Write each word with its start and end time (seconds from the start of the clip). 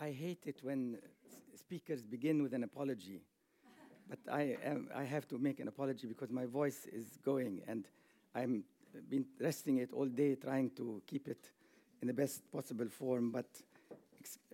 I 0.00 0.12
hate 0.12 0.46
it 0.46 0.60
when 0.62 0.98
speakers 1.56 2.06
begin 2.06 2.40
with 2.40 2.54
an 2.54 2.62
apology, 2.62 3.20
but 4.08 4.20
I, 4.30 4.56
am, 4.64 4.88
I 4.94 5.02
have 5.02 5.26
to 5.28 5.38
make 5.38 5.58
an 5.58 5.66
apology 5.66 6.06
because 6.06 6.30
my 6.30 6.46
voice 6.46 6.86
is 6.92 7.18
going 7.24 7.62
and 7.66 7.84
I'm 8.32 8.64
been 9.08 9.26
resting 9.40 9.78
it 9.78 9.92
all 9.92 10.06
day 10.06 10.36
trying 10.36 10.70
to 10.70 11.02
keep 11.06 11.28
it 11.28 11.50
in 12.00 12.08
the 12.08 12.14
best 12.14 12.50
possible 12.52 12.88
form, 12.88 13.32
but 13.32 13.46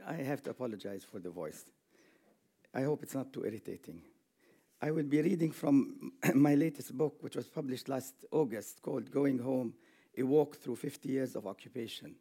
I 0.07 0.15
have 0.15 0.43
to 0.45 0.51
apologize 0.51 1.05
for 1.05 1.19
the 1.19 1.31
voice. 1.31 1.65
I 2.75 2.83
hope 2.83 3.03
it's 3.03 3.15
not 3.15 3.33
too 3.33 3.45
irritating. 3.45 4.01
I 4.81 4.91
will 4.91 5.05
be 5.05 5.21
reading 5.21 5.53
from 5.53 6.13
my 6.35 6.55
latest 6.55 6.97
book, 6.97 7.23
which 7.23 7.37
was 7.37 7.49
published 7.49 7.89
last 7.89 8.15
August, 8.31 8.81
called 8.81 9.11
Going 9.11 9.39
Home 9.39 9.75
A 10.17 10.23
Walk 10.23 10.57
Through 10.57 10.77
50 10.77 11.09
Years 11.09 11.37
of 11.37 11.47
Occupation. 11.47 12.17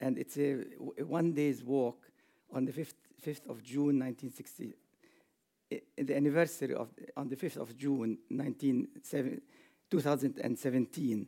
And 0.00 0.16
it's 0.16 0.36
a, 0.36 0.64
a 0.98 1.04
one 1.04 1.32
day's 1.32 1.62
walk 1.62 2.11
on 2.52 2.64
the 2.64 2.72
5th, 2.72 2.94
5th 3.24 3.48
of 3.48 3.62
June 3.62 3.98
1960, 3.98 4.74
the 5.96 6.16
anniversary 6.16 6.74
of, 6.74 6.88
on 7.16 7.28
the 7.28 7.36
5th 7.36 7.56
of 7.56 7.76
June 7.76 8.18
2017, 9.90 11.26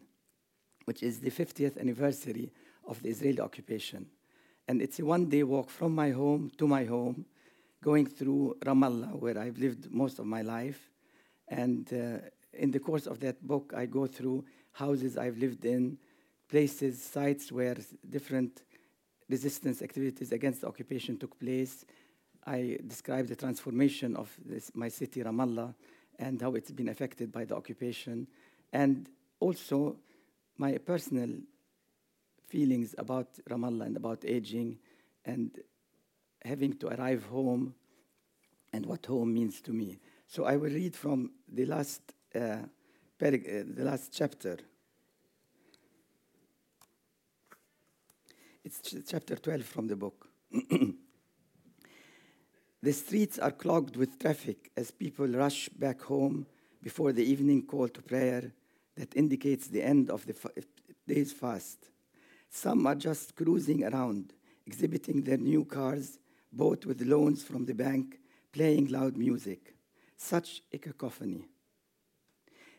which 0.84 1.02
is 1.02 1.20
the 1.20 1.30
50th 1.30 1.78
anniversary 1.78 2.52
of 2.86 3.02
the 3.02 3.08
Israeli 3.08 3.40
occupation. 3.40 4.06
And 4.68 4.80
it's 4.82 4.98
a 4.98 5.04
one 5.04 5.28
day 5.28 5.42
walk 5.42 5.70
from 5.70 5.94
my 5.94 6.10
home 6.10 6.50
to 6.58 6.66
my 6.66 6.84
home, 6.84 7.26
going 7.82 8.06
through 8.06 8.56
Ramallah, 8.64 9.18
where 9.20 9.38
I've 9.38 9.58
lived 9.58 9.90
most 9.90 10.18
of 10.18 10.26
my 10.26 10.42
life. 10.42 10.90
And 11.48 11.86
uh, 11.92 12.18
in 12.52 12.70
the 12.70 12.80
course 12.80 13.06
of 13.06 13.20
that 13.20 13.46
book, 13.46 13.72
I 13.76 13.86
go 13.86 14.06
through 14.06 14.44
houses 14.72 15.18
I've 15.18 15.38
lived 15.38 15.64
in, 15.64 15.98
places, 16.48 17.02
sites 17.02 17.52
where 17.52 17.76
different 18.08 18.62
resistance 19.28 19.82
activities 19.82 20.32
against 20.32 20.60
the 20.60 20.68
occupation 20.68 21.16
took 21.16 21.38
place. 21.38 21.84
I 22.46 22.78
describe 22.86 23.26
the 23.26 23.36
transformation 23.36 24.16
of 24.16 24.34
this, 24.44 24.70
my 24.74 24.88
city, 24.88 25.22
Ramallah, 25.22 25.74
and 26.18 26.40
how 26.40 26.54
it's 26.54 26.70
been 26.70 26.88
affected 26.88 27.32
by 27.32 27.44
the 27.44 27.56
occupation, 27.56 28.26
and 28.72 29.08
also 29.40 29.96
my 30.58 30.78
personal 30.78 31.30
feelings 32.48 32.94
about 32.98 33.28
Ramallah 33.50 33.86
and 33.86 33.96
about 33.96 34.24
aging 34.24 34.78
and 35.24 35.50
having 36.44 36.74
to 36.74 36.88
arrive 36.88 37.24
home 37.24 37.74
and 38.72 38.86
what 38.86 39.06
home 39.06 39.32
means 39.32 39.60
to 39.62 39.72
me. 39.72 39.98
So 40.26 40.44
I 40.44 40.56
will 40.56 40.70
read 40.70 40.94
from 40.94 41.30
the 41.48 41.66
last, 41.66 42.02
uh, 42.34 42.38
uh, 42.38 42.64
the 43.20 43.84
last 43.84 44.12
chapter. 44.12 44.58
It's 48.64 48.80
ch- 48.80 49.04
chapter 49.06 49.36
12 49.36 49.62
from 49.62 49.88
the 49.88 49.96
book. 49.96 50.26
the 52.82 52.92
streets 52.92 53.38
are 53.38 53.50
clogged 53.50 53.96
with 53.96 54.18
traffic 54.18 54.70
as 54.74 54.90
people 54.90 55.26
rush 55.28 55.68
back 55.68 56.00
home 56.00 56.46
before 56.82 57.12
the 57.12 57.22
evening 57.22 57.66
call 57.66 57.88
to 57.88 58.00
prayer 58.00 58.52
that 58.96 59.14
indicates 59.14 59.66
the 59.66 59.82
end 59.82 60.08
of 60.08 60.24
the 60.24 60.34
day's 61.06 61.32
fast. 61.32 61.90
Some 62.48 62.86
are 62.86 62.94
just 62.94 63.36
cruising 63.36 63.84
around, 63.84 64.32
exhibiting 64.66 65.22
their 65.22 65.36
new 65.36 65.66
cars, 65.66 66.18
bought 66.50 66.86
with 66.86 67.02
loans 67.02 67.42
from 67.42 67.66
the 67.66 67.74
bank, 67.74 68.18
playing 68.50 68.86
loud 68.88 69.16
music. 69.16 69.74
Such 70.16 70.62
a 70.72 70.78
cacophony. 70.78 71.48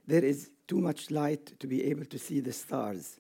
There 0.08 0.26
is 0.26 0.50
too 0.68 0.80
much 0.80 1.12
light 1.12 1.60
to 1.60 1.68
be 1.68 1.84
able 1.84 2.06
to 2.06 2.18
see 2.18 2.40
the 2.40 2.54
stars. 2.54 3.20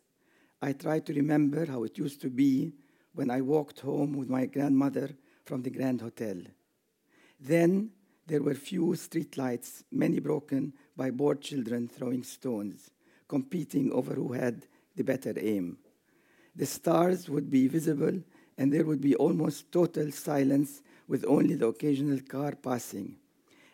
I 0.65 0.73
try 0.73 0.99
to 0.99 1.13
remember 1.13 1.67
how 1.67 1.83
it 1.83 1.99
used 1.99 2.21
to 2.21 2.29
be 2.31 2.73
when 3.13 3.29
I 3.29 3.41
walked 3.41 3.81
home 3.81 4.13
with 4.13 4.31
my 4.31 4.47
grandmother 4.47 5.11
from 5.45 5.61
the 5.61 5.69
Grand 5.69 6.01
Hotel. 6.01 6.37
Then 7.39 7.91
there 8.25 8.41
were 8.41 8.55
few 8.55 8.95
street 8.95 9.37
lights, 9.37 9.83
many 9.91 10.19
broken 10.19 10.73
by 10.97 11.11
bored 11.11 11.41
children 11.41 11.87
throwing 11.87 12.23
stones, 12.23 12.89
competing 13.27 13.91
over 13.91 14.15
who 14.15 14.33
had 14.33 14.65
the 14.95 15.03
better 15.03 15.35
aim. 15.37 15.77
The 16.55 16.65
stars 16.65 17.29
would 17.29 17.51
be 17.51 17.67
visible, 17.67 18.23
and 18.57 18.73
there 18.73 18.85
would 18.85 19.01
be 19.01 19.13
almost 19.13 19.71
total 19.71 20.11
silence 20.11 20.81
with 21.07 21.25
only 21.27 21.53
the 21.53 21.67
occasional 21.67 22.21
car 22.21 22.53
passing. 22.55 23.17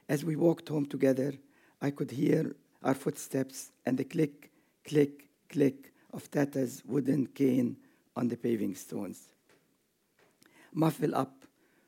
As 0.09 0.25
we 0.25 0.35
walked 0.35 0.67
home 0.67 0.87
together, 0.87 1.35
I 1.81 1.91
could 1.91 2.11
hear 2.11 2.53
our 2.83 2.95
footsteps 2.95 3.71
and 3.85 3.97
the 3.97 4.03
click, 4.03 4.51
click, 4.83 5.29
click 5.47 5.90
of 6.13 6.29
Tata's 6.29 6.83
wooden 6.85 7.27
cane 7.27 7.77
on 8.15 8.27
the 8.27 8.37
paving 8.37 8.75
stones. 8.75 9.21
Muffle 10.73 11.15
up. 11.15 11.33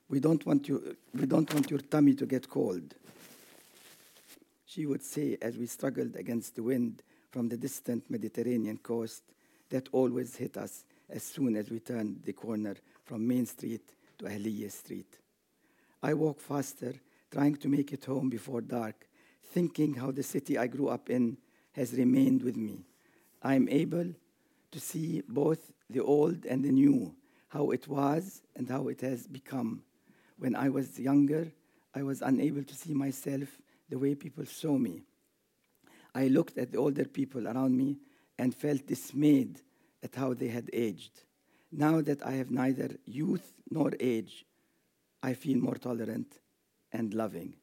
We 0.09 0.19
don't 0.19 0.45
want 0.45 0.67
you, 0.67 0.95
we 1.13 1.25
don't 1.25 1.51
want 1.53 1.71
your 1.71 1.79
tummy 1.79 2.13
to 2.15 2.25
get 2.25 2.49
cold. 2.49 2.93
She 4.65 4.85
would 4.85 5.03
say 5.03 5.37
as 5.41 5.57
we 5.57 5.67
struggled 5.67 6.15
against 6.15 6.55
the 6.55 6.63
wind 6.63 7.03
from 7.31 7.49
the 7.49 7.57
distant 7.57 8.09
Mediterranean 8.09 8.77
coast 8.77 9.23
that 9.69 9.89
always 9.91 10.35
hit 10.35 10.57
us 10.57 10.85
as 11.09 11.23
soon 11.23 11.55
as 11.55 11.69
we 11.69 11.79
turned 11.79 12.21
the 12.23 12.33
corner 12.33 12.75
from 13.03 13.27
Main 13.27 13.45
Street 13.45 13.93
to 14.19 14.25
Ahliya 14.25 14.71
Street. 14.71 15.17
I 16.01 16.13
walk 16.13 16.39
faster, 16.39 16.93
trying 17.31 17.55
to 17.57 17.67
make 17.67 17.93
it 17.93 18.05
home 18.05 18.29
before 18.29 18.61
dark, 18.61 19.07
thinking 19.43 19.93
how 19.95 20.11
the 20.11 20.23
city 20.23 20.57
I 20.57 20.67
grew 20.67 20.89
up 20.89 21.09
in 21.09 21.37
has 21.73 21.93
remained 21.93 22.43
with 22.43 22.57
me. 22.57 22.85
I 23.43 23.55
am 23.55 23.67
able 23.67 24.07
to 24.71 24.79
see 24.79 25.21
both 25.27 25.71
the 25.89 26.01
old 26.01 26.45
and 26.45 26.63
the 26.63 26.71
new, 26.71 27.13
how 27.49 27.71
it 27.71 27.87
was 27.87 28.41
and 28.55 28.69
how 28.69 28.87
it 28.87 29.01
has 29.01 29.27
become. 29.27 29.83
When 30.39 30.55
I 30.55 30.69
was 30.69 30.97
younger, 30.97 31.51
I 31.93 32.03
was 32.03 32.21
unable 32.21 32.63
to 32.63 32.73
see 32.73 32.93
myself 32.93 33.49
the 33.89 33.99
way 33.99 34.15
people 34.15 34.45
saw 34.45 34.77
me. 34.77 35.03
I 36.15 36.27
looked 36.27 36.57
at 36.57 36.71
the 36.71 36.77
older 36.77 37.05
people 37.05 37.47
around 37.47 37.77
me 37.77 37.97
and 38.39 38.55
felt 38.55 38.87
dismayed 38.87 39.61
at 40.01 40.15
how 40.15 40.33
they 40.33 40.47
had 40.47 40.69
aged. 40.71 41.23
Now 41.71 42.01
that 42.01 42.25
I 42.25 42.33
have 42.33 42.49
neither 42.49 42.97
youth 43.05 43.53
nor 43.69 43.91
age, 43.99 44.45
I 45.21 45.33
feel 45.33 45.57
more 45.57 45.75
tolerant 45.75 46.39
and 46.91 47.13
loving. 47.13 47.55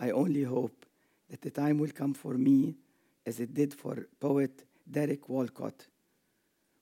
I 0.00 0.10
only 0.10 0.42
hope 0.42 0.86
that 1.30 1.42
the 1.42 1.50
time 1.50 1.78
will 1.78 1.90
come 1.90 2.14
for 2.14 2.34
me 2.34 2.74
as 3.26 3.40
it 3.40 3.54
did 3.54 3.74
for 3.74 4.08
poet 4.20 4.64
Derek 4.90 5.28
Walcott, 5.28 5.86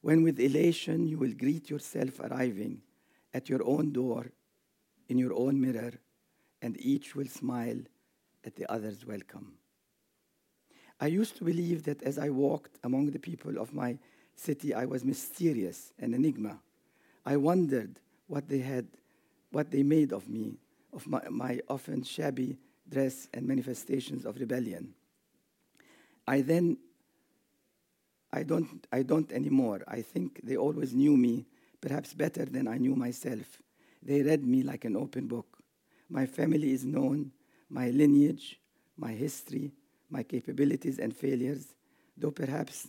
when 0.00 0.22
with 0.22 0.40
elation 0.40 1.06
you 1.06 1.18
will 1.18 1.32
greet 1.32 1.70
yourself 1.70 2.20
arriving 2.20 2.82
at 3.32 3.48
your 3.48 3.62
own 3.64 3.92
door 3.92 4.26
in 5.08 5.18
your 5.18 5.34
own 5.34 5.60
mirror, 5.60 5.92
and 6.60 6.80
each 6.80 7.14
will 7.14 7.26
smile 7.26 7.78
at 8.44 8.56
the 8.56 8.70
other's 8.70 9.04
welcome. 9.06 9.54
I 11.00 11.06
used 11.06 11.36
to 11.36 11.44
believe 11.44 11.84
that 11.84 12.02
as 12.02 12.18
I 12.18 12.30
walked 12.30 12.78
among 12.84 13.10
the 13.10 13.18
people 13.18 13.58
of 13.58 13.74
my 13.74 13.98
city, 14.34 14.72
I 14.72 14.84
was 14.84 15.04
mysterious, 15.04 15.92
an 15.98 16.14
enigma. 16.14 16.60
I 17.26 17.36
wondered 17.36 17.98
what 18.26 18.48
they 18.48 18.60
had, 18.60 18.86
what 19.50 19.70
they 19.70 19.82
made 19.82 20.12
of 20.12 20.28
me, 20.28 20.58
of 20.92 21.06
my, 21.06 21.20
my 21.28 21.60
often 21.68 22.02
shabby 22.04 22.56
dress 22.88 23.28
and 23.34 23.46
manifestations 23.46 24.24
of 24.24 24.38
rebellion. 24.38 24.94
I 26.26 26.40
then, 26.42 26.78
I 28.32 28.42
don't, 28.42 28.86
I 28.90 29.02
don't 29.02 29.30
anymore. 29.32 29.82
I 29.86 30.00
think 30.00 30.40
they 30.42 30.56
always 30.56 30.94
knew 30.94 31.16
me, 31.16 31.46
perhaps 31.80 32.14
better 32.14 32.44
than 32.44 32.66
I 32.66 32.78
knew 32.78 32.94
myself. 32.94 33.60
They 34.02 34.22
read 34.22 34.44
me 34.44 34.62
like 34.62 34.84
an 34.84 34.96
open 34.96 35.26
book. 35.26 35.58
My 36.08 36.26
family 36.26 36.72
is 36.72 36.84
known, 36.84 37.32
my 37.68 37.90
lineage, 37.90 38.58
my 38.96 39.12
history, 39.12 39.72
my 40.10 40.22
capabilities 40.22 40.98
and 40.98 41.14
failures, 41.14 41.74
though 42.16 42.30
perhaps 42.30 42.88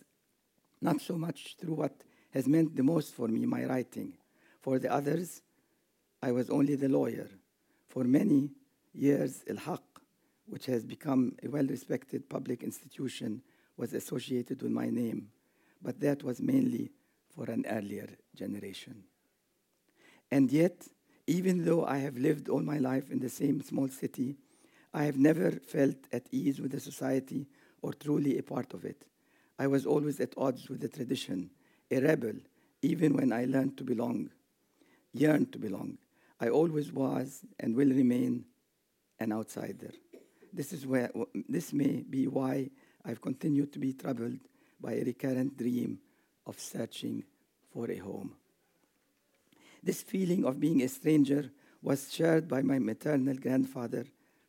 not 0.82 1.02
so 1.02 1.18
much 1.18 1.56
through 1.60 1.76
what 1.76 1.94
has 2.32 2.48
meant 2.48 2.76
the 2.76 2.84
most 2.84 3.14
for 3.14 3.28
me, 3.28 3.46
my 3.46 3.66
writing. 3.66 4.14
For 4.62 4.80
the 4.80 4.92
others, 4.92 5.42
I 6.22 6.32
was 6.32 6.50
only 6.50 6.76
the 6.76 6.90
lawyer. 6.90 7.30
For 7.88 8.04
many 8.04 8.50
years, 8.94 9.44
El 9.48 9.58
Haq, 9.58 9.82
which 10.48 10.66
has 10.66 10.84
become 10.84 11.36
a 11.44 11.50
well 11.50 11.66
respected 11.66 12.30
public 12.30 12.64
institution, 12.64 13.42
was 13.78 13.94
associated 13.94 14.62
with 14.62 14.72
my 14.72 14.90
name, 14.90 15.30
but 15.82 16.00
that 16.00 16.24
was 16.24 16.42
mainly 16.42 16.92
for 17.36 17.46
an 17.50 17.66
earlier 17.68 18.10
generation. 18.36 19.04
And 20.32 20.52
yet, 20.52 20.88
even 21.28 21.66
though 21.66 21.86
I 21.86 21.98
have 21.98 22.18
lived 22.18 22.50
all 22.50 22.62
my 22.62 22.78
life 22.78 23.10
in 23.10 23.20
the 23.20 23.30
same 23.30 23.62
small 23.62 23.88
city, 23.88 24.36
I 24.94 25.06
have 25.06 25.18
never 25.18 25.52
felt 25.52 25.96
at 26.12 26.28
ease 26.32 26.60
with 26.60 26.72
the 26.72 26.80
society 26.80 27.48
or 27.82 27.94
truly 27.94 28.38
a 28.38 28.44
part 28.44 28.74
of 28.74 28.86
it. 28.86 29.06
I 29.58 29.68
was 29.68 29.86
always 29.86 30.20
at 30.20 30.34
odds 30.38 30.70
with 30.70 30.82
the 30.82 30.88
tradition, 30.88 31.50
a 31.90 32.00
rebel, 32.00 32.34
even 32.82 33.14
when 33.14 33.32
I 33.32 33.46
learned 33.46 33.78
to 33.78 33.84
belong, 33.84 34.30
yearned 35.14 35.52
to 35.54 35.60
belong. 35.60 35.98
I 36.40 36.50
always 36.50 36.92
was 36.92 37.46
and 37.60 37.76
will 37.76 37.90
remain 37.90 38.46
an 39.20 39.32
outsider. 39.32 39.92
This, 40.52 40.74
is 40.74 40.86
where, 40.86 41.10
this 41.48 41.74
may 41.74 42.04
be 42.08 42.28
why 42.28 42.70
I've 43.06 43.22
continued 43.22 43.74
to 43.74 43.80
be 43.80 43.94
troubled 43.94 44.40
by 44.80 44.94
a 44.94 45.04
recurrent 45.04 45.58
dream 45.58 46.00
of 46.46 46.60
searching 46.60 47.24
for 47.72 47.90
a 47.92 47.98
home. 47.98 48.36
This 49.82 50.02
feeling 50.02 50.46
of 50.46 50.60
being 50.60 50.82
a 50.82 50.88
stranger 50.88 51.52
was 51.82 52.14
shared 52.14 52.48
by 52.48 52.62
my 52.62 52.80
maternal 52.80 53.36
grandfather, 53.36 54.06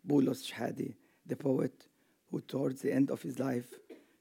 Boulos 0.06 0.48
Shehadeh, 0.48 0.94
the 1.26 1.36
poet 1.36 1.86
who, 2.30 2.40
towards 2.40 2.82
the 2.82 2.92
end 2.92 3.10
of 3.10 3.22
his 3.22 3.38
life, 3.38 3.74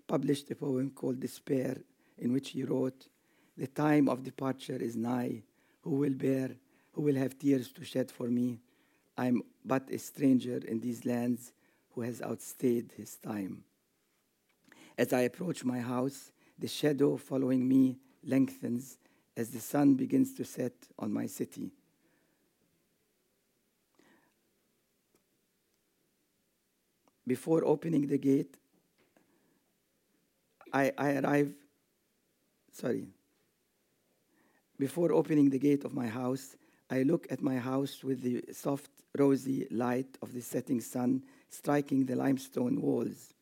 published 0.07 0.49
a 0.49 0.55
poem 0.55 0.89
called 0.89 1.19
Despair, 1.19 1.77
in 2.17 2.33
which 2.33 2.49
he 2.49 2.63
wrote, 2.63 3.07
The 3.55 3.67
time 3.67 4.09
of 4.09 4.23
departure 4.23 4.77
is 4.77 4.95
nigh. 4.95 5.43
Who 5.81 5.91
will 5.91 6.13
bear, 6.13 6.51
who 6.93 7.01
will 7.01 7.15
have 7.15 7.37
tears 7.37 7.71
to 7.73 7.83
shed 7.83 8.09
for 8.09 8.27
me? 8.27 8.59
I 9.17 9.27
am 9.27 9.43
but 9.63 9.89
a 9.91 9.99
stranger 9.99 10.57
in 10.57 10.79
these 10.79 11.05
lands 11.05 11.51
who 11.91 12.01
has 12.01 12.21
outstayed 12.21 12.93
his 12.95 13.17
time. 13.17 13.65
As 14.97 15.11
I 15.13 15.21
approach 15.21 15.63
my 15.63 15.79
house, 15.79 16.31
the 16.57 16.67
shadow 16.67 17.17
following 17.17 17.67
me 17.67 17.97
lengthens 18.23 18.97
as 19.35 19.49
the 19.49 19.59
sun 19.59 19.95
begins 19.95 20.33
to 20.35 20.45
set 20.45 20.73
on 20.99 21.11
my 21.11 21.25
city. 21.25 21.71
Before 27.25 27.63
opening 27.65 28.07
the 28.07 28.17
gate, 28.17 28.57
I, 30.71 30.91
I 30.97 31.13
arrive, 31.15 31.53
sorry. 32.71 33.07
Before 34.77 35.13
opening 35.13 35.49
the 35.49 35.59
gate 35.59 35.85
of 35.85 35.93
my 35.93 36.07
house, 36.07 36.55
I 36.89 37.03
look 37.03 37.27
at 37.31 37.41
my 37.41 37.57
house 37.57 38.03
with 38.03 38.21
the 38.21 38.43
soft, 38.53 38.91
rosy 39.17 39.67
light 39.71 40.17
of 40.21 40.33
the 40.33 40.41
setting 40.41 40.81
sun 40.81 41.23
striking 41.49 42.05
the 42.05 42.15
limestone 42.15 42.81
walls. 42.81 43.33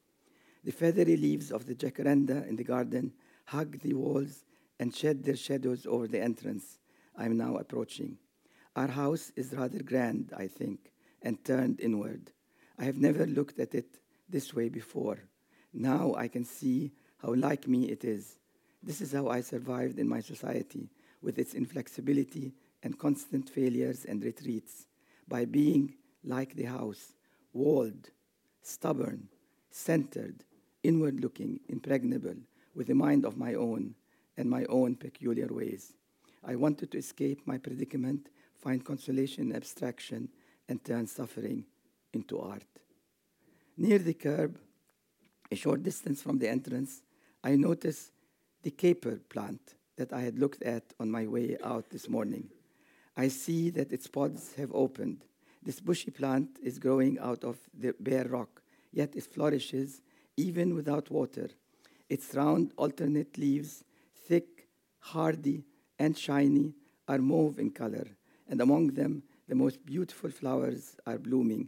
The 0.63 0.71
feathery 0.71 1.17
leaves 1.17 1.51
of 1.51 1.65
the 1.65 1.75
jacaranda 1.75 2.47
in 2.47 2.55
the 2.55 2.63
garden 2.63 3.13
hug 3.45 3.79
the 3.79 3.93
walls 3.93 4.45
and 4.79 4.95
shed 4.95 5.23
their 5.23 5.35
shadows 5.35 5.85
over 5.85 6.07
the 6.07 6.21
entrance 6.21 6.77
I 7.15 7.25
am 7.25 7.37
now 7.37 7.57
approaching. 7.57 8.17
Our 8.75 8.87
house 8.87 9.31
is 9.35 9.53
rather 9.53 9.83
grand, 9.83 10.33
I 10.35 10.47
think, 10.47 10.91
and 11.21 11.43
turned 11.43 11.79
inward. 11.81 12.31
I 12.79 12.85
have 12.85 12.97
never 12.97 13.25
looked 13.25 13.59
at 13.59 13.75
it 13.75 13.99
this 14.29 14.53
way 14.53 14.69
before. 14.69 15.19
Now 15.73 16.13
I 16.15 16.27
can 16.27 16.45
see 16.45 16.93
how 17.17 17.33
like 17.33 17.67
me 17.67 17.89
it 17.89 18.03
is. 18.03 18.37
This 18.81 19.01
is 19.01 19.11
how 19.11 19.27
I 19.27 19.41
survived 19.41 19.99
in 19.99 20.07
my 20.07 20.21
society, 20.21 20.89
with 21.21 21.37
its 21.37 21.53
inflexibility 21.53 22.53
and 22.81 22.97
constant 22.97 23.49
failures 23.49 24.05
and 24.05 24.23
retreats, 24.23 24.87
by 25.27 25.45
being 25.45 25.95
like 26.23 26.55
the 26.55 26.63
house, 26.63 27.13
walled, 27.53 28.09
stubborn, 28.63 29.27
centered, 29.69 30.43
inward 30.83 31.21
looking, 31.21 31.59
impregnable, 31.69 32.35
with 32.75 32.89
a 32.89 32.95
mind 32.95 33.25
of 33.25 33.37
my 33.37 33.53
own 33.53 33.95
and 34.37 34.49
my 34.49 34.65
own 34.65 34.95
peculiar 34.95 35.47
ways. 35.47 35.93
I 36.43 36.55
wanted 36.55 36.91
to 36.91 36.97
escape 36.97 37.41
my 37.45 37.57
predicament, 37.57 38.29
find 38.55 38.83
consolation 38.83 39.49
in 39.49 39.55
abstraction, 39.55 40.29
and 40.67 40.83
turn 40.83 41.07
suffering 41.07 41.65
into 42.13 42.39
art. 42.39 42.63
Near 43.77 43.99
the 43.99 44.13
curb, 44.13 44.57
a 45.51 45.55
short 45.55 45.83
distance 45.83 46.21
from 46.21 46.39
the 46.39 46.49
entrance, 46.49 47.01
I 47.43 47.55
noticed 47.55 48.11
the 48.63 48.71
caper 48.71 49.19
plant 49.29 49.75
that 49.97 50.13
I 50.13 50.21
had 50.21 50.39
looked 50.39 50.63
at 50.63 50.93
on 50.99 51.11
my 51.11 51.27
way 51.27 51.57
out 51.63 51.89
this 51.89 52.09
morning. 52.09 52.49
I 53.17 53.27
see 53.27 53.69
that 53.71 53.91
its 53.91 54.07
pods 54.07 54.53
have 54.55 54.71
opened. 54.73 55.25
This 55.61 55.79
bushy 55.79 56.11
plant 56.11 56.57
is 56.63 56.79
growing 56.79 57.19
out 57.19 57.43
of 57.43 57.57
the 57.77 57.93
bare 57.99 58.27
rock, 58.27 58.61
yet 58.91 59.15
it 59.15 59.23
flourishes 59.23 60.01
even 60.37 60.75
without 60.75 61.09
water. 61.09 61.49
Its 62.09 62.33
round, 62.35 62.71
alternate 62.77 63.37
leaves, 63.37 63.83
thick, 64.27 64.67
hardy, 64.99 65.63
and 65.99 66.17
shiny, 66.17 66.73
are 67.07 67.19
mauve 67.19 67.59
in 67.59 67.71
color, 67.71 68.07
and 68.49 68.61
among 68.61 68.87
them 68.87 69.23
the 69.47 69.55
most 69.55 69.85
beautiful 69.85 70.29
flowers 70.29 70.95
are 71.05 71.17
blooming, 71.17 71.67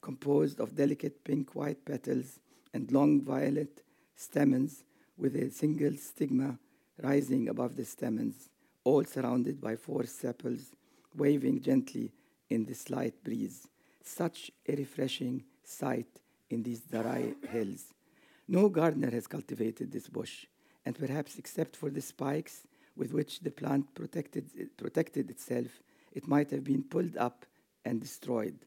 composed 0.00 0.60
of 0.60 0.74
delicate 0.74 1.24
pink 1.24 1.54
white 1.54 1.84
petals 1.84 2.40
and 2.74 2.90
long 2.92 3.22
violet 3.22 3.82
stamens 4.16 4.84
with 5.16 5.36
a 5.36 5.50
single 5.50 5.96
stigma 5.96 6.58
rising 7.02 7.48
above 7.48 7.76
the 7.76 7.84
stamens, 7.84 8.48
all 8.84 9.04
surrounded 9.04 9.60
by 9.60 9.76
four 9.76 10.04
sepals 10.04 10.72
waving 11.16 11.60
gently 11.60 12.12
in 12.50 12.64
the 12.64 12.74
slight 12.74 13.22
breeze. 13.22 13.68
Such 14.02 14.50
a 14.68 14.74
refreshing 14.74 15.44
sight 15.64 16.20
in 16.50 16.62
these 16.62 16.80
Darai 16.80 17.34
hills. 17.48 17.94
No 18.52 18.68
gardener 18.68 19.10
has 19.12 19.26
cultivated 19.26 19.90
this 19.90 20.08
bush, 20.08 20.44
and 20.84 20.94
perhaps 20.94 21.38
except 21.38 21.74
for 21.74 21.88
the 21.88 22.02
spikes 22.02 22.66
with 22.94 23.14
which 23.14 23.40
the 23.40 23.50
plant 23.50 23.94
protected, 23.94 24.44
protected 24.76 25.30
itself, 25.30 25.80
it 26.12 26.28
might 26.28 26.50
have 26.50 26.62
been 26.62 26.82
pulled 26.82 27.16
up 27.16 27.46
and 27.82 27.98
destroyed. 27.98 28.58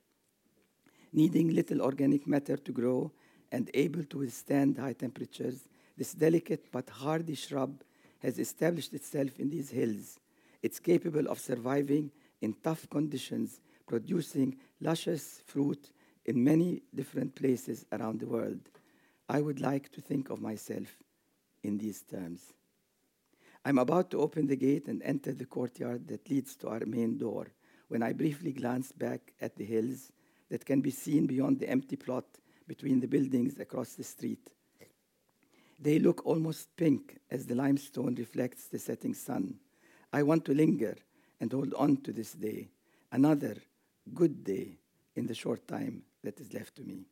Needing 1.13 1.53
little 1.53 1.83
organic 1.83 2.25
matter 2.25 2.57
to 2.57 2.71
grow 2.71 3.11
and 3.51 3.69
able 3.75 4.03
to 4.05 4.17
withstand 4.17 4.79
high 4.79 4.93
temperatures, 4.93 5.67
this 5.95 6.13
delicate 6.13 6.71
but 6.71 6.89
hardy 6.89 7.35
shrub 7.35 7.83
has 8.23 8.39
established 8.39 8.95
itself 8.95 9.39
in 9.39 9.51
these 9.51 9.69
hills. 9.69 10.19
It's 10.63 10.79
capable 10.79 11.27
of 11.27 11.37
surviving 11.37 12.09
in 12.41 12.55
tough 12.63 12.89
conditions, 12.89 13.59
producing 13.85 14.57
luscious 14.81 15.43
fruit 15.45 15.91
in 16.25 16.43
many 16.43 16.81
different 16.95 17.35
places 17.35 17.85
around 17.91 18.19
the 18.19 18.25
world. 18.25 18.61
I 19.27 19.41
would 19.41 19.59
like 19.59 19.91
to 19.93 20.01
think 20.01 20.29
of 20.29 20.41
myself 20.41 20.97
in 21.63 21.77
these 21.77 22.03
terms. 22.03 22.53
I'm 23.63 23.79
about 23.79 24.11
to 24.11 24.21
open 24.21 24.45
the 24.45 24.55
gate 24.55 24.87
and 24.87 25.01
enter 25.01 25.33
the 25.33 25.45
courtyard 25.45 26.07
that 26.07 26.29
leads 26.29 26.55
to 26.57 26.67
our 26.69 26.85
main 26.85 27.17
door 27.17 27.47
when 27.87 28.03
I 28.03 28.13
briefly 28.13 28.51
glance 28.51 28.91
back 28.91 29.33
at 29.41 29.55
the 29.55 29.65
hills 29.65 30.11
that 30.49 30.65
can 30.65 30.81
be 30.81 30.91
seen 30.91 31.25
beyond 31.25 31.59
the 31.59 31.69
empty 31.69 31.95
plot 31.95 32.25
between 32.67 32.99
the 32.99 33.07
buildings 33.07 33.59
across 33.59 33.93
the 33.93 34.03
street. 34.03 34.51
They 35.79 35.99
look 35.99 36.25
almost 36.25 36.75
pink 36.77 37.17
as 37.31 37.47
the 37.47 37.55
limestone 37.55 38.15
reflects 38.15 38.67
the 38.67 38.79
setting 38.79 39.13
sun. 39.13 39.55
I 40.13 40.23
want 40.23 40.45
to 40.45 40.53
linger 40.53 40.95
and 41.39 41.51
hold 41.51 41.73
on 41.73 41.97
to 41.97 42.13
this 42.13 42.33
day, 42.33 42.69
another 43.11 43.57
good 44.13 44.43
day 44.43 44.77
in 45.15 45.25
the 45.25 45.33
short 45.33 45.67
time 45.67 46.03
that 46.23 46.39
is 46.39 46.53
left 46.53 46.75
to 46.75 46.83
me. 46.83 47.05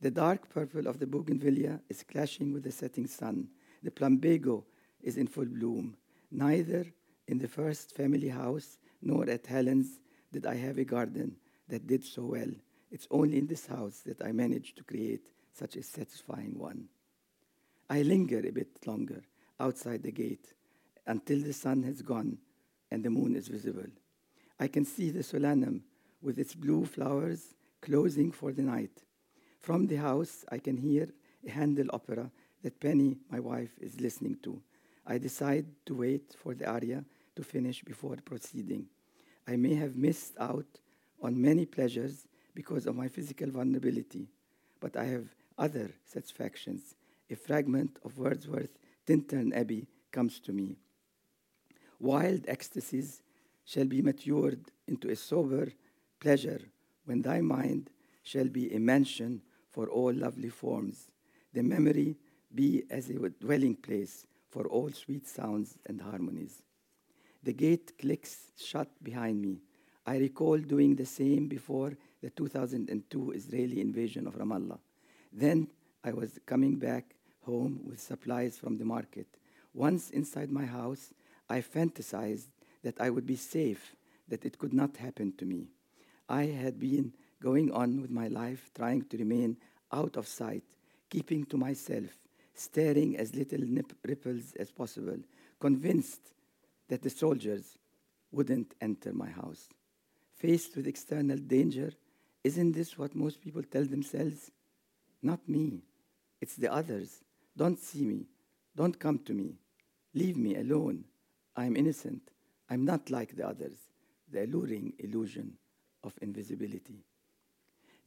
The 0.00 0.10
dark 0.10 0.48
purple 0.48 0.86
of 0.86 0.98
the 1.00 1.06
bougainvillea 1.06 1.80
is 1.88 2.04
clashing 2.04 2.52
with 2.52 2.62
the 2.62 2.70
setting 2.70 3.06
sun. 3.06 3.48
The 3.82 3.90
plumbago 3.90 4.64
is 5.02 5.16
in 5.16 5.26
full 5.26 5.46
bloom. 5.46 5.96
Neither 6.30 6.86
in 7.26 7.38
the 7.38 7.48
first 7.48 7.96
family 7.96 8.28
house 8.28 8.78
nor 9.02 9.28
at 9.28 9.46
Helen's 9.46 9.98
did 10.32 10.46
I 10.46 10.54
have 10.54 10.78
a 10.78 10.84
garden 10.84 11.36
that 11.68 11.86
did 11.86 12.04
so 12.04 12.22
well. 12.22 12.50
It's 12.90 13.08
only 13.10 13.38
in 13.38 13.46
this 13.46 13.66
house 13.66 14.02
that 14.06 14.22
I 14.22 14.32
managed 14.32 14.76
to 14.76 14.84
create 14.84 15.26
such 15.52 15.76
a 15.76 15.82
satisfying 15.82 16.58
one. 16.58 16.88
I 17.90 18.02
linger 18.02 18.38
a 18.38 18.52
bit 18.52 18.86
longer 18.86 19.22
outside 19.58 20.02
the 20.02 20.12
gate 20.12 20.52
until 21.06 21.40
the 21.40 21.52
sun 21.52 21.82
has 21.82 22.02
gone 22.02 22.38
and 22.90 23.04
the 23.04 23.10
moon 23.10 23.34
is 23.34 23.48
visible. 23.48 23.90
I 24.60 24.68
can 24.68 24.84
see 24.84 25.10
the 25.10 25.20
solanum 25.22 25.82
with 26.22 26.38
its 26.38 26.54
blue 26.54 26.84
flowers 26.84 27.54
closing 27.80 28.30
for 28.32 28.52
the 28.52 28.62
night. 28.62 29.04
From 29.68 29.86
the 29.86 29.96
house, 29.96 30.46
I 30.50 30.56
can 30.56 30.78
hear 30.78 31.10
a 31.46 31.50
Handel 31.50 31.88
opera 31.92 32.30
that 32.62 32.80
Penny, 32.80 33.18
my 33.30 33.38
wife, 33.38 33.72
is 33.78 34.00
listening 34.00 34.38
to. 34.42 34.62
I 35.06 35.18
decide 35.18 35.66
to 35.84 35.94
wait 35.94 36.34
for 36.42 36.54
the 36.54 36.66
aria 36.66 37.04
to 37.36 37.42
finish 37.42 37.84
before 37.84 38.16
proceeding. 38.24 38.86
I 39.46 39.56
may 39.56 39.74
have 39.74 39.94
missed 39.94 40.38
out 40.40 40.80
on 41.22 41.42
many 41.42 41.66
pleasures 41.66 42.26
because 42.54 42.86
of 42.86 42.96
my 42.96 43.08
physical 43.08 43.50
vulnerability, 43.50 44.30
but 44.80 44.96
I 44.96 45.04
have 45.04 45.26
other 45.58 45.90
satisfactions. 46.06 46.94
A 47.28 47.36
fragment 47.36 47.98
of 48.06 48.16
Wordsworth's 48.16 48.78
Tintern 49.06 49.54
Abbey 49.54 49.86
comes 50.10 50.40
to 50.40 50.52
me. 50.52 50.78
Wild 52.00 52.48
ecstasies 52.48 53.20
shall 53.66 53.84
be 53.84 54.00
matured 54.00 54.70
into 54.86 55.10
a 55.10 55.16
sober 55.16 55.68
pleasure 56.20 56.62
when 57.04 57.20
thy 57.20 57.42
mind 57.42 57.90
shall 58.22 58.48
be 58.48 58.74
a 58.74 58.80
mansion 58.80 59.42
for 59.70 59.88
all 59.88 60.12
lovely 60.12 60.48
forms, 60.48 61.08
the 61.52 61.62
memory 61.62 62.16
be 62.54 62.84
as 62.90 63.10
a 63.10 63.14
dwelling 63.28 63.74
place 63.74 64.26
for 64.48 64.66
all 64.66 64.90
sweet 64.90 65.26
sounds 65.26 65.76
and 65.86 66.00
harmonies. 66.00 66.62
The 67.42 67.52
gate 67.52 67.92
clicks 67.98 68.52
shut 68.56 68.88
behind 69.02 69.40
me. 69.40 69.60
I 70.06 70.16
recall 70.16 70.58
doing 70.58 70.96
the 70.96 71.06
same 71.06 71.48
before 71.48 71.92
the 72.22 72.30
2002 72.30 73.32
Israeli 73.32 73.80
invasion 73.80 74.26
of 74.26 74.36
Ramallah. 74.36 74.78
Then 75.32 75.68
I 76.02 76.12
was 76.12 76.38
coming 76.46 76.76
back 76.76 77.14
home 77.42 77.80
with 77.84 78.00
supplies 78.00 78.56
from 78.56 78.78
the 78.78 78.84
market. 78.84 79.26
Once 79.74 80.10
inside 80.10 80.50
my 80.50 80.64
house, 80.64 81.12
I 81.48 81.60
fantasized 81.60 82.48
that 82.82 83.00
I 83.00 83.10
would 83.10 83.26
be 83.26 83.36
safe, 83.36 83.94
that 84.28 84.44
it 84.44 84.58
could 84.58 84.72
not 84.72 84.96
happen 84.96 85.32
to 85.38 85.44
me. 85.44 85.68
I 86.28 86.44
had 86.44 86.78
been 86.78 87.12
going 87.42 87.72
on 87.72 88.00
with 88.00 88.10
my 88.10 88.28
life, 88.28 88.70
trying 88.74 89.02
to 89.02 89.16
remain 89.16 89.56
out 89.92 90.16
of 90.16 90.26
sight, 90.26 90.64
keeping 91.10 91.44
to 91.46 91.56
myself, 91.56 92.10
staring 92.54 93.16
as 93.16 93.34
little 93.34 93.60
nip- 93.60 93.96
ripples 94.06 94.54
as 94.58 94.70
possible, 94.70 95.18
convinced 95.60 96.32
that 96.88 97.02
the 97.02 97.10
soldiers 97.10 97.78
wouldn't 98.32 98.74
enter 98.80 99.12
my 99.12 99.28
house. 99.28 99.68
faced 100.38 100.76
with 100.76 100.86
external 100.86 101.36
danger, 101.36 101.92
isn't 102.44 102.72
this 102.72 102.96
what 102.96 103.14
most 103.14 103.40
people 103.40 103.62
tell 103.62 103.84
themselves? 103.84 104.50
Not 105.22 105.48
me. 105.48 105.82
It's 106.40 106.56
the 106.56 106.72
others. 106.72 107.24
Don't 107.56 107.78
see 107.78 108.04
me. 108.04 108.26
Don't 108.76 108.98
come 108.98 109.18
to 109.20 109.34
me. 109.34 109.56
Leave 110.14 110.36
me 110.36 110.54
alone. 110.56 111.04
I'm 111.56 111.76
innocent. 111.76 112.22
I'm 112.70 112.84
not 112.84 113.10
like 113.10 113.34
the 113.34 113.48
others. 113.48 113.76
The 114.30 114.44
alluring 114.44 114.92
illusion 114.98 115.54
of 116.04 116.12
invisibility. 116.22 117.04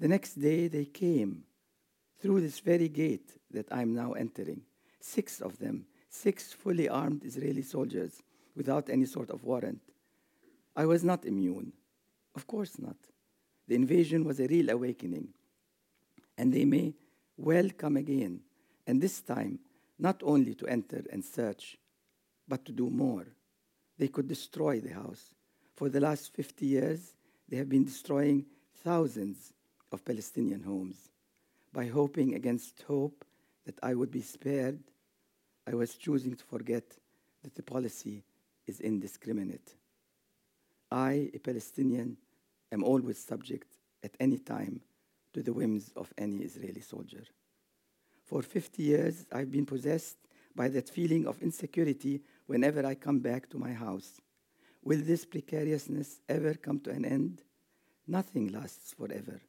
The 0.01 0.07
next 0.07 0.41
day 0.41 0.67
they 0.67 0.85
came 0.85 1.43
through 2.19 2.41
this 2.41 2.59
very 2.59 2.89
gate 2.89 3.37
that 3.51 3.67
I'm 3.71 3.93
now 3.93 4.13
entering. 4.13 4.61
Six 4.99 5.39
of 5.41 5.59
them, 5.59 5.85
six 6.09 6.51
fully 6.51 6.89
armed 6.89 7.23
Israeli 7.23 7.61
soldiers 7.61 8.23
without 8.55 8.89
any 8.89 9.05
sort 9.05 9.29
of 9.29 9.43
warrant. 9.43 9.79
I 10.75 10.87
was 10.87 11.03
not 11.03 11.25
immune. 11.25 11.73
Of 12.33 12.47
course 12.47 12.79
not. 12.79 12.95
The 13.67 13.75
invasion 13.75 14.23
was 14.23 14.39
a 14.39 14.47
real 14.47 14.71
awakening. 14.71 15.27
And 16.35 16.51
they 16.51 16.65
may 16.65 16.95
well 17.37 17.69
come 17.77 17.95
again, 17.95 18.39
and 18.87 18.99
this 18.99 19.21
time 19.21 19.59
not 19.99 20.23
only 20.23 20.55
to 20.55 20.67
enter 20.67 21.03
and 21.11 21.23
search, 21.23 21.77
but 22.47 22.65
to 22.65 22.71
do 22.71 22.89
more. 22.89 23.27
They 23.99 24.07
could 24.07 24.27
destroy 24.27 24.79
the 24.79 24.95
house. 24.95 25.35
For 25.75 25.89
the 25.89 25.99
last 25.99 26.33
50 26.33 26.65
years, 26.65 27.13
they 27.47 27.57
have 27.57 27.69
been 27.69 27.85
destroying 27.85 28.47
thousands 28.83 29.53
of 29.91 30.05
Palestinian 30.05 30.63
homes. 30.63 31.09
By 31.73 31.87
hoping 31.87 32.35
against 32.35 32.83
hope 32.87 33.25
that 33.65 33.79
I 33.83 33.93
would 33.93 34.11
be 34.11 34.21
spared, 34.21 34.79
I 35.67 35.75
was 35.75 35.95
choosing 35.95 36.35
to 36.35 36.43
forget 36.43 36.83
that 37.43 37.55
the 37.55 37.63
policy 37.63 38.23
is 38.67 38.79
indiscriminate. 38.79 39.75
I, 40.91 41.29
a 41.33 41.39
Palestinian, 41.39 42.17
am 42.71 42.83
always 42.83 43.17
subject 43.17 43.77
at 44.03 44.15
any 44.19 44.37
time 44.37 44.81
to 45.33 45.41
the 45.41 45.53
whims 45.53 45.91
of 45.95 46.11
any 46.17 46.37
Israeli 46.37 46.81
soldier. 46.81 47.23
For 48.25 48.41
50 48.41 48.83
years, 48.83 49.25
I've 49.31 49.51
been 49.51 49.65
possessed 49.65 50.17
by 50.55 50.67
that 50.69 50.89
feeling 50.89 51.27
of 51.27 51.41
insecurity 51.41 52.21
whenever 52.47 52.85
I 52.85 52.95
come 52.95 53.19
back 53.19 53.49
to 53.49 53.57
my 53.57 53.73
house. 53.73 54.19
Will 54.83 55.01
this 55.01 55.25
precariousness 55.25 56.19
ever 56.27 56.53
come 56.55 56.79
to 56.81 56.91
an 56.91 57.05
end? 57.05 57.43
Nothing 58.07 58.47
lasts 58.49 58.93
forever, 58.93 59.39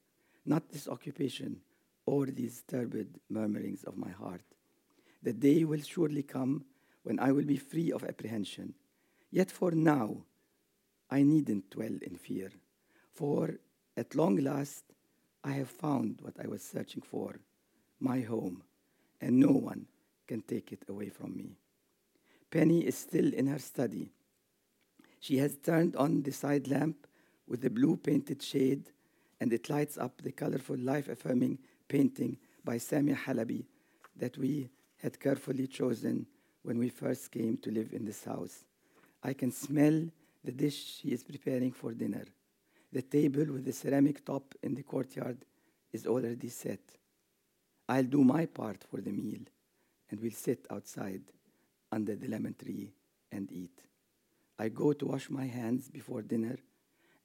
not 0.45 0.71
this 0.71 0.89
occupation 0.89 1.61
or 2.07 2.27
these 2.27 2.63
turbid 2.67 3.21
murmurings 3.31 3.85
of 3.85 3.97
my 3.97 4.11
heart. 4.11 4.43
The 5.23 5.33
day 5.33 5.65
will 5.65 5.83
surely 5.83 6.23
come 6.23 6.65
when 7.03 7.19
I 7.21 7.33
will 7.33 7.45
be 7.45 7.57
free 7.57 7.93
of 7.93 8.05
apprehension. 8.05 8.75
Yet 9.31 9.51
for 9.51 9.71
now, 9.71 10.25
I 11.11 11.23
needn't 11.23 11.71
dwell 11.71 11.97
in 12.01 12.17
fear, 12.17 12.51
for 13.13 13.59
at 13.97 14.15
long 14.15 14.37
last, 14.37 14.85
I 15.45 15.53
have 15.53 15.69
found 15.69 16.21
what 16.23 16.35
I 16.43 16.49
was 16.49 16.63
searching 16.63 17.03
for 17.03 17.41
my 18.01 18.21
home, 18.21 18.63
and 19.21 19.39
no 19.39 19.53
one 19.53 19.87
can 20.27 20.43
take 20.43 20.73
it 20.73 20.85
away 20.89 21.09
from 21.09 21.37
me. 21.37 21.57
Penny 22.51 22.87
is 22.87 22.97
still 22.97 23.33
in 23.33 23.47
her 23.47 23.59
study. 23.59 24.11
She 25.21 25.39
has 25.39 25.57
turned 25.57 25.97
on 25.97 26.23
the 26.23 26.33
side 26.33 26.69
lamp 26.69 27.07
with 27.47 27.61
the 27.61 27.71
blue 27.71 27.97
painted 27.97 28.43
shade, 28.43 28.91
and 29.43 29.53
it 29.53 29.69
lights 29.69 29.99
up 29.99 30.23
the 30.23 30.31
colorful, 30.31 30.77
life 30.79 31.09
affirming 31.09 31.59
painting 31.89 32.37
by 32.65 32.79
Sami 32.79 33.13
Halabi 33.13 33.65
that 34.15 34.39
we 34.39 34.71
had 34.99 35.19
carefully 35.19 35.67
chosen 35.67 36.25
when 36.63 36.79
we 36.79 36.89
first 36.89 37.33
came 37.33 37.57
to 37.57 37.73
live 37.73 37.93
in 37.93 38.05
this 38.05 38.23
house. 38.23 38.63
I 39.21 39.33
can 39.33 39.51
smell 39.51 40.01
the 40.45 40.53
dish 40.53 41.01
she 41.01 41.09
is 41.09 41.25
preparing 41.25 41.73
for 41.73 41.91
dinner. 41.91 42.25
The 42.93 43.03
table 43.03 43.47
with 43.47 43.65
the 43.65 43.73
ceramic 43.73 44.25
top 44.25 44.55
in 44.63 44.77
the 44.77 44.85
courtyard 44.85 45.39
is 45.93 46.07
already 46.07 46.49
set. 46.49 46.79
I'll 47.89 48.05
do 48.05 48.23
my 48.23 48.47
part 48.47 48.85
for 48.89 49.01
the 49.01 49.11
meal, 49.11 49.41
and 50.09 50.21
we'll 50.21 50.31
sit 50.31 50.69
outside 50.71 51.23
under 51.91 52.15
the 52.15 52.29
lemon 52.29 52.55
tree 52.55 52.93
and 53.33 53.51
eat. 53.51 53.77
I 54.57 54.69
go 54.69 54.93
to 54.93 55.07
wash 55.07 55.31
my 55.31 55.47
hands 55.47 55.89
before 55.89 56.23
dinner 56.23 56.59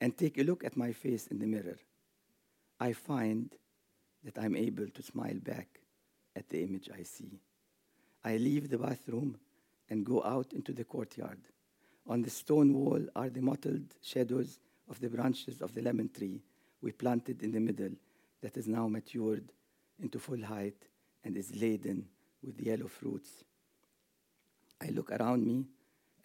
and 0.02 0.18
take 0.18 0.40
a 0.40 0.44
look 0.44 0.64
at 0.64 0.76
my 0.76 0.94
face 0.94 1.28
in 1.28 1.38
the 1.38 1.46
mirror. 1.46 1.78
I 2.80 2.94
find 2.94 3.54
that 4.24 4.38
I'm 4.38 4.56
able 4.56 4.88
to 4.88 5.02
smile 5.02 5.40
back 5.42 5.68
at 6.36 6.50
the 6.50 6.62
image 6.64 6.90
I 6.94 7.04
see. 7.04 7.40
I 8.24 8.38
leave 8.38 8.70
the 8.70 8.78
bathroom 8.78 9.38
and 9.90 10.06
go 10.06 10.24
out 10.24 10.54
into 10.54 10.74
the 10.74 10.84
courtyard. 10.84 11.40
On 12.08 12.22
the 12.22 12.30
stone 12.30 12.74
wall 12.74 13.02
are 13.16 13.30
the 13.30 13.42
mottled 13.42 13.96
shadows 14.02 14.60
of 14.90 15.00
the 15.00 15.10
branches 15.10 15.62
of 15.62 15.74
the 15.74 15.82
lemon 15.82 16.10
tree 16.10 16.42
we 16.82 16.92
planted 16.92 17.42
in 17.44 17.52
the 17.52 17.60
middle 17.60 17.92
that 18.42 18.58
is 18.58 18.68
now 18.68 18.88
matured 18.88 19.52
into 20.02 20.20
full 20.20 20.44
height 20.44 20.78
and 21.24 21.36
is 21.36 21.56
laden 21.56 22.06
with 22.44 22.62
yellow 22.62 22.88
fruits. 22.88 23.44
I 24.82 24.90
look 24.90 25.12
around 25.12 25.46
me 25.46 25.66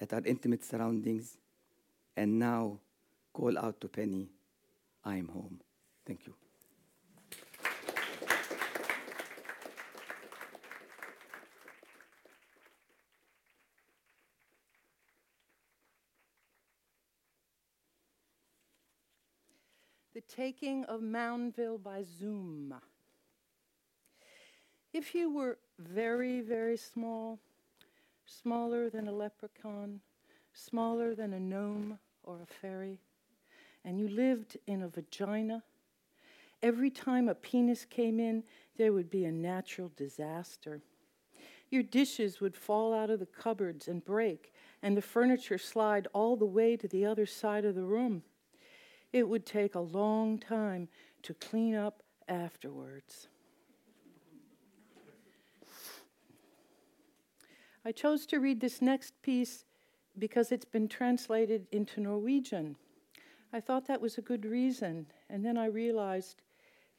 at 0.00 0.12
our 0.12 0.22
intimate 0.24 0.64
surroundings 0.64 1.38
and 2.16 2.38
now 2.38 2.78
call 3.32 3.58
out 3.58 3.80
to 3.80 3.88
Penny, 3.88 4.28
I'm 5.04 5.28
home. 5.28 5.60
Thank 6.06 6.26
you. 6.26 6.34
The 7.32 7.48
Taking 20.28 20.84
of 20.84 21.00
Moundville 21.00 21.82
by 21.82 22.02
Zoom. 22.02 22.74
If 24.92 25.14
you 25.14 25.32
were 25.32 25.58
very, 25.78 26.40
very 26.40 26.76
small, 26.76 27.38
smaller 28.26 28.90
than 28.90 29.08
a 29.08 29.12
leprechaun, 29.12 30.00
smaller 30.52 31.14
than 31.14 31.32
a 31.32 31.40
gnome 31.40 31.98
or 32.22 32.40
a 32.42 32.46
fairy, 32.46 33.00
and 33.84 33.98
you 33.98 34.08
lived 34.08 34.56
in 34.66 34.82
a 34.82 34.88
vagina, 34.88 35.62
every 36.62 36.90
time 36.90 37.28
a 37.28 37.34
penis 37.34 37.84
came 37.84 38.20
in, 38.20 38.42
there 38.76 38.92
would 38.92 39.10
be 39.10 39.24
a 39.24 39.32
natural 39.32 39.90
disaster. 39.96 40.82
Your 41.70 41.82
dishes 41.82 42.40
would 42.40 42.54
fall 42.54 42.92
out 42.92 43.10
of 43.10 43.18
the 43.18 43.26
cupboards 43.26 43.88
and 43.88 44.04
break, 44.04 44.52
and 44.82 44.96
the 44.96 45.02
furniture 45.02 45.58
slide 45.58 46.06
all 46.12 46.36
the 46.36 46.44
way 46.44 46.76
to 46.76 46.86
the 46.86 47.06
other 47.06 47.24
side 47.26 47.64
of 47.64 47.74
the 47.74 47.84
room. 47.84 48.22
It 49.12 49.28
would 49.28 49.44
take 49.44 49.74
a 49.74 49.80
long 49.80 50.38
time 50.38 50.88
to 51.22 51.34
clean 51.34 51.74
up 51.74 52.02
afterwards. 52.28 53.28
I 57.84 57.92
chose 57.92 58.26
to 58.26 58.38
read 58.38 58.60
this 58.60 58.80
next 58.80 59.20
piece 59.22 59.64
because 60.18 60.52
it's 60.52 60.64
been 60.64 60.88
translated 60.88 61.66
into 61.72 62.00
Norwegian. 62.00 62.76
I 63.52 63.60
thought 63.60 63.86
that 63.88 64.00
was 64.00 64.16
a 64.16 64.22
good 64.22 64.44
reason, 64.44 65.06
and 65.28 65.44
then 65.44 65.58
I 65.58 65.66
realized 65.66 66.42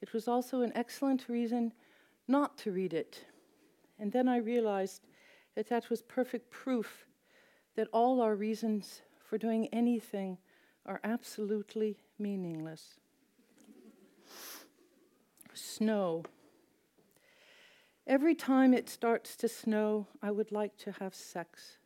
it 0.01 0.13
was 0.13 0.27
also 0.27 0.61
an 0.61 0.73
excellent 0.75 1.29
reason 1.29 1.73
not 2.27 2.57
to 2.59 2.71
read 2.71 2.93
it. 2.93 3.25
And 3.97 4.11
then 4.11 4.27
I 4.27 4.37
realized 4.37 5.01
that 5.55 5.69
that 5.69 5.89
was 5.89 6.01
perfect 6.01 6.51
proof 6.51 7.05
that 7.75 7.87
all 7.93 8.21
our 8.21 8.35
reasons 8.35 9.01
for 9.23 9.37
doing 9.37 9.67
anything 9.67 10.37
are 10.85 10.99
absolutely 11.03 11.97
meaningless. 12.17 12.99
Snow. 15.53 16.23
Every 18.05 18.35
time 18.35 18.73
it 18.73 18.89
starts 18.89 19.35
to 19.37 19.47
snow, 19.47 20.07
I 20.21 20.31
would 20.31 20.51
like 20.51 20.75
to 20.77 20.91
have 20.99 21.15
sex. 21.15 21.77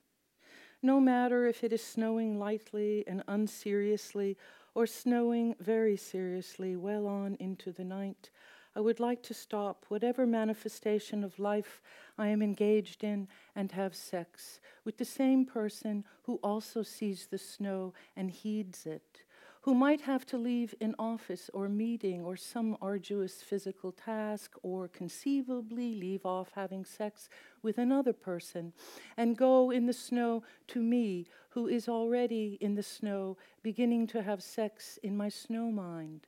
No 0.82 1.00
matter 1.00 1.46
if 1.46 1.64
it 1.64 1.74
is 1.74 1.84
snowing 1.84 2.40
lightly 2.40 3.04
and 3.08 3.24
unseriously 3.28 4.38
or 4.74 4.86
snowing 4.86 5.56
very 5.60 5.98
seriously 5.98 6.76
well 6.76 7.08
on 7.08 7.36
into 7.40 7.72
the 7.72 7.84
night, 7.84 8.30
I 8.76 8.80
would 8.80 9.00
like 9.00 9.24
to 9.24 9.34
stop 9.34 9.86
whatever 9.88 10.28
manifestation 10.28 11.24
of 11.24 11.40
life 11.40 11.82
I 12.16 12.28
am 12.28 12.44
engaged 12.44 13.04
in 13.04 13.28
and 13.56 13.72
have 13.72 13.96
sex 13.96 14.60
with 14.86 14.98
the 14.98 15.06
same 15.06 15.46
person 15.46 16.06
who 16.24 16.36
also 16.44 16.84
sees 16.84 17.26
the 17.26 17.40
snow 17.40 17.96
and 18.16 18.30
heeds 18.30 18.86
it, 18.86 19.24
who 19.68 19.76
might 19.76 20.00
have 20.00 20.26
to 20.26 20.38
leave 20.38 20.74
an 20.80 20.96
office 20.98 21.50
or 21.54 21.68
meeting 21.68 22.24
or 22.24 22.38
some 22.38 22.78
arduous 22.82 23.42
physical 23.42 23.92
task, 23.92 24.54
or 24.64 24.88
conceivably 24.88 25.94
leave 25.94 26.26
off 26.26 26.50
having 26.56 26.86
sex 26.86 27.28
with 27.62 27.78
another 27.78 28.14
person 28.14 28.72
and 29.18 29.36
go 29.36 29.70
in 29.70 29.86
the 29.86 29.92
snow 29.92 30.42
to 30.68 30.82
me, 30.82 31.26
who 31.50 31.68
is 31.68 31.90
already 31.90 32.58
in 32.62 32.76
the 32.76 32.82
snow, 32.82 33.36
beginning 33.62 34.08
to 34.08 34.24
have 34.24 34.42
sex 34.42 34.98
in 35.04 35.18
my 35.18 35.28
snow 35.28 35.70
mind. 35.70 36.28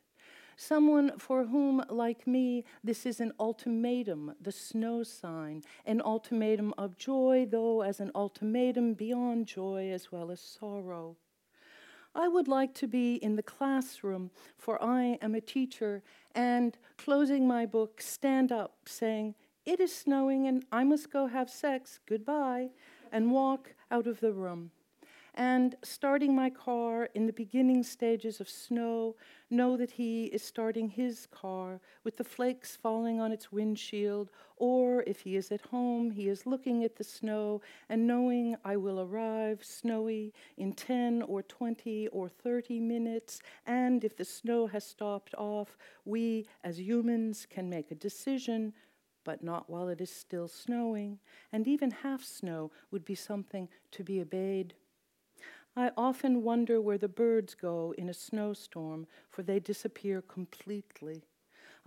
Someone 0.57 1.17
for 1.17 1.45
whom, 1.45 1.81
like 1.89 2.27
me, 2.27 2.65
this 2.83 3.05
is 3.05 3.21
an 3.21 3.31
ultimatum, 3.39 4.33
the 4.41 4.51
snow 4.51 5.01
sign, 5.01 5.63
an 5.85 6.01
ultimatum 6.01 6.73
of 6.77 6.97
joy, 6.97 7.47
though 7.49 7.83
as 7.83 8.01
an 8.01 8.11
ultimatum 8.15 8.95
beyond 8.95 9.47
joy 9.47 9.91
as 9.93 10.11
well 10.11 10.29
as 10.29 10.41
sorrow. 10.41 11.15
I 12.15 12.27
would 12.27 12.47
like 12.47 12.73
to 12.75 12.87
be 12.87 13.15
in 13.15 13.35
the 13.35 13.43
classroom, 13.43 14.31
for 14.57 14.81
I 14.83 15.17
am 15.21 15.35
a 15.35 15.41
teacher, 15.41 16.03
and 16.33 16.77
closing 16.97 17.47
my 17.47 17.65
book, 17.65 18.01
stand 18.01 18.51
up, 18.51 18.77
saying, 18.85 19.35
It 19.65 19.79
is 19.79 19.95
snowing 19.95 20.47
and 20.47 20.65
I 20.71 20.83
must 20.83 21.11
go 21.11 21.27
have 21.27 21.49
sex, 21.49 21.99
goodbye, 22.05 22.69
and 23.11 23.31
walk 23.31 23.75
out 23.91 24.07
of 24.07 24.19
the 24.19 24.33
room 24.33 24.71
and 25.35 25.75
starting 25.83 26.35
my 26.35 26.49
car 26.49 27.09
in 27.13 27.25
the 27.25 27.33
beginning 27.33 27.83
stages 27.83 28.39
of 28.39 28.49
snow, 28.49 29.15
know 29.49 29.77
that 29.77 29.91
he 29.91 30.25
is 30.25 30.43
starting 30.43 30.89
his 30.89 31.27
car 31.31 31.79
with 32.03 32.17
the 32.17 32.23
flakes 32.23 32.75
falling 32.75 33.19
on 33.19 33.31
its 33.31 33.51
windshield, 33.51 34.29
or 34.57 35.03
if 35.07 35.21
he 35.21 35.35
is 35.35 35.51
at 35.51 35.61
home, 35.61 36.11
he 36.11 36.27
is 36.27 36.45
looking 36.45 36.83
at 36.83 36.95
the 36.95 37.03
snow 37.03 37.61
and 37.89 38.05
knowing 38.05 38.55
I 38.63 38.77
will 38.77 38.99
arrive 38.99 39.63
snowy 39.63 40.33
in 40.57 40.73
10 40.73 41.23
or 41.23 41.41
20 41.43 42.07
or 42.09 42.29
30 42.29 42.79
minutes, 42.79 43.41
and 43.65 44.03
if 44.03 44.17
the 44.17 44.25
snow 44.25 44.67
has 44.67 44.83
stopped 44.83 45.33
off, 45.35 45.77
we 46.05 46.45
as 46.63 46.79
humans 46.79 47.47
can 47.49 47.69
make 47.69 47.91
a 47.91 47.95
decision 47.95 48.73
but 49.23 49.43
not 49.43 49.69
while 49.69 49.89
it 49.89 50.01
is 50.01 50.09
still 50.09 50.47
snowing, 50.47 51.19
and 51.51 51.67
even 51.67 51.91
half 51.91 52.23
snow 52.23 52.71
would 52.89 53.05
be 53.05 53.15
something 53.15 53.69
to 53.91 54.03
be 54.03 54.21
obeyed. 54.21 54.73
I 55.75 55.91
often 55.97 56.43
wonder 56.43 56.79
where 56.81 56.97
the 56.97 57.07
birds 57.07 57.55
go 57.55 57.93
in 57.97 58.09
a 58.09 58.13
snowstorm, 58.13 59.07
for 59.29 59.41
they 59.43 59.59
disappear 59.59 60.21
completely. 60.21 61.28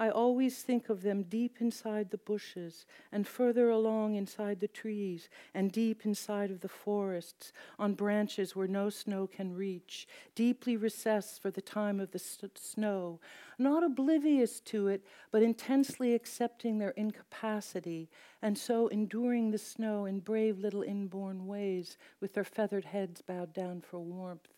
I 0.03 0.11
always 0.11 0.63
think 0.63 0.89
of 0.89 1.03
them 1.03 1.23
deep 1.23 1.59
inside 1.61 2.11
the 2.11 2.19
bushes 2.19 2.87
and 3.13 3.25
further 3.25 3.71
along 3.71 4.17
inside 4.17 4.59
the 4.59 4.67
trees 4.67 5.29
and 5.55 5.71
deep 5.71 6.05
inside 6.05 6.51
of 6.51 6.59
the 6.59 6.69
forests 6.69 7.53
on 7.79 7.95
branches 7.95 8.57
where 8.57 8.67
no 8.67 8.91
snow 8.91 9.29
can 9.29 9.55
reach, 9.55 10.09
deeply 10.35 10.77
recessed 10.77 11.41
for 11.41 11.53
the 11.53 11.63
time 11.63 12.01
of 12.01 12.11
the 12.11 12.19
snow, 12.19 13.21
not 13.61 13.85
oblivious 13.85 14.59
to 14.63 14.89
it, 14.89 15.07
but 15.31 15.41
intensely 15.41 16.17
accepting 16.17 16.79
their 16.79 16.95
incapacity 16.97 18.11
and 18.43 18.59
so 18.59 18.89
enduring 18.89 19.53
the 19.53 19.57
snow 19.57 20.05
in 20.05 20.19
brave 20.19 20.59
little 20.59 20.83
inborn 20.83 21.47
ways 21.47 21.97
with 22.21 22.35
their 22.35 22.43
feathered 22.43 22.87
heads 22.87 23.23
bowed 23.23 23.53
down 23.53 23.81
for 23.81 24.01
warmth. 24.01 24.49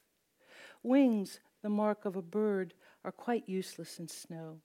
Wings, 0.83 1.41
the 1.61 1.69
mark 1.69 2.07
of 2.07 2.17
a 2.17 2.23
bird, 2.23 2.73
are 3.05 3.13
quite 3.13 3.47
useless 3.47 3.99
in 3.99 4.09
snow. 4.09 4.63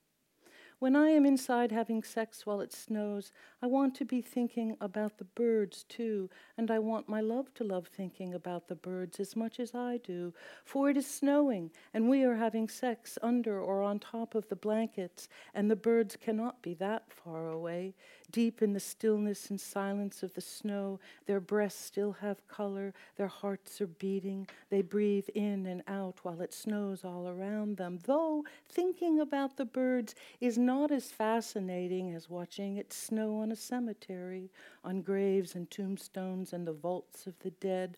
When 0.80 0.96
I 0.96 1.10
am 1.10 1.26
inside 1.26 1.72
having 1.72 2.02
sex 2.02 2.46
while 2.46 2.62
it 2.62 2.72
snows, 2.72 3.32
I 3.60 3.66
want 3.66 3.94
to 3.96 4.06
be 4.06 4.22
thinking 4.22 4.78
about 4.80 5.18
the 5.18 5.26
birds 5.26 5.84
too, 5.90 6.30
and 6.56 6.70
I 6.70 6.78
want 6.78 7.06
my 7.06 7.20
love 7.20 7.52
to 7.56 7.64
love 7.64 7.88
thinking 7.88 8.32
about 8.32 8.66
the 8.66 8.76
birds 8.76 9.20
as 9.20 9.36
much 9.36 9.60
as 9.60 9.74
I 9.74 9.98
do. 9.98 10.32
For 10.64 10.88
it 10.88 10.96
is 10.96 11.06
snowing, 11.06 11.70
and 11.92 12.08
we 12.08 12.24
are 12.24 12.36
having 12.36 12.66
sex 12.66 13.18
under 13.20 13.60
or 13.60 13.82
on 13.82 13.98
top 13.98 14.34
of 14.34 14.48
the 14.48 14.56
blankets, 14.56 15.28
and 15.52 15.70
the 15.70 15.76
birds 15.76 16.16
cannot 16.16 16.62
be 16.62 16.72
that 16.76 17.12
far 17.12 17.50
away. 17.50 17.94
Deep 18.30 18.62
in 18.62 18.72
the 18.72 18.80
stillness 18.80 19.50
and 19.50 19.60
silence 19.60 20.22
of 20.22 20.34
the 20.34 20.40
snow, 20.40 21.00
their 21.26 21.40
breasts 21.40 21.84
still 21.84 22.12
have 22.12 22.46
color, 22.48 22.92
their 23.16 23.26
hearts 23.26 23.80
are 23.80 23.86
beating, 23.86 24.46
they 24.68 24.82
breathe 24.82 25.28
in 25.34 25.66
and 25.66 25.82
out 25.88 26.18
while 26.22 26.40
it 26.40 26.52
snows 26.52 27.04
all 27.04 27.28
around 27.28 27.76
them. 27.76 27.98
Though 28.04 28.44
thinking 28.68 29.20
about 29.20 29.56
the 29.56 29.64
birds 29.64 30.14
is 30.40 30.58
not 30.58 30.90
as 30.90 31.10
fascinating 31.10 32.14
as 32.14 32.30
watching 32.30 32.76
it 32.76 32.92
snow 32.92 33.38
on 33.38 33.50
a 33.50 33.56
cemetery, 33.56 34.50
on 34.84 35.02
graves 35.02 35.54
and 35.54 35.70
tombstones 35.70 36.52
and 36.52 36.66
the 36.66 36.72
vaults 36.72 37.26
of 37.26 37.38
the 37.40 37.50
dead. 37.52 37.96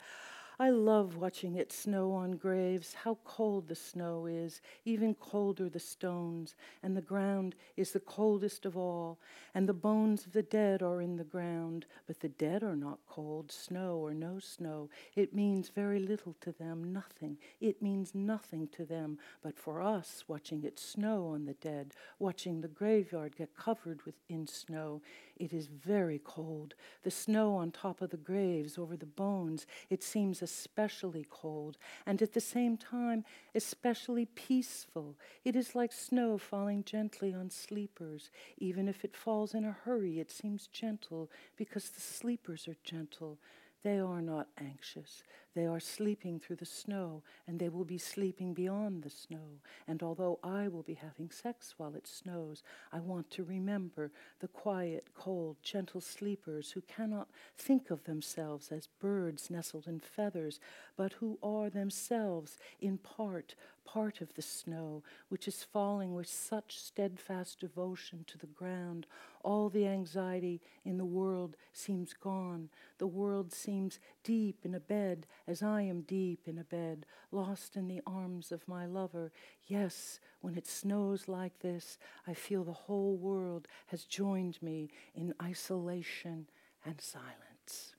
I 0.63 0.71
love 0.71 1.17
watching 1.17 1.57
it 1.57 1.73
snow 1.73 2.13
on 2.13 2.37
graves, 2.37 2.95
how 3.03 3.19
cold 3.25 3.67
the 3.67 3.75
snow 3.75 4.27
is, 4.27 4.61
even 4.85 5.13
colder 5.13 5.69
the 5.69 5.81
stones, 5.81 6.55
and 6.85 6.97
the 6.97 7.03
ground 7.03 7.57
is 7.77 7.91
the 7.91 7.99
coldest 7.99 8.65
of 8.65 8.77
all, 8.77 9.19
and 9.57 9.69
the 9.69 9.75
bones 9.75 10.25
of 10.25 10.33
the 10.33 10.45
dead 10.45 10.81
are 10.81 11.01
in 11.01 11.17
the 11.17 11.25
ground, 11.25 11.87
but 12.07 12.21
the 12.21 12.29
dead 12.29 12.63
are 12.63 12.77
not 12.77 13.01
cold, 13.09 13.51
snow 13.51 13.97
or 13.97 14.15
no 14.15 14.39
snow. 14.39 14.89
It 15.17 15.35
means 15.35 15.69
very 15.69 15.99
little 15.99 16.37
to 16.43 16.53
them, 16.53 16.93
nothing. 16.93 17.39
It 17.61 17.83
means 17.83 18.15
nothing 18.15 18.69
to 18.69 18.85
them, 18.85 19.19
but 19.43 19.59
for 19.59 19.83
us, 19.83 20.23
watching 20.29 20.63
it 20.63 20.79
snow 20.79 21.27
on 21.27 21.45
the 21.45 21.55
dead, 21.55 21.93
watching 22.21 22.61
the 22.61 22.69
graveyard 22.69 23.35
get 23.37 23.57
covered 23.57 24.07
with 24.07 24.15
in 24.29 24.47
snow, 24.47 25.03
it 25.37 25.53
is 25.53 25.67
very 25.67 26.21
cold. 26.23 26.75
The 27.03 27.11
snow 27.11 27.57
on 27.57 27.73
top 27.73 28.01
of 28.01 28.11
the 28.11 28.17
graves 28.17 28.79
over 28.79 28.97
the 28.97 29.07
bones, 29.07 29.67
it 29.91 30.05
seems 30.05 30.41
especially 30.53 31.27
cold, 31.29 31.79
and 32.07 32.21
at 32.23 32.33
the 32.33 32.41
same 32.41 32.77
time, 32.77 33.25
especially 33.55 34.27
peaceful. 34.27 35.17
It 35.45 35.57
is 35.57 35.75
like 35.75 35.93
snow 35.93 36.39
falling 36.39 36.85
gently 36.85 37.35
on 37.35 37.51
sleepers. 37.51 38.31
Even 38.59 38.89
if 38.89 39.05
it 39.05 39.17
falls 39.17 39.55
in 39.55 39.65
a 39.65 39.77
hurry, 39.85 40.19
it 40.19 40.31
seems 40.31 40.67
gentle 40.67 41.31
because 41.57 41.91
the 41.91 42.01
sleepers 42.01 42.69
are 42.69 42.77
gentle. 42.85 43.39
They 43.83 43.99
are 43.99 44.23
not 44.23 44.49
anxious. 44.59 45.23
They 45.55 45.67
are 45.67 45.81
sleeping 45.81 46.41
through 46.41 46.57
the 46.57 46.65
snow, 46.65 47.23
and 47.47 47.59
they 47.59 47.69
will 47.69 47.85
be 47.85 47.99
sleeping 47.99 48.55
beyond 48.55 49.03
the 49.03 49.11
snow. 49.11 49.61
And 49.87 50.03
although 50.03 50.39
I 50.43 50.69
will 50.69 50.83
be 50.83 50.95
having 50.95 51.31
sex 51.31 51.75
while 51.77 51.95
it 51.95 52.07
snows, 52.07 52.63
I 52.91 53.01
want 53.01 53.31
to 53.33 53.45
remember 53.45 54.11
the 54.41 54.49
quiet, 54.49 55.09
cold, 55.15 55.57
gentle 55.63 56.01
sleepers 56.01 56.71
who 56.71 56.81
cannot 56.83 57.29
think 57.59 57.91
of 57.91 58.05
themselves 58.05 58.73
as 58.73 58.87
birds 58.87 59.51
nestled 59.51 59.87
in 59.87 60.01
feathers, 60.01 60.59
but 60.97 61.15
who 61.15 61.39
are 61.43 61.69
themselves, 61.69 62.57
in 62.81 62.97
part, 62.97 63.55
part 63.85 64.21
of 64.21 64.35
the 64.35 64.43
snow, 64.43 65.03
which 65.29 65.47
is 65.47 65.65
falling 65.65 66.15
with 66.15 66.29
such 66.29 66.79
steadfast 66.79 67.61
devotion 67.61 68.25
to 68.27 68.39
the 68.39 68.47
ground. 68.47 69.07
All 69.43 69.69
the 69.69 69.87
anxiety 69.87 70.61
in 70.85 70.99
the 70.99 71.05
world 71.05 71.57
seems 71.73 72.13
gone. 72.13 72.71
The 72.99 73.07
world 73.07 73.53
seems 73.53 73.99
deep 74.23 74.61
in 74.65 74.75
a 74.75 74.81
bed 74.81 75.27
as 75.47 75.63
I 75.63 75.83
am 75.83 76.03
deep 76.03 76.47
in 76.47 76.59
a 76.59 76.65
bed, 76.65 77.07
lost 77.31 77.77
in 77.77 77.89
the 77.89 78.01
arms 78.07 78.53
of 78.53 78.67
my 78.69 78.87
lover. 78.87 79.33
Yes, 79.67 80.21
when 80.41 80.57
it 80.57 80.67
snows 80.67 81.29
like 81.29 81.59
this, 81.61 81.99
I 82.27 82.35
feel 82.35 82.65
the 82.65 82.73
whole 82.73 83.17
world 83.17 83.69
has 83.87 84.05
joined 84.05 84.63
me 84.63 84.91
in 85.15 85.35
isolation 85.43 86.49
and 86.85 87.01
silence. 87.01 87.95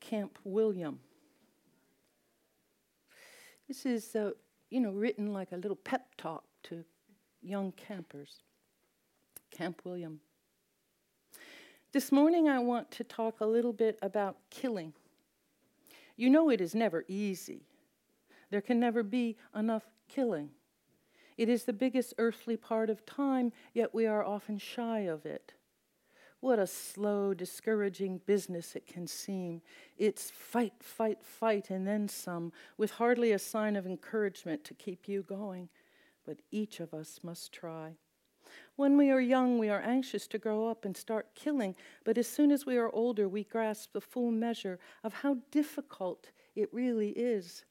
Camp 0.00 0.38
William. 0.44 1.00
This 3.68 3.86
is, 3.86 4.14
uh, 4.14 4.32
you 4.68 4.80
know, 4.80 4.90
written 4.90 5.32
like 5.32 5.52
a 5.52 5.56
little 5.56 5.76
pep 5.76 6.14
talk 6.18 6.44
to 6.64 6.84
young 7.40 7.72
campers. 7.72 8.42
Camp 9.50 9.80
William. 9.84 10.20
This 11.92 12.10
morning, 12.10 12.48
I 12.48 12.58
want 12.58 12.90
to 12.92 13.04
talk 13.04 13.40
a 13.40 13.46
little 13.46 13.74
bit 13.74 13.98
about 14.00 14.38
killing. 14.48 14.94
You 16.16 16.30
know, 16.30 16.48
it 16.48 16.58
is 16.58 16.74
never 16.74 17.04
easy. 17.06 17.66
There 18.50 18.62
can 18.62 18.80
never 18.80 19.02
be 19.02 19.36
enough 19.54 19.84
killing. 20.08 20.52
It 21.36 21.50
is 21.50 21.64
the 21.64 21.74
biggest 21.74 22.14
earthly 22.16 22.56
part 22.56 22.88
of 22.88 23.04
time, 23.04 23.52
yet 23.74 23.94
we 23.94 24.06
are 24.06 24.24
often 24.24 24.56
shy 24.56 25.00
of 25.00 25.26
it. 25.26 25.52
What 26.40 26.58
a 26.58 26.66
slow, 26.66 27.34
discouraging 27.34 28.22
business 28.24 28.74
it 28.74 28.86
can 28.86 29.06
seem. 29.06 29.60
It's 29.98 30.30
fight, 30.30 30.72
fight, 30.80 31.22
fight, 31.22 31.68
and 31.68 31.86
then 31.86 32.08
some, 32.08 32.52
with 32.78 32.92
hardly 32.92 33.32
a 33.32 33.38
sign 33.38 33.76
of 33.76 33.86
encouragement 33.86 34.64
to 34.64 34.72
keep 34.72 35.08
you 35.08 35.22
going. 35.22 35.68
But 36.24 36.38
each 36.50 36.80
of 36.80 36.94
us 36.94 37.20
must 37.22 37.52
try. 37.52 37.96
When 38.76 38.96
we 38.96 39.10
are 39.10 39.20
young, 39.20 39.58
we 39.58 39.68
are 39.68 39.80
anxious 39.80 40.26
to 40.28 40.38
grow 40.38 40.68
up 40.68 40.84
and 40.84 40.96
start 40.96 41.34
killing, 41.34 41.76
but 42.04 42.18
as 42.18 42.26
soon 42.26 42.50
as 42.50 42.66
we 42.66 42.76
are 42.76 42.90
older, 42.94 43.28
we 43.28 43.44
grasp 43.44 43.92
the 43.92 44.00
full 44.00 44.30
measure 44.30 44.78
of 45.04 45.14
how 45.14 45.38
difficult 45.50 46.30
it 46.54 46.72
really 46.72 47.10
is. 47.10 47.64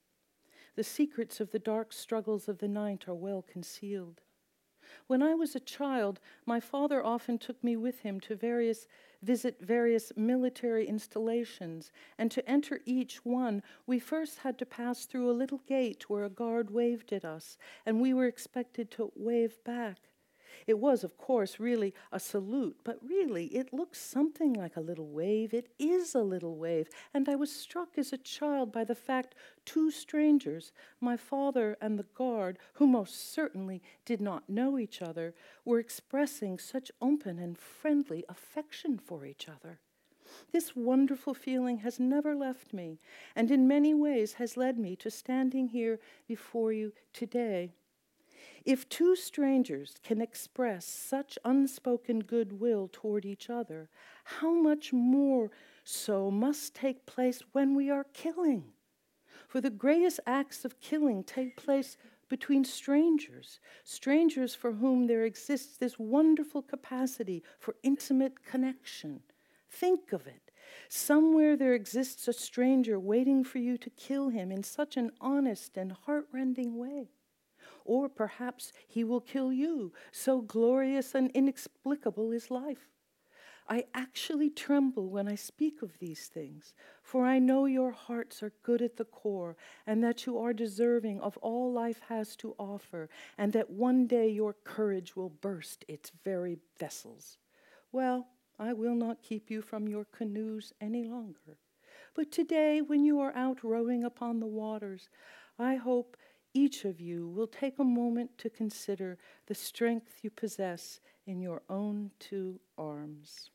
The 0.75 0.83
secrets 0.83 1.39
of 1.39 1.51
the 1.51 1.59
dark 1.59 1.91
struggles 1.91 2.47
of 2.47 2.59
the 2.59 2.67
night 2.67 3.07
are 3.07 3.15
well 3.15 3.41
concealed. 3.41 4.21
When 5.07 5.21
I 5.21 5.35
was 5.35 5.55
a 5.55 5.59
child, 5.59 6.19
my 6.45 6.59
father 6.59 7.05
often 7.05 7.37
took 7.37 7.63
me 7.63 7.75
with 7.77 8.01
him 8.01 8.19
to 8.21 8.35
various 8.35 8.87
visit 9.21 9.57
various 9.61 10.11
military 10.15 10.87
installations, 10.87 11.91
and 12.17 12.31
to 12.31 12.47
enter 12.49 12.81
each 12.85 13.23
one, 13.23 13.61
we 13.85 13.99
first 13.99 14.39
had 14.39 14.57
to 14.57 14.65
pass 14.65 15.05
through 15.05 15.29
a 15.29 15.33
little 15.33 15.59
gate 15.59 16.09
where 16.09 16.23
a 16.23 16.29
guard 16.29 16.71
waved 16.71 17.13
at 17.13 17.23
us, 17.23 17.57
and 17.85 18.01
we 18.01 18.13
were 18.13 18.25
expected 18.25 18.89
to 18.91 19.11
wave 19.15 19.63
back. 19.63 20.11
It 20.67 20.79
was, 20.79 21.03
of 21.03 21.17
course, 21.17 21.59
really 21.59 21.93
a 22.11 22.19
salute, 22.19 22.77
but 22.83 22.99
really 23.07 23.45
it 23.47 23.73
looks 23.73 23.99
something 23.99 24.53
like 24.53 24.75
a 24.75 24.81
little 24.81 25.07
wave. 25.07 25.53
It 25.53 25.69
is 25.79 26.15
a 26.15 26.21
little 26.21 26.55
wave. 26.55 26.89
And 27.13 27.27
I 27.27 27.35
was 27.35 27.51
struck 27.51 27.97
as 27.97 28.13
a 28.13 28.17
child 28.17 28.71
by 28.71 28.83
the 28.83 28.95
fact 28.95 29.35
two 29.65 29.91
strangers, 29.91 30.71
my 30.99 31.17
father 31.17 31.77
and 31.81 31.97
the 31.97 32.07
guard, 32.15 32.57
who 32.73 32.87
most 32.87 33.33
certainly 33.33 33.81
did 34.05 34.21
not 34.21 34.49
know 34.49 34.77
each 34.77 35.01
other, 35.01 35.33
were 35.65 35.79
expressing 35.79 36.59
such 36.59 36.91
open 37.01 37.39
and 37.39 37.57
friendly 37.57 38.23
affection 38.29 38.97
for 38.97 39.25
each 39.25 39.47
other. 39.47 39.79
This 40.51 40.75
wonderful 40.75 41.33
feeling 41.33 41.79
has 41.79 41.99
never 41.99 42.35
left 42.35 42.73
me, 42.73 42.99
and 43.35 43.51
in 43.51 43.67
many 43.67 43.93
ways 43.93 44.33
has 44.33 44.55
led 44.55 44.77
me 44.77 44.95
to 44.97 45.11
standing 45.11 45.67
here 45.67 45.99
before 46.27 46.71
you 46.71 46.93
today. 47.11 47.73
If 48.63 48.88
two 48.89 49.15
strangers 49.15 49.95
can 50.04 50.21
express 50.21 50.86
such 50.86 51.39
unspoken 51.43 52.19
goodwill 52.19 52.89
toward 52.91 53.26
each 53.26 53.50
other, 53.50 53.89
how 54.24 54.54
much 54.54 54.93
more 54.93 55.50
so 55.84 56.30
must 56.30 56.76
take 56.76 57.06
place 57.06 57.41
when 57.54 57.76
we 57.76 57.89
are 57.89 58.06
killing? 58.13 58.65
For 59.47 59.62
the 59.62 59.71
greatest 59.71 60.19
acts 60.28 60.63
of 60.63 60.80
killing 60.80 61.24
take 61.24 61.58
place 61.58 61.97
between 62.30 62.63
strangers, 62.63 63.60
strangers 63.84 64.56
for 64.56 64.74
whom 64.74 65.08
there 65.08 65.26
exists 65.26 65.78
this 65.78 66.00
wonderful 66.00 66.62
capacity 66.62 67.43
for 67.60 67.76
intimate 67.84 68.45
connection. 68.45 69.21
Think 69.69 70.13
of 70.13 70.28
it. 70.28 70.52
Somewhere 70.88 71.58
there 71.58 71.74
exists 71.74 72.28
a 72.28 72.34
stranger 72.34 73.00
waiting 73.00 73.43
for 73.43 73.58
you 73.58 73.78
to 73.80 73.89
kill 73.89 74.30
him 74.30 74.52
in 74.52 74.63
such 74.63 74.97
an 74.97 75.12
honest 75.19 75.76
and 75.76 75.91
heartrending 75.91 76.78
way. 76.78 77.10
Or 77.85 78.09
perhaps 78.09 78.71
he 78.87 79.03
will 79.03 79.21
kill 79.21 79.51
you, 79.51 79.93
so 80.11 80.41
glorious 80.41 81.15
and 81.15 81.31
inexplicable 81.31 82.31
is 82.31 82.51
life. 82.51 82.89
I 83.69 83.85
actually 83.93 84.49
tremble 84.49 85.09
when 85.09 85.27
I 85.27 85.35
speak 85.35 85.81
of 85.81 85.99
these 85.99 86.27
things, 86.27 86.73
for 87.01 87.25
I 87.25 87.39
know 87.39 87.65
your 87.65 87.91
hearts 87.91 88.43
are 88.43 88.51
good 88.63 88.81
at 88.81 88.97
the 88.97 89.05
core, 89.05 89.55
and 89.87 90.03
that 90.03 90.25
you 90.25 90.37
are 90.39 90.51
deserving 90.51 91.21
of 91.21 91.37
all 91.37 91.71
life 91.71 92.01
has 92.09 92.35
to 92.37 92.55
offer, 92.57 93.09
and 93.37 93.53
that 93.53 93.69
one 93.69 94.07
day 94.07 94.27
your 94.27 94.55
courage 94.65 95.15
will 95.15 95.29
burst 95.29 95.85
its 95.87 96.11
very 96.25 96.57
vessels. 96.77 97.37
Well, 97.91 98.27
I 98.59 98.73
will 98.73 98.95
not 98.95 99.23
keep 99.23 99.49
you 99.49 99.61
from 99.61 99.87
your 99.87 100.05
canoes 100.05 100.73
any 100.81 101.03
longer. 101.03 101.57
But 102.13 102.31
today, 102.31 102.81
when 102.81 103.05
you 103.05 103.19
are 103.21 103.35
out 103.35 103.63
rowing 103.63 104.03
upon 104.03 104.39
the 104.39 104.47
waters, 104.47 105.09
I 105.57 105.75
hope 105.75 106.17
each 106.53 106.85
of 106.85 106.99
you 106.99 107.27
will 107.27 107.47
take 107.47 107.79
a 107.79 107.83
moment 107.83 108.37
to 108.39 108.49
consider 108.49 109.17
the 109.47 109.55
strength 109.55 110.19
you 110.21 110.29
possess 110.29 110.99
in 111.25 111.39
your 111.41 111.61
own 111.69 112.11
two 112.19 112.59
arms. 112.77 113.49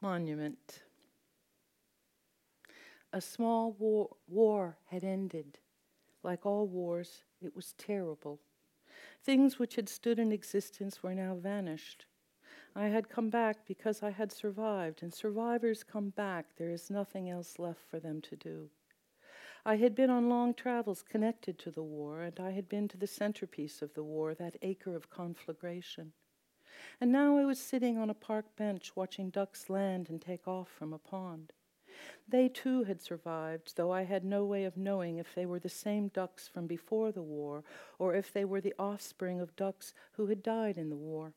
Monument. 0.00 0.84
A 3.12 3.20
small 3.20 3.72
war, 3.72 4.10
war 4.28 4.76
had 4.90 5.02
ended. 5.02 5.58
Like 6.22 6.46
all 6.46 6.66
wars, 6.66 7.24
it 7.42 7.56
was 7.56 7.74
terrible. 7.78 8.40
Things 9.28 9.58
which 9.58 9.76
had 9.76 9.90
stood 9.90 10.18
in 10.18 10.32
existence 10.32 11.02
were 11.02 11.12
now 11.12 11.34
vanished. 11.34 12.06
I 12.74 12.86
had 12.86 13.10
come 13.10 13.28
back 13.28 13.66
because 13.66 14.02
I 14.02 14.08
had 14.08 14.32
survived, 14.32 15.02
and 15.02 15.12
survivors 15.12 15.84
come 15.84 16.08
back. 16.08 16.56
There 16.56 16.70
is 16.70 16.88
nothing 16.88 17.28
else 17.28 17.58
left 17.58 17.82
for 17.90 18.00
them 18.00 18.22
to 18.22 18.36
do. 18.36 18.70
I 19.66 19.76
had 19.76 19.94
been 19.94 20.08
on 20.08 20.30
long 20.30 20.54
travels 20.54 21.02
connected 21.02 21.58
to 21.58 21.70
the 21.70 21.82
war, 21.82 22.22
and 22.22 22.40
I 22.40 22.52
had 22.52 22.70
been 22.70 22.88
to 22.88 22.96
the 22.96 23.06
centerpiece 23.06 23.82
of 23.82 23.92
the 23.92 24.02
war, 24.02 24.32
that 24.32 24.56
acre 24.62 24.96
of 24.96 25.10
conflagration. 25.10 26.14
And 26.98 27.12
now 27.12 27.36
I 27.36 27.44
was 27.44 27.60
sitting 27.60 27.98
on 27.98 28.08
a 28.08 28.14
park 28.14 28.56
bench 28.56 28.96
watching 28.96 29.28
ducks 29.28 29.68
land 29.68 30.08
and 30.08 30.22
take 30.22 30.48
off 30.48 30.70
from 30.70 30.94
a 30.94 30.98
pond. 30.98 31.52
They 32.28 32.48
too 32.48 32.84
had 32.84 33.00
survived, 33.00 33.76
though 33.76 33.90
I 33.90 34.02
had 34.02 34.24
no 34.24 34.44
way 34.44 34.64
of 34.64 34.76
knowing 34.76 35.18
if 35.18 35.34
they 35.34 35.46
were 35.46 35.58
the 35.58 35.68
same 35.68 36.08
ducks 36.08 36.46
from 36.46 36.66
before 36.66 37.10
the 37.10 37.22
war 37.22 37.64
or 37.98 38.14
if 38.14 38.32
they 38.32 38.44
were 38.44 38.60
the 38.60 38.74
offspring 38.78 39.40
of 39.40 39.56
ducks 39.56 39.94
who 40.12 40.26
had 40.26 40.42
died 40.42 40.76
in 40.76 40.90
the 40.90 40.96
war. 40.96 41.34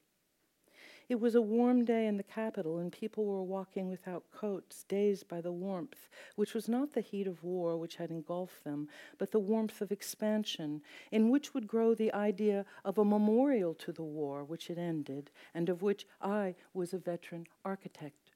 It 1.11 1.19
was 1.19 1.35
a 1.35 1.41
warm 1.41 1.83
day 1.83 2.07
in 2.07 2.15
the 2.15 2.23
capital, 2.23 2.77
and 2.77 2.89
people 2.89 3.25
were 3.25 3.43
walking 3.43 3.89
without 3.89 4.31
coats, 4.31 4.85
dazed 4.85 5.27
by 5.27 5.41
the 5.41 5.51
warmth, 5.51 6.07
which 6.37 6.53
was 6.53 6.69
not 6.69 6.93
the 6.93 7.01
heat 7.01 7.27
of 7.27 7.43
war 7.43 7.75
which 7.75 7.97
had 7.97 8.11
engulfed 8.11 8.63
them, 8.63 8.87
but 9.17 9.31
the 9.31 9.39
warmth 9.39 9.81
of 9.81 9.91
expansion, 9.91 10.81
in 11.11 11.29
which 11.29 11.53
would 11.53 11.67
grow 11.67 11.93
the 11.93 12.13
idea 12.13 12.65
of 12.85 12.97
a 12.97 13.03
memorial 13.03 13.73
to 13.73 13.91
the 13.91 14.03
war 14.03 14.45
which 14.45 14.67
had 14.67 14.77
ended, 14.77 15.31
and 15.53 15.67
of 15.67 15.81
which 15.81 16.07
I 16.21 16.55
was 16.73 16.93
a 16.93 16.97
veteran 16.97 17.45
architect. 17.65 18.30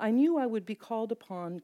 I 0.00 0.10
knew 0.10 0.38
I 0.38 0.46
would 0.46 0.64
be 0.64 0.74
called 0.74 1.12
upon 1.12 1.62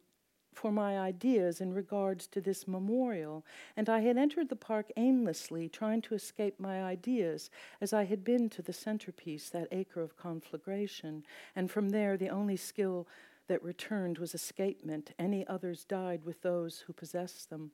for 0.53 0.71
my 0.71 0.99
ideas 0.99 1.61
in 1.61 1.73
regards 1.73 2.27
to 2.29 2.41
this 2.41 2.69
memorial, 2.69 3.45
and 3.77 3.89
I 3.89 4.01
had 4.01 4.17
entered 4.17 4.49
the 4.49 4.57
park 4.57 4.91
aimlessly, 4.97 5.69
trying 5.69 6.03
to 6.03 6.15
escape 6.15 6.61
my 6.61 6.83
ideas, 6.83 7.51
as 7.81 7.93
I 7.93 8.05
had 8.05 8.25
been 8.25 8.49
to 8.51 8.63
the 8.63 8.73
centerpiece, 8.73 9.49
that 9.51 9.69
acre 9.71 10.03
of 10.03 10.17
conflagration, 10.17 11.25
and 11.55 11.71
from 11.71 11.91
there 11.91 12.17
the 12.17 12.31
only 12.31 12.57
skill 12.57 13.07
that 13.49 13.63
returned 13.63 14.19
was 14.19 14.35
escapement. 14.35 15.13
Any 15.19 15.47
others 15.47 15.85
died 15.85 16.25
with 16.25 16.43
those 16.43 16.81
who 16.81 16.93
possessed 16.93 17.51
them. 17.51 17.73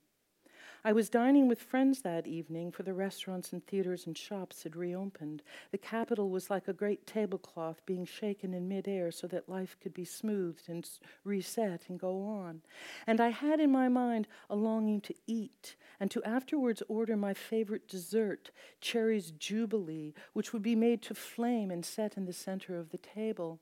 I 0.85 0.92
was 0.92 1.09
dining 1.09 1.47
with 1.47 1.62
friends 1.62 2.03
that 2.03 2.27
evening, 2.27 2.73
for 2.73 2.83
the 2.83 2.92
restaurants 2.92 3.53
and 3.53 3.64
theaters 3.64 4.05
and 4.05 4.18
shops 4.18 4.64
had 4.64 4.75
reopened. 4.75 5.42
The 5.71 5.79
capital 5.79 6.29
was 6.29 6.51
like 6.51 6.66
a 6.66 6.73
great 6.73 7.07
tablecloth 7.07 7.87
being 7.87 8.05
shaken 8.05 8.53
in 8.53 8.66
midair 8.66 9.12
so 9.12 9.29
that 9.29 9.49
life 9.49 9.77
could 9.81 9.95
be 9.95 10.05
smoothed 10.05 10.68
and 10.68 10.88
reset 11.23 11.83
and 11.88 12.01
go 12.01 12.25
on. 12.25 12.62
And 13.07 13.21
I 13.21 13.29
had 13.29 13.61
in 13.61 13.71
my 13.71 13.88
mind 13.88 14.27
a 14.51 14.57
longing 14.57 15.01
to 15.03 15.14
eat 15.29 15.77
and 16.01 16.11
to 16.11 16.25
afterwards 16.25 16.83
order 16.88 17.16
my 17.16 17.33
favorite 17.33 17.87
dessert, 17.87 18.51
Cherries 18.81 19.31
Jubilee, 19.31 20.14
which 20.33 20.53
would 20.53 20.62
be 20.62 20.75
made 20.75 21.01
to 21.03 21.14
flame 21.14 21.71
and 21.71 21.87
set 21.87 22.16
in 22.16 22.25
the 22.25 22.33
center 22.33 22.77
of 22.77 22.90
the 22.90 22.99
table. 22.99 23.61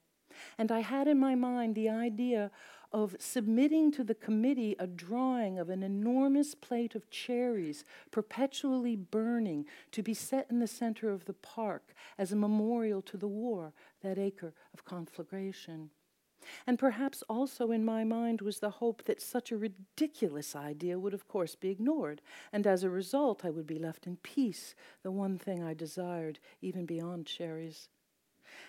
And 0.56 0.72
I 0.72 0.80
had 0.80 1.06
in 1.06 1.18
my 1.18 1.34
mind 1.34 1.74
the 1.74 1.88
idea 1.90 2.50
of 2.92 3.16
submitting 3.18 3.92
to 3.92 4.04
the 4.04 4.14
committee 4.14 4.74
a 4.78 4.86
drawing 4.86 5.58
of 5.58 5.68
an 5.70 5.82
enormous 5.82 6.54
plate 6.54 6.94
of 6.94 7.10
cherries 7.10 7.84
perpetually 8.10 8.96
burning 8.96 9.66
to 9.92 10.02
be 10.02 10.14
set 10.14 10.46
in 10.50 10.58
the 10.58 10.66
center 10.66 11.10
of 11.10 11.24
the 11.24 11.34
park 11.34 11.94
as 12.18 12.32
a 12.32 12.36
memorial 12.36 13.02
to 13.02 13.16
the 13.16 13.28
war, 13.28 13.72
that 14.02 14.18
acre 14.18 14.52
of 14.74 14.84
conflagration. 14.84 15.90
And 16.66 16.78
perhaps 16.78 17.22
also 17.28 17.70
in 17.70 17.84
my 17.84 18.02
mind 18.02 18.40
was 18.40 18.58
the 18.58 18.70
hope 18.70 19.04
that 19.04 19.20
such 19.20 19.52
a 19.52 19.58
ridiculous 19.58 20.56
idea 20.56 20.98
would, 20.98 21.12
of 21.12 21.28
course, 21.28 21.54
be 21.54 21.68
ignored, 21.68 22.22
and 22.52 22.66
as 22.66 22.82
a 22.82 22.90
result, 22.90 23.44
I 23.44 23.50
would 23.50 23.66
be 23.66 23.78
left 23.78 24.06
in 24.06 24.16
peace, 24.16 24.74
the 25.02 25.10
one 25.10 25.38
thing 25.38 25.62
I 25.62 25.74
desired, 25.74 26.40
even 26.62 26.86
beyond 26.86 27.26
cherries 27.26 27.88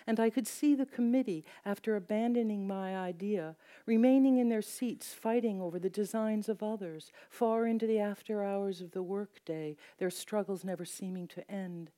and 0.06 0.18
I 0.20 0.30
could 0.30 0.46
see 0.46 0.74
the 0.74 0.86
committee, 0.86 1.44
after 1.64 1.96
abandoning 1.96 2.66
my 2.66 2.96
idea, 2.96 3.56
remaining 3.86 4.38
in 4.38 4.48
their 4.48 4.62
seats, 4.62 5.12
fighting 5.12 5.60
over 5.60 5.78
the 5.78 5.90
designs 5.90 6.48
of 6.48 6.62
others, 6.62 7.12
far 7.28 7.66
into 7.66 7.86
the 7.86 7.98
after 7.98 8.44
hours 8.44 8.80
of 8.80 8.92
the 8.92 9.02
workday, 9.02 9.76
their 9.98 10.10
struggles 10.10 10.64
never 10.64 10.84
seeming 10.84 11.28
to 11.28 11.50
end. 11.50 11.90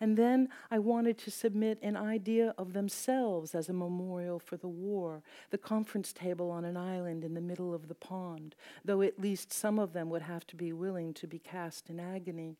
And 0.00 0.16
then 0.16 0.48
I 0.70 0.80
wanted 0.80 1.16
to 1.18 1.30
submit 1.30 1.78
an 1.80 1.96
idea 1.96 2.54
of 2.58 2.72
themselves 2.72 3.54
as 3.54 3.68
a 3.68 3.72
memorial 3.72 4.40
for 4.40 4.56
the 4.56 4.68
war, 4.68 5.22
the 5.50 5.58
conference 5.58 6.12
table 6.12 6.50
on 6.50 6.64
an 6.64 6.76
island 6.76 7.22
in 7.22 7.34
the 7.34 7.40
middle 7.40 7.72
of 7.72 7.86
the 7.86 7.94
pond, 7.94 8.56
though 8.84 9.02
at 9.02 9.20
least 9.20 9.52
some 9.52 9.78
of 9.78 9.92
them 9.92 10.10
would 10.10 10.22
have 10.22 10.44
to 10.48 10.56
be 10.56 10.72
willing 10.72 11.14
to 11.14 11.28
be 11.28 11.38
cast 11.38 11.88
in 11.88 12.00
agony. 12.00 12.56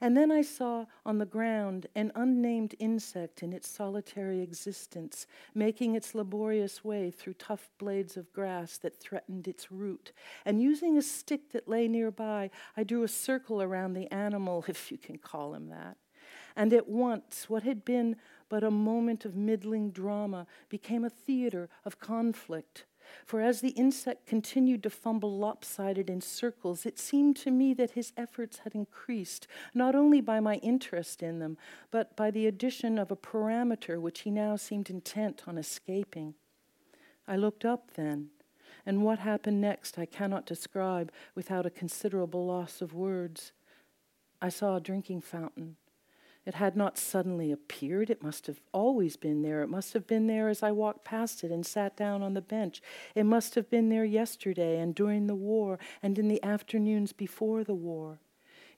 And 0.00 0.16
then 0.16 0.30
I 0.30 0.42
saw 0.42 0.86
on 1.04 1.18
the 1.18 1.26
ground 1.26 1.86
an 1.94 2.12
unnamed 2.14 2.74
insect 2.78 3.42
in 3.42 3.52
its 3.52 3.68
solitary 3.68 4.40
existence, 4.40 5.26
making 5.54 5.94
its 5.94 6.14
laborious 6.14 6.84
way 6.84 7.10
through 7.10 7.34
tough 7.34 7.70
blades 7.78 8.16
of 8.16 8.32
grass 8.32 8.78
that 8.78 9.00
threatened 9.00 9.48
its 9.48 9.70
root. 9.70 10.12
And 10.44 10.62
using 10.62 10.96
a 10.96 11.02
stick 11.02 11.52
that 11.52 11.68
lay 11.68 11.88
nearby, 11.88 12.50
I 12.76 12.84
drew 12.84 13.02
a 13.02 13.08
circle 13.08 13.62
around 13.62 13.94
the 13.94 14.12
animal, 14.12 14.64
if 14.68 14.90
you 14.90 14.98
can 14.98 15.18
call 15.18 15.54
him 15.54 15.68
that. 15.68 15.96
And 16.54 16.72
at 16.72 16.88
once, 16.88 17.48
what 17.48 17.62
had 17.62 17.84
been 17.84 18.16
but 18.48 18.62
a 18.62 18.70
moment 18.70 19.24
of 19.24 19.34
middling 19.34 19.90
drama 19.90 20.46
became 20.68 21.04
a 21.04 21.10
theater 21.10 21.70
of 21.86 21.98
conflict 21.98 22.84
for 23.24 23.40
as 23.40 23.60
the 23.60 23.70
insect 23.70 24.26
continued 24.26 24.82
to 24.82 24.90
fumble 24.90 25.38
lopsided 25.38 26.08
in 26.08 26.20
circles, 26.20 26.86
it 26.86 26.98
seemed 26.98 27.36
to 27.36 27.50
me 27.50 27.74
that 27.74 27.92
his 27.92 28.12
efforts 28.16 28.58
had 28.58 28.74
increased, 28.74 29.46
not 29.74 29.94
only 29.94 30.20
by 30.20 30.40
my 30.40 30.56
interest 30.56 31.22
in 31.22 31.38
them, 31.38 31.56
but 31.90 32.16
by 32.16 32.30
the 32.30 32.46
addition 32.46 32.98
of 32.98 33.10
a 33.10 33.16
parameter 33.16 34.00
which 34.00 34.20
he 34.20 34.30
now 34.30 34.56
seemed 34.56 34.90
intent 34.90 35.42
on 35.46 35.58
escaping. 35.58 36.34
I 37.26 37.36
looked 37.36 37.64
up 37.64 37.92
then, 37.94 38.30
and 38.84 39.02
what 39.02 39.20
happened 39.20 39.60
next 39.60 39.98
I 39.98 40.06
cannot 40.06 40.46
describe 40.46 41.12
without 41.34 41.66
a 41.66 41.70
considerable 41.70 42.46
loss 42.46 42.80
of 42.80 42.94
words. 42.94 43.52
I 44.40 44.48
saw 44.48 44.76
a 44.76 44.80
drinking 44.80 45.20
fountain 45.20 45.76
It 46.44 46.54
had 46.54 46.76
not 46.76 46.98
suddenly 46.98 47.52
appeared. 47.52 48.10
It 48.10 48.22
must 48.22 48.46
have 48.46 48.60
always 48.72 49.16
been 49.16 49.42
there. 49.42 49.62
It 49.62 49.68
must 49.68 49.92
have 49.92 50.06
been 50.06 50.26
there 50.26 50.48
as 50.48 50.62
I 50.62 50.72
walked 50.72 51.04
past 51.04 51.44
it 51.44 51.52
and 51.52 51.64
sat 51.64 51.96
down 51.96 52.22
on 52.22 52.34
the 52.34 52.40
bench. 52.40 52.82
It 53.14 53.24
must 53.24 53.54
have 53.54 53.70
been 53.70 53.88
there 53.88 54.04
yesterday 54.04 54.80
and 54.80 54.94
during 54.94 55.26
the 55.26 55.36
war 55.36 55.78
and 56.02 56.18
in 56.18 56.28
the 56.28 56.42
afternoons 56.42 57.12
before 57.12 57.62
the 57.62 57.74
war. 57.74 58.18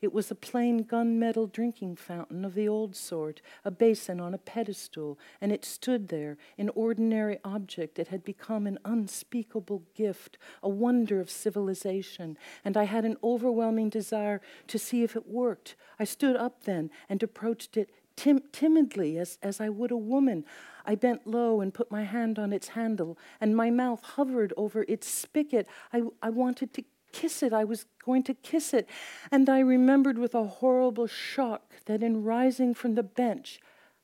It 0.01 0.13
was 0.13 0.31
a 0.31 0.35
plain 0.35 0.85
gunmetal 0.85 1.53
drinking 1.53 1.97
fountain 1.97 2.45
of 2.45 2.55
the 2.55 2.69
old 2.69 2.97
sort, 2.97 3.41
a 3.65 3.71
basin 3.71 4.21
on 4.21 4.35
a 4.35 4.39
pedestal, 4.39 5.19
and 5.41 5.53
it 5.53 5.65
stood 5.65 6.09
there, 6.09 6.37
an 6.59 6.71
ordinary 6.75 7.39
object 7.45 7.95
that 7.97 8.09
had 8.09 8.25
become 8.25 8.67
an 8.67 8.79
unspeakable 8.85 9.83
gift, 9.95 10.39
a 10.63 10.69
wonder 10.69 11.21
of 11.21 11.31
civilization, 11.31 12.37
and 12.65 12.77
I 12.77 12.85
had 12.85 13.05
an 13.05 13.17
overwhelming 13.23 13.89
desire 13.89 14.41
to 14.69 14.79
see 14.79 15.03
if 15.03 15.17
it 15.17 15.29
worked. 15.29 15.77
I 15.99 16.05
stood 16.05 16.37
up 16.37 16.65
then 16.65 16.91
and 17.09 17.23
approached 17.23 17.77
it 17.77 17.91
tim- 18.17 18.43
timidly 18.53 19.19
as, 19.19 19.39
as 19.43 19.61
I 19.61 19.69
would 19.69 19.91
a 19.91 19.97
woman. 19.97 20.45
I 20.87 20.95
bent 20.95 21.27
low 21.27 21.61
and 21.61 21.73
put 21.73 21.91
my 21.91 22.05
hand 22.05 22.39
on 22.39 22.53
its 22.53 22.69
handle, 22.69 23.19
and 23.41 23.57
my 23.57 23.71
mouth 23.71 24.03
hovered 24.03 24.53
over 24.57 24.85
its 24.87 25.09
spigot. 25.09 25.67
I, 25.93 26.03
I 26.23 26.31
wanted 26.31 26.75
to 26.75 26.85
kiss 27.15 27.43
it. 27.43 27.53
I 27.53 27.65
was 27.65 27.87
going 28.05 28.25
to 28.25 28.35
kiss 28.35 28.75
it. 28.75 28.89
And 29.31 29.49
I 29.49 29.61
remembered 29.61 30.19
with 30.19 30.35
a 30.35 30.45
horrible 30.45 31.07
shock 31.07 31.73
that 31.87 32.03
in 32.03 32.25
rising 32.25 32.75
from 32.75 32.97
the 32.97 33.03
bench, 33.03 33.61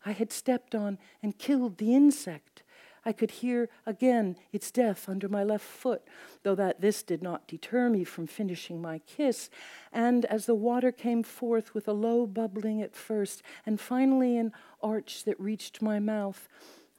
I 0.06 0.12
had 0.12 0.32
stepped 0.32 0.74
on 0.74 0.96
and 1.22 1.36
killed 1.36 1.76
the 1.78 1.94
insect. 1.94 2.62
I 3.04 3.12
could 3.12 3.30
hear 3.30 3.68
again 3.86 4.36
its 4.52 4.70
death 4.70 5.08
under 5.08 5.28
my 5.28 5.42
left 5.42 5.64
foot, 5.64 6.02
though 6.42 6.54
that 6.54 6.80
this 6.80 7.02
did 7.02 7.22
not 7.22 7.48
deter 7.48 7.88
me 7.88 8.04
from 8.04 8.26
finishing 8.26 8.80
my 8.80 9.00
kiss. 9.00 9.50
And 9.92 10.24
as 10.26 10.46
the 10.46 10.54
water 10.54 10.92
came 10.92 11.22
forth 11.22 11.74
with 11.74 11.88
a 11.88 11.92
low 11.92 12.26
bubbling 12.26 12.82
at 12.82 12.94
first, 12.94 13.42
and 13.66 13.80
finally 13.80 14.36
an 14.36 14.52
arch 14.82 15.24
that 15.24 15.40
reached 15.40 15.82
my 15.82 15.98
mouth, 15.98 16.46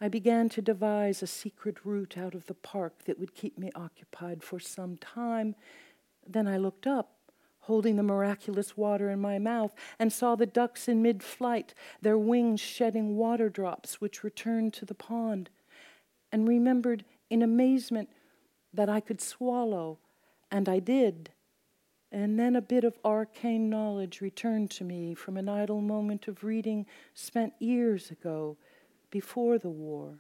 I 0.03 0.07
began 0.07 0.49
to 0.49 0.63
devise 0.63 1.21
a 1.21 1.27
secret 1.27 1.77
route 1.85 2.17
out 2.17 2.33
of 2.33 2.47
the 2.47 2.55
park 2.55 3.03
that 3.05 3.19
would 3.19 3.35
keep 3.35 3.59
me 3.59 3.69
occupied 3.75 4.43
for 4.43 4.59
some 4.59 4.97
time 4.97 5.53
then 6.33 6.47
I 6.47 6.57
looked 6.57 6.87
up, 6.87 7.13
holding 7.61 7.95
the 7.95 8.03
miraculous 8.03 8.75
water 8.75 9.09
in 9.09 9.19
my 9.19 9.39
mouth, 9.39 9.73
and 9.99 10.11
saw 10.11 10.35
the 10.35 10.45
ducks 10.45 10.87
in 10.87 11.01
mid 11.01 11.23
flight, 11.23 11.73
their 12.01 12.17
wings 12.17 12.59
shedding 12.59 13.15
water 13.15 13.49
drops 13.49 14.01
which 14.01 14.23
returned 14.23 14.73
to 14.73 14.85
the 14.85 14.95
pond, 14.95 15.49
and 16.31 16.47
remembered 16.47 17.05
in 17.29 17.41
amazement 17.41 18.09
that 18.73 18.89
I 18.89 18.99
could 18.99 19.21
swallow, 19.21 19.99
and 20.49 20.67
I 20.67 20.79
did. 20.79 21.31
And 22.11 22.37
then 22.37 22.55
a 22.55 22.61
bit 22.61 22.83
of 22.83 22.99
arcane 23.05 23.69
knowledge 23.69 24.19
returned 24.19 24.69
to 24.71 24.83
me 24.83 25.13
from 25.13 25.37
an 25.37 25.47
idle 25.47 25.79
moment 25.79 26.27
of 26.27 26.43
reading 26.43 26.85
spent 27.13 27.53
years 27.59 28.11
ago, 28.11 28.57
before 29.09 29.57
the 29.57 29.69
war, 29.69 30.19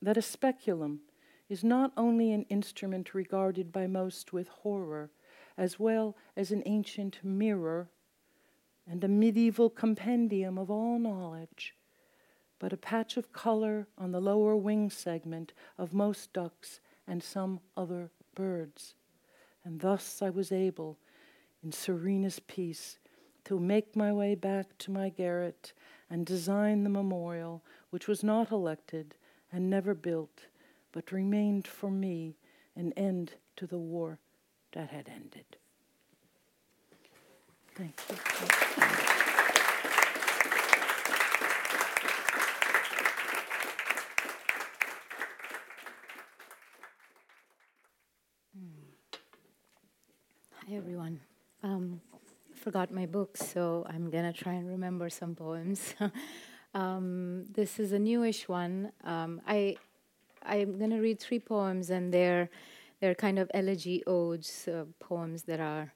that 0.00 0.16
a 0.16 0.22
speculum 0.22 1.00
is 1.48 1.62
not 1.62 1.92
only 1.96 2.32
an 2.32 2.42
instrument 2.44 3.14
regarded 3.14 3.72
by 3.72 3.86
most 3.86 4.32
with 4.32 4.48
horror, 4.48 5.10
as 5.56 5.78
well 5.78 6.16
as 6.36 6.50
an 6.50 6.62
ancient 6.66 7.18
mirror 7.22 7.88
and 8.88 9.02
a 9.02 9.08
medieval 9.08 9.68
compendium 9.70 10.58
of 10.58 10.70
all 10.70 10.98
knowledge, 10.98 11.74
but 12.58 12.72
a 12.72 12.76
patch 12.76 13.16
of 13.16 13.32
color 13.32 13.86
on 13.98 14.12
the 14.12 14.20
lower 14.20 14.56
wing 14.56 14.90
segment 14.90 15.52
of 15.78 15.92
most 15.92 16.32
ducks 16.32 16.80
and 17.06 17.22
some 17.22 17.60
other 17.76 18.10
birds. 18.34 18.94
And 19.64 19.80
thus 19.80 20.22
I 20.22 20.30
was 20.30 20.52
able, 20.52 20.98
in 21.62 21.72
serenest 21.72 22.46
peace, 22.46 22.98
to 23.44 23.58
make 23.58 23.96
my 23.96 24.12
way 24.12 24.34
back 24.34 24.78
to 24.78 24.90
my 24.90 25.08
garret 25.08 25.72
and 26.08 26.24
design 26.24 26.84
the 26.84 26.90
memorial, 26.90 27.62
which 27.90 28.06
was 28.06 28.22
not 28.22 28.50
elected 28.50 29.14
and 29.52 29.68
never 29.68 29.94
built 29.94 30.46
but 30.96 31.12
remained 31.12 31.66
for 31.66 31.90
me 31.90 32.38
an 32.74 32.90
end 32.94 33.34
to 33.54 33.66
the 33.66 33.76
war 33.76 34.18
that 34.72 34.90
had 34.90 35.08
ended. 35.08 35.44
Thank 37.74 38.00
you. 38.08 38.16
Hi, 50.68 50.74
everyone. 50.74 51.20
Um, 51.62 52.00
I 52.12 52.58
forgot 52.58 52.90
my 52.90 53.06
book, 53.06 53.36
so 53.36 53.86
I'm 53.88 54.10
going 54.10 54.32
to 54.32 54.32
try 54.32 54.54
and 54.54 54.68
remember 54.68 55.08
some 55.10 55.36
poems. 55.36 55.94
um, 56.74 57.44
this 57.52 57.78
is 57.78 57.92
a 57.92 57.98
newish 58.00 58.48
one. 58.48 58.90
Um, 59.04 59.40
I 59.46 59.76
I'm 60.42 60.76
going 60.78 60.90
to 60.90 60.98
read 60.98 61.20
three 61.20 61.38
poems, 61.38 61.90
and 61.90 62.12
they're 62.12 62.50
they're 63.00 63.14
kind 63.14 63.38
of 63.38 63.50
elegy 63.52 64.02
odes, 64.06 64.68
uh, 64.68 64.84
poems 65.00 65.44
that 65.44 65.60
are 65.60 65.92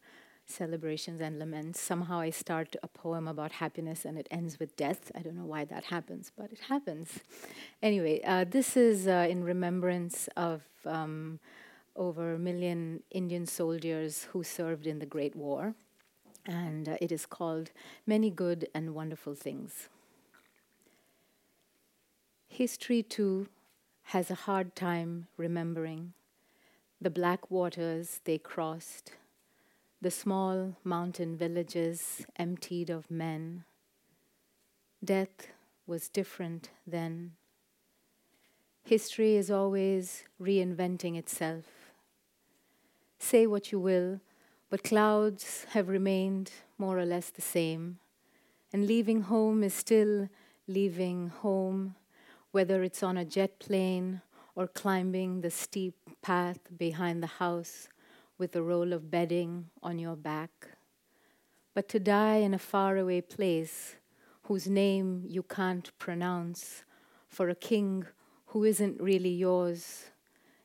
celebrations 0.46 1.20
and 1.20 1.38
laments. 1.38 1.80
Somehow 1.80 2.20
I 2.20 2.30
start 2.30 2.76
a 2.82 2.88
poem 2.88 3.28
about 3.28 3.52
happiness 3.52 4.04
and 4.04 4.18
it 4.18 4.26
ends 4.30 4.58
with 4.58 4.76
death. 4.76 5.10
I 5.14 5.20
don't 5.20 5.36
know 5.36 5.46
why 5.46 5.64
that 5.66 5.84
happens, 5.84 6.32
but 6.36 6.50
it 6.52 6.60
happens. 6.68 7.20
Anyway, 7.82 8.20
uh, 8.24 8.44
this 8.48 8.76
is 8.76 9.06
uh, 9.06 9.26
in 9.30 9.44
remembrance 9.44 10.28
of 10.36 10.62
um, 10.84 11.38
over 11.96 12.34
a 12.34 12.38
million 12.38 13.02
Indian 13.10 13.46
soldiers 13.46 14.26
who 14.32 14.42
served 14.42 14.86
in 14.86 14.98
the 14.98 15.06
Great 15.06 15.36
War, 15.36 15.74
and 16.46 16.88
uh, 16.88 16.96
it 17.00 17.12
is 17.12 17.26
called 17.26 17.70
Many 18.06 18.30
Good 18.30 18.68
and 18.74 18.94
Wonderful 18.94 19.34
Things. 19.34 19.88
History, 22.48 23.02
too, 23.02 23.48
has 24.04 24.30
a 24.30 24.34
hard 24.34 24.74
time 24.74 25.28
remembering 25.36 26.14
the 27.00 27.10
black 27.10 27.50
waters 27.50 28.20
they 28.24 28.36
crossed, 28.36 29.12
the 30.02 30.10
small 30.10 30.76
mountain 30.84 31.36
villages 31.36 32.26
emptied 32.36 32.90
of 32.90 33.10
men. 33.10 33.64
Death 35.02 35.48
was 35.86 36.10
different 36.10 36.68
then. 36.86 37.32
History 38.84 39.36
is 39.36 39.50
always 39.50 40.24
reinventing 40.40 41.16
itself. 41.16 41.64
Say 43.18 43.46
what 43.46 43.72
you 43.72 43.80
will, 43.80 44.20
but 44.68 44.84
clouds 44.84 45.66
have 45.70 45.88
remained 45.88 46.52
more 46.76 46.98
or 46.98 47.06
less 47.06 47.30
the 47.30 47.42
same, 47.42 47.98
and 48.72 48.86
leaving 48.86 49.22
home 49.22 49.62
is 49.62 49.74
still 49.74 50.28
leaving 50.66 51.28
home 51.28 51.94
whether 52.52 52.82
it's 52.82 53.02
on 53.02 53.16
a 53.16 53.24
jet 53.24 53.58
plane 53.58 54.22
or 54.54 54.66
climbing 54.66 55.40
the 55.40 55.50
steep 55.50 55.94
path 56.22 56.58
behind 56.76 57.22
the 57.22 57.38
house 57.38 57.88
with 58.38 58.56
a 58.56 58.62
roll 58.62 58.92
of 58.92 59.10
bedding 59.10 59.66
on 59.82 59.98
your 59.98 60.16
back. 60.16 60.68
But 61.74 61.88
to 61.90 62.00
die 62.00 62.36
in 62.36 62.54
a 62.54 62.58
faraway 62.58 63.20
place 63.20 63.96
whose 64.44 64.66
name 64.66 65.24
you 65.28 65.42
can't 65.42 65.96
pronounce 65.98 66.84
for 67.28 67.48
a 67.48 67.54
king 67.54 68.06
who 68.46 68.64
isn't 68.64 69.00
really 69.00 69.30
yours 69.30 70.06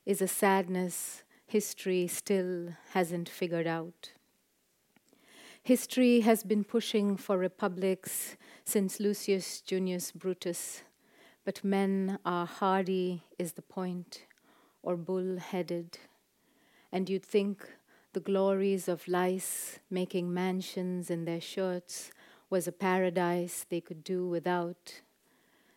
is 0.05 0.21
a 0.21 0.27
sadness 0.27 1.23
history 1.45 2.07
still 2.07 2.69
hasn't 2.93 3.29
figured 3.29 3.67
out. 3.67 4.11
History 5.61 6.21
has 6.21 6.43
been 6.43 6.63
pushing 6.63 7.17
for 7.17 7.37
republics 7.37 8.37
since 8.63 8.99
Lucius 8.99 9.61
Junius 9.61 10.11
Brutus 10.11 10.81
but 11.45 11.63
men 11.63 12.17
are 12.25 12.47
hardy, 12.47 13.23
is 13.37 13.53
the 13.53 13.61
point, 13.61 14.25
or 14.81 14.97
bull 14.97 15.37
headed. 15.37 15.99
And 16.91 17.07
you'd 17.07 17.25
think 17.25 17.69
the 18.13 18.19
glories 18.19 18.87
of 18.87 19.07
lice 19.07 19.79
making 19.89 20.33
mansions 20.33 21.11
in 21.11 21.25
their 21.25 21.41
shirts 21.41 22.11
was 22.49 22.67
a 22.67 22.71
paradise 22.71 23.65
they 23.69 23.79
could 23.79 24.03
do 24.03 24.27
without. 24.27 25.01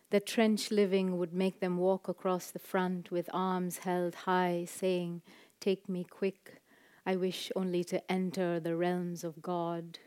That 0.09 0.25
trench 0.25 0.71
living 0.71 1.19
would 1.19 1.33
make 1.33 1.59
them 1.59 1.77
walk 1.77 2.07
across 2.07 2.49
the 2.49 2.57
front 2.57 3.11
with 3.11 3.29
arms 3.31 3.79
held 3.79 4.15
high, 4.15 4.65
saying, 4.67 5.21
Take 5.59 5.87
me 5.87 6.03
quick, 6.03 6.61
I 7.05 7.15
wish 7.15 7.51
only 7.55 7.83
to 7.85 8.11
enter 8.11 8.59
the 8.59 8.75
realms 8.75 9.23
of 9.23 9.41
God. 9.41 9.99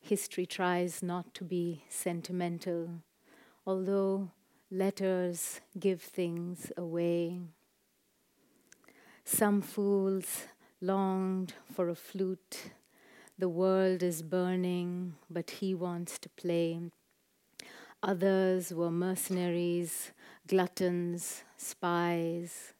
History 0.00 0.46
tries 0.46 1.02
not 1.02 1.32
to 1.34 1.44
be 1.44 1.84
sentimental, 1.88 3.02
although 3.66 4.30
letters 4.70 5.60
give 5.78 6.02
things 6.02 6.70
away. 6.76 7.40
Some 9.24 9.62
fools 9.62 10.46
longed 10.80 11.54
for 11.72 11.88
a 11.88 11.94
flute. 11.94 12.72
The 13.38 13.48
world 13.48 14.02
is 14.02 14.22
burning, 14.22 15.14
but 15.30 15.50
he 15.50 15.74
wants 15.74 16.18
to 16.18 16.28
play. 16.28 16.80
Others 18.02 18.74
were 18.74 18.90
mercenaries, 18.90 20.12
gluttons, 20.46 21.44
spies. 21.56 22.74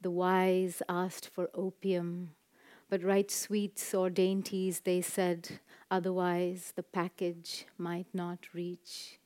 The 0.00 0.10
wise 0.10 0.82
asked 0.88 1.28
for 1.28 1.48
opium, 1.54 2.30
but 2.88 3.04
right 3.04 3.30
sweets 3.30 3.94
or 3.94 4.10
dainties, 4.10 4.80
they 4.80 5.00
said, 5.00 5.60
Otherwise, 5.92 6.72
the 6.74 6.82
package 6.82 7.66
might 7.78 8.06
not 8.12 8.52
reach. 8.52 9.19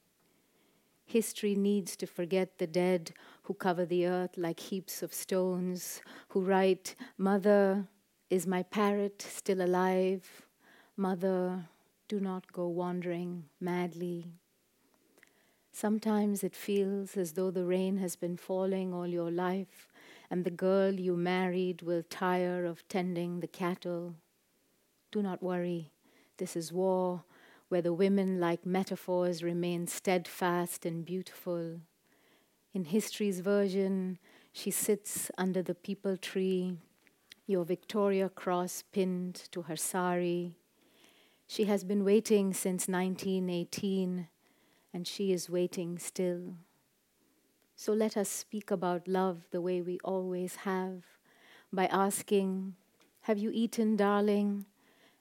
History 1.05 1.55
needs 1.55 1.97
to 1.97 2.07
forget 2.07 2.59
the 2.59 2.67
dead 2.67 3.13
who 3.43 3.55
cover 3.55 3.85
the 3.85 4.07
earth 4.07 4.37
like 4.37 4.59
heaps 4.59 5.03
of 5.03 5.13
stones, 5.15 6.01
who 6.29 6.41
write, 6.41 6.97
Mother, 7.19 7.87
is 8.31 8.47
my 8.47 8.63
parrot 8.63 9.23
still 9.23 9.61
alive? 9.61 10.43
Mother, 10.97 11.69
do 12.09 12.21
not 12.21 12.53
go 12.53 12.69
wandering 12.69 13.45
madly. 13.61 14.27
Sometimes 15.73 16.45
it 16.45 16.55
feels 16.55 17.17
as 17.17 17.33
though 17.33 17.51
the 17.51 17.65
rain 17.65 17.99
has 17.99 18.17
been 18.17 18.37
falling 18.37 18.95
all 18.95 19.07
your 19.07 19.31
life, 19.31 19.89
and 20.31 20.45
the 20.45 20.51
girl 20.51 20.93
you 20.93 21.17
married 21.17 21.83
will 21.83 22.03
tire 22.09 22.65
of 22.65 22.87
tending 22.89 23.41
the 23.41 23.49
cattle. 23.49 24.15
Do 25.11 25.21
not 25.21 25.43
worry, 25.43 25.91
this 26.39 26.57
is 26.57 26.73
war, 26.73 27.25
where 27.69 27.83
the 27.83 27.93
women, 27.93 28.41
like 28.41 28.67
metaphors, 28.67 29.43
remain 29.43 29.87
steadfast 29.87 30.85
and 30.85 31.05
beautiful. 31.05 31.81
In 32.73 32.85
history's 32.85 33.41
version, 33.41 34.19
she 34.53 34.71
sits 34.71 35.31
under 35.39 35.63
the 35.63 35.75
peepal 35.75 36.21
tree, 36.21 36.77
your 37.47 37.65
Victoria 37.65 38.29
Cross 38.29 38.85
pinned 38.93 39.35
to 39.51 39.63
her 39.63 39.77
sari. 39.77 40.55
She 41.47 41.65
has 41.65 41.85
been 41.85 42.05
waiting 42.05 42.55
since 42.55 42.89
1918 42.89 44.29
and 44.93 45.07
she 45.07 45.33
is 45.33 45.51
waiting 45.51 45.99
still. 45.99 46.55
So 47.77 47.93
let 47.93 48.17
us 48.17 48.29
speak 48.29 48.71
about 48.71 49.09
love 49.09 49.49
the 49.51 49.61
way 49.61 49.83
we 49.83 49.99
always 50.05 50.57
have, 50.57 51.03
by 51.73 51.87
asking, 51.87 52.77
Have 53.23 53.39
you 53.39 53.51
eaten, 53.53 53.97
darling? 53.97 54.67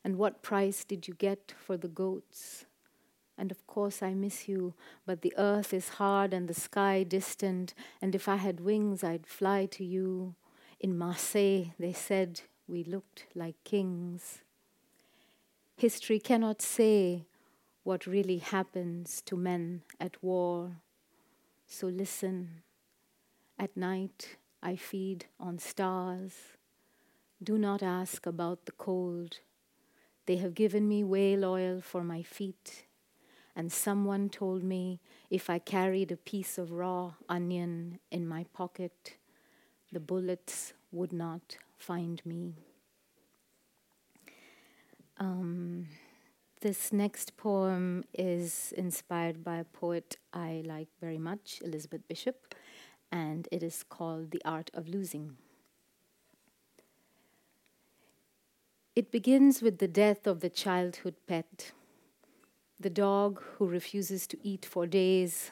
And 0.03 0.17
what 0.17 0.41
price 0.41 0.83
did 0.83 1.07
you 1.07 1.13
get 1.13 1.53
for 1.57 1.77
the 1.77 1.87
goats? 1.87 2.65
And 3.37 3.51
of 3.51 3.65
course, 3.65 4.03
I 4.03 4.13
miss 4.13 4.47
you, 4.47 4.73
but 5.05 5.21
the 5.21 5.33
earth 5.37 5.73
is 5.73 5.89
hard 5.89 6.33
and 6.33 6.47
the 6.47 6.53
sky 6.53 7.03
distant, 7.03 7.73
and 8.01 8.13
if 8.13 8.27
I 8.27 8.35
had 8.35 8.59
wings, 8.59 9.03
I'd 9.03 9.25
fly 9.25 9.65
to 9.67 9.83
you. 9.83 10.35
In 10.79 10.97
Marseille, 10.97 11.71
they 11.79 11.93
said 11.93 12.41
we 12.67 12.83
looked 12.83 13.25
like 13.33 13.55
kings. 13.63 14.41
History 15.77 16.19
cannot 16.19 16.61
say 16.61 17.25
what 17.83 18.05
really 18.05 18.37
happens 18.37 19.21
to 19.25 19.35
men 19.35 19.81
at 19.99 20.21
war. 20.23 20.77
So 21.65 21.87
listen. 21.87 22.61
At 23.57 23.75
night, 23.75 24.37
I 24.61 24.75
feed 24.75 25.25
on 25.39 25.59
stars. 25.59 26.33
Do 27.41 27.57
not 27.57 27.83
ask 27.83 28.25
about 28.25 28.65
the 28.65 28.71
cold. 28.73 29.39
They 30.25 30.37
have 30.37 30.55
given 30.55 30.87
me 30.87 31.03
whale 31.03 31.43
oil 31.43 31.81
for 31.81 32.03
my 32.03 32.23
feet, 32.23 32.85
and 33.55 33.71
someone 33.71 34.29
told 34.29 34.63
me 34.63 34.99
if 35.29 35.49
I 35.49 35.59
carried 35.59 36.11
a 36.11 36.17
piece 36.17 36.57
of 36.57 36.71
raw 36.71 37.13
onion 37.27 37.99
in 38.09 38.27
my 38.27 38.45
pocket, 38.53 39.17
the 39.91 39.99
bullets 39.99 40.73
would 40.91 41.11
not 41.11 41.57
find 41.77 42.21
me. 42.25 42.55
Um, 45.17 45.87
this 46.61 46.93
next 46.93 47.35
poem 47.35 48.05
is 48.13 48.73
inspired 48.77 49.43
by 49.43 49.57
a 49.57 49.65
poet 49.65 50.17
I 50.33 50.63
like 50.65 50.87
very 51.01 51.17
much, 51.17 51.59
Elizabeth 51.63 52.07
Bishop, 52.07 52.55
and 53.11 53.47
it 53.51 53.61
is 53.61 53.83
called 53.83 54.31
The 54.31 54.41
Art 54.45 54.71
of 54.73 54.87
Losing. 54.87 55.37
It 58.95 59.09
begins 59.09 59.63
with 59.63 59.79
the 59.79 59.87
death 59.87 60.27
of 60.27 60.41
the 60.41 60.51
childhood 60.51 61.15
pet, 61.25 61.71
the 62.79 62.91
dog 62.91 63.41
who 63.57 63.67
refuses 63.67 64.27
to 64.27 64.37
eat 64.43 64.65
for 64.65 64.85
days, 64.85 65.49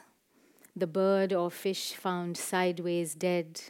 the 0.76 0.86
bird 0.86 1.32
or 1.32 1.50
fish 1.50 1.92
found 1.92 2.36
sideways 2.36 3.16
dead. 3.16 3.60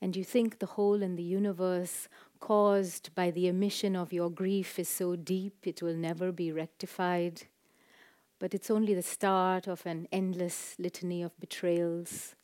And 0.00 0.16
you 0.16 0.24
think 0.24 0.58
the 0.58 0.72
hole 0.74 1.02
in 1.02 1.16
the 1.16 1.22
universe 1.22 2.08
caused 2.40 3.14
by 3.14 3.30
the 3.30 3.46
emission 3.46 3.94
of 3.94 4.10
your 4.10 4.30
grief 4.30 4.78
is 4.78 4.88
so 4.88 5.16
deep 5.16 5.66
it 5.66 5.82
will 5.82 5.94
never 5.94 6.32
be 6.32 6.50
rectified. 6.50 7.42
But 8.38 8.54
it's 8.54 8.70
only 8.70 8.94
the 8.94 9.02
start 9.02 9.66
of 9.66 9.84
an 9.84 10.08
endless 10.10 10.76
litany 10.78 11.22
of 11.22 11.38
betrayals 11.38 12.34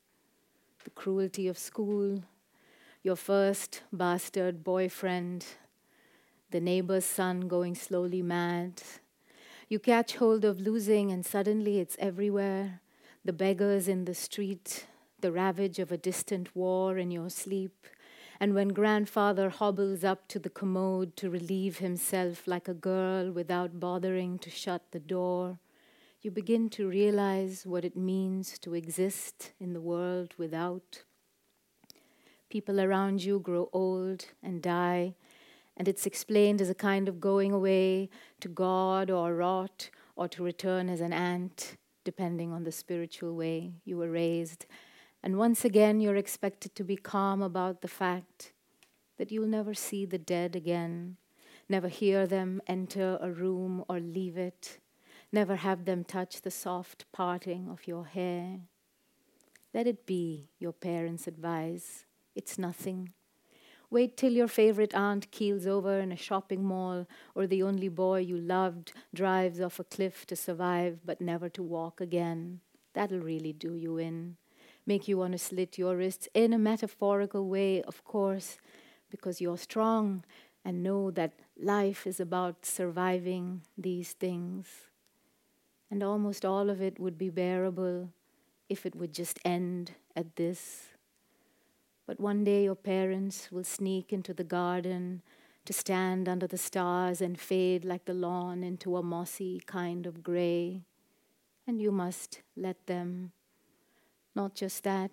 the 0.84 0.90
cruelty 0.90 1.46
of 1.46 1.56
school, 1.56 2.24
your 3.04 3.14
first 3.14 3.82
bastard 3.92 4.64
boyfriend, 4.64 5.46
the 6.52 6.60
neighbor's 6.60 7.04
son 7.04 7.48
going 7.48 7.74
slowly 7.74 8.22
mad. 8.22 8.82
You 9.68 9.78
catch 9.78 10.16
hold 10.16 10.44
of 10.44 10.60
losing, 10.60 11.10
and 11.10 11.26
suddenly 11.26 11.80
it's 11.80 11.96
everywhere 11.98 12.80
the 13.24 13.32
beggars 13.32 13.88
in 13.88 14.04
the 14.04 14.14
street, 14.14 14.86
the 15.20 15.32
ravage 15.32 15.78
of 15.78 15.92
a 15.92 15.96
distant 15.96 16.54
war 16.54 16.98
in 16.98 17.10
your 17.10 17.30
sleep 17.30 17.86
and 18.42 18.54
when 18.54 18.70
grandfather 18.70 19.50
hobbles 19.50 20.02
up 20.02 20.26
to 20.26 20.40
the 20.40 20.50
commode 20.50 21.14
to 21.16 21.30
relieve 21.30 21.78
himself 21.78 22.44
like 22.44 22.66
a 22.66 22.74
girl 22.74 23.30
without 23.30 23.78
bothering 23.78 24.36
to 24.40 24.50
shut 24.50 24.82
the 24.90 24.98
door, 24.98 25.60
you 26.22 26.32
begin 26.32 26.68
to 26.70 26.88
realize 26.88 27.64
what 27.64 27.84
it 27.84 27.96
means 27.96 28.58
to 28.58 28.74
exist 28.74 29.52
in 29.60 29.74
the 29.74 29.80
world 29.80 30.34
without. 30.38 31.04
People 32.50 32.80
around 32.80 33.22
you 33.22 33.38
grow 33.38 33.70
old 33.72 34.26
and 34.42 34.60
die, 34.60 35.14
and 35.76 35.88
it's 35.88 36.06
explained 36.06 36.60
as 36.60 36.70
a 36.70 36.74
kind 36.74 37.08
of 37.08 37.20
going 37.20 37.52
away 37.52 38.10
to 38.40 38.48
God 38.48 39.10
or 39.10 39.34
rot 39.34 39.90
or 40.16 40.28
to 40.28 40.42
return 40.42 40.88
as 40.88 41.00
an 41.00 41.12
ant, 41.12 41.76
depending 42.04 42.52
on 42.52 42.64
the 42.64 42.72
spiritual 42.72 43.34
way 43.34 43.72
you 43.84 43.96
were 43.96 44.10
raised. 44.10 44.66
And 45.22 45.38
once 45.38 45.64
again, 45.64 46.00
you're 46.00 46.16
expected 46.16 46.74
to 46.74 46.84
be 46.84 46.96
calm 46.96 47.42
about 47.42 47.80
the 47.80 47.88
fact 47.88 48.52
that 49.18 49.30
you'll 49.30 49.46
never 49.46 49.72
see 49.72 50.04
the 50.04 50.18
dead 50.18 50.56
again, 50.56 51.16
never 51.68 51.88
hear 51.88 52.26
them 52.26 52.60
enter 52.66 53.18
a 53.20 53.30
room 53.30 53.84
or 53.88 54.00
leave 54.00 54.36
it, 54.36 54.78
never 55.30 55.56
have 55.56 55.84
them 55.84 56.04
touch 56.04 56.42
the 56.42 56.50
soft 56.50 57.06
parting 57.12 57.68
of 57.70 57.86
your 57.86 58.04
hair. 58.04 58.60
Let 59.72 59.86
it 59.86 60.04
be, 60.04 60.48
your 60.58 60.72
parents 60.72 61.26
advise. 61.26 62.04
It's 62.34 62.58
nothing. 62.58 63.12
Wait 63.92 64.16
till 64.16 64.32
your 64.32 64.48
favorite 64.48 64.94
aunt 64.94 65.30
keels 65.30 65.66
over 65.66 66.00
in 66.00 66.10
a 66.10 66.16
shopping 66.16 66.64
mall, 66.64 67.06
or 67.34 67.46
the 67.46 67.62
only 67.62 67.88
boy 67.88 68.18
you 68.18 68.38
loved 68.38 68.92
drives 69.14 69.60
off 69.60 69.78
a 69.78 69.84
cliff 69.84 70.24
to 70.26 70.34
survive 70.34 71.00
but 71.04 71.20
never 71.20 71.48
to 71.50 71.62
walk 71.62 72.00
again. 72.00 72.60
That'll 72.94 73.20
really 73.20 73.52
do 73.52 73.74
you 73.74 73.98
in 73.98 74.36
make 74.86 75.06
you 75.06 75.18
want 75.18 75.32
to 75.32 75.38
slit 75.38 75.78
your 75.78 75.96
wrists 75.96 76.28
in 76.34 76.52
a 76.52 76.58
metaphorical 76.58 77.46
way, 77.46 77.82
of 77.82 78.02
course, 78.04 78.58
because 79.10 79.40
you're 79.40 79.58
strong 79.58 80.24
and 80.64 80.82
know 80.82 81.10
that 81.10 81.34
life 81.60 82.06
is 82.06 82.18
about 82.18 82.64
surviving 82.64 83.62
these 83.76 84.12
things. 84.12 84.66
And 85.90 86.02
almost 86.02 86.44
all 86.44 86.70
of 86.70 86.80
it 86.80 86.98
would 86.98 87.18
be 87.18 87.30
bearable 87.30 88.08
if 88.68 88.86
it 88.86 88.96
would 88.96 89.12
just 89.12 89.38
end 89.44 89.92
at 90.16 90.36
this. 90.36 90.91
But 92.06 92.20
one 92.20 92.44
day 92.44 92.64
your 92.64 92.74
parents 92.74 93.50
will 93.52 93.64
sneak 93.64 94.12
into 94.12 94.34
the 94.34 94.44
garden 94.44 95.22
to 95.64 95.72
stand 95.72 96.28
under 96.28 96.46
the 96.46 96.58
stars 96.58 97.20
and 97.20 97.38
fade 97.38 97.84
like 97.84 98.04
the 98.04 98.14
lawn 98.14 98.64
into 98.64 98.96
a 98.96 99.02
mossy 99.02 99.60
kind 99.66 100.06
of 100.06 100.22
gray. 100.22 100.82
And 101.66 101.80
you 101.80 101.92
must 101.92 102.42
let 102.56 102.86
them 102.86 103.32
not 104.34 104.54
just 104.54 104.84
that, 104.84 105.10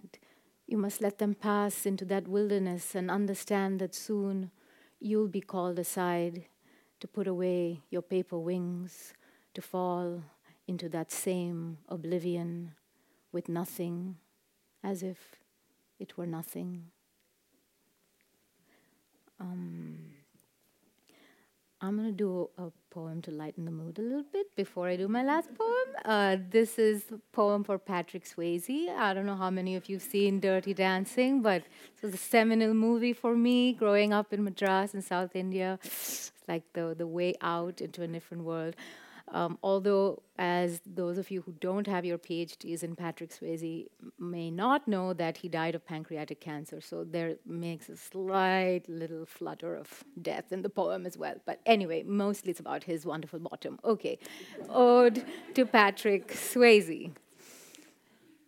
you 0.67 0.77
must 0.77 1.01
let 1.01 1.17
them 1.17 1.33
pass 1.33 1.85
into 1.85 2.05
that 2.05 2.27
wilderness 2.27 2.95
and 2.95 3.11
understand 3.11 3.79
that 3.79 3.93
soon 3.93 4.51
you'll 4.99 5.27
be 5.27 5.41
called 5.41 5.79
aside 5.79 6.45
to 6.99 7.07
put 7.07 7.27
away 7.27 7.81
your 7.89 8.01
paper 8.01 8.37
wings, 8.37 9.13
to 9.53 9.61
fall 9.61 10.23
into 10.67 10.87
that 10.89 11.11
same 11.11 11.77
oblivion 11.87 12.73
with 13.31 13.49
nothing, 13.49 14.17
as 14.83 15.01
if 15.03 15.35
it 15.99 16.17
were 16.17 16.25
nothing. 16.25 16.85
Um, 19.39 19.97
I'm 21.81 21.95
going 21.95 22.09
to 22.09 22.13
do 22.13 22.49
a 22.57 22.71
poem 22.89 23.21
to 23.21 23.31
lighten 23.31 23.63
the 23.63 23.71
mood 23.71 23.99
a 23.99 24.01
little 24.01 24.25
bit 24.33 24.53
before 24.55 24.89
I 24.89 24.97
do 24.97 25.07
my 25.07 25.23
last 25.23 25.49
poem. 25.57 25.95
Uh, 26.03 26.35
this 26.49 26.77
is 26.77 27.03
a 27.11 27.19
poem 27.31 27.63
for 27.63 27.77
Patrick 27.77 28.25
Swayze. 28.25 28.89
I 28.89 29.13
don't 29.13 29.25
know 29.25 29.37
how 29.37 29.49
many 29.49 29.77
of 29.77 29.87
you 29.87 29.95
have 29.95 30.03
seen 30.03 30.41
Dirty 30.41 30.73
Dancing, 30.73 31.41
but 31.41 31.61
it 31.61 32.03
was 32.03 32.13
a 32.13 32.17
seminal 32.17 32.73
movie 32.73 33.13
for 33.13 33.33
me 33.33 33.71
growing 33.71 34.11
up 34.11 34.33
in 34.33 34.43
Madras 34.43 34.93
in 34.93 35.01
South 35.01 35.35
India. 35.35 35.79
It's 35.81 36.33
like 36.49 36.63
the, 36.73 36.95
the 36.97 37.07
way 37.07 37.35
out 37.41 37.79
into 37.79 38.03
a 38.03 38.07
different 38.07 38.43
world. 38.43 38.75
Um, 39.31 39.59
although, 39.61 40.23
as 40.37 40.81
those 40.85 41.17
of 41.17 41.29
you 41.29 41.41
who 41.41 41.53
don't 41.59 41.85
have 41.85 42.03
your 42.03 42.17
PhDs 42.17 42.83
in 42.83 42.95
Patrick 42.95 43.31
Swayze 43.31 43.87
may 44.17 44.49
not 44.49 44.87
know, 44.87 45.13
that 45.13 45.37
he 45.37 45.47
died 45.47 45.75
of 45.75 45.85
pancreatic 45.85 46.41
cancer. 46.41 46.81
So 46.81 47.03
there 47.03 47.35
makes 47.45 47.89
a 47.89 47.97
slight 47.97 48.81
little 48.87 49.25
flutter 49.25 49.75
of 49.75 50.03
death 50.19 50.51
in 50.51 50.63
the 50.63 50.69
poem 50.69 51.05
as 51.05 51.17
well. 51.17 51.35
But 51.45 51.59
anyway, 51.65 52.03
mostly 52.03 52.51
it's 52.51 52.59
about 52.59 52.83
his 52.83 53.05
wonderful 53.05 53.39
bottom. 53.39 53.79
Okay, 53.83 54.17
Ode 54.67 55.23
to 55.53 55.65
Patrick 55.65 56.29
Swayze. 56.29 57.11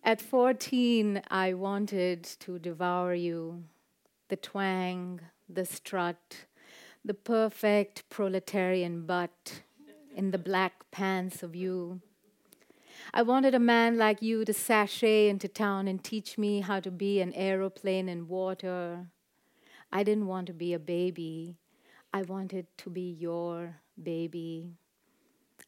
At 0.03 0.19
14, 0.19 1.21
I 1.29 1.53
wanted 1.53 2.23
to 2.23 2.57
devour 2.57 3.13
you, 3.13 3.65
the 4.29 4.35
twang, 4.35 5.21
the 5.47 5.63
strut, 5.63 6.45
the 7.05 7.13
perfect 7.13 8.09
proletarian 8.09 9.05
butt 9.05 9.61
in 10.15 10.31
the 10.31 10.37
black 10.37 10.89
pants 10.91 11.43
of 11.43 11.55
you. 11.55 12.01
I 13.13 13.23
wanted 13.23 13.55
a 13.55 13.59
man 13.59 13.97
like 13.97 14.21
you 14.21 14.45
to 14.45 14.53
sashay 14.53 15.29
into 15.29 15.47
town 15.47 15.87
and 15.87 16.03
teach 16.03 16.37
me 16.37 16.61
how 16.61 16.79
to 16.79 16.91
be 16.91 17.19
an 17.19 17.33
aeroplane 17.33 18.07
in 18.07 18.27
water. 18.27 19.07
I 19.91 20.03
didn't 20.03 20.27
want 20.27 20.47
to 20.47 20.53
be 20.53 20.73
a 20.73 20.79
baby. 20.79 21.57
I 22.13 22.21
wanted 22.21 22.67
to 22.77 22.89
be 22.89 23.15
your 23.19 23.77
baby. 24.01 24.71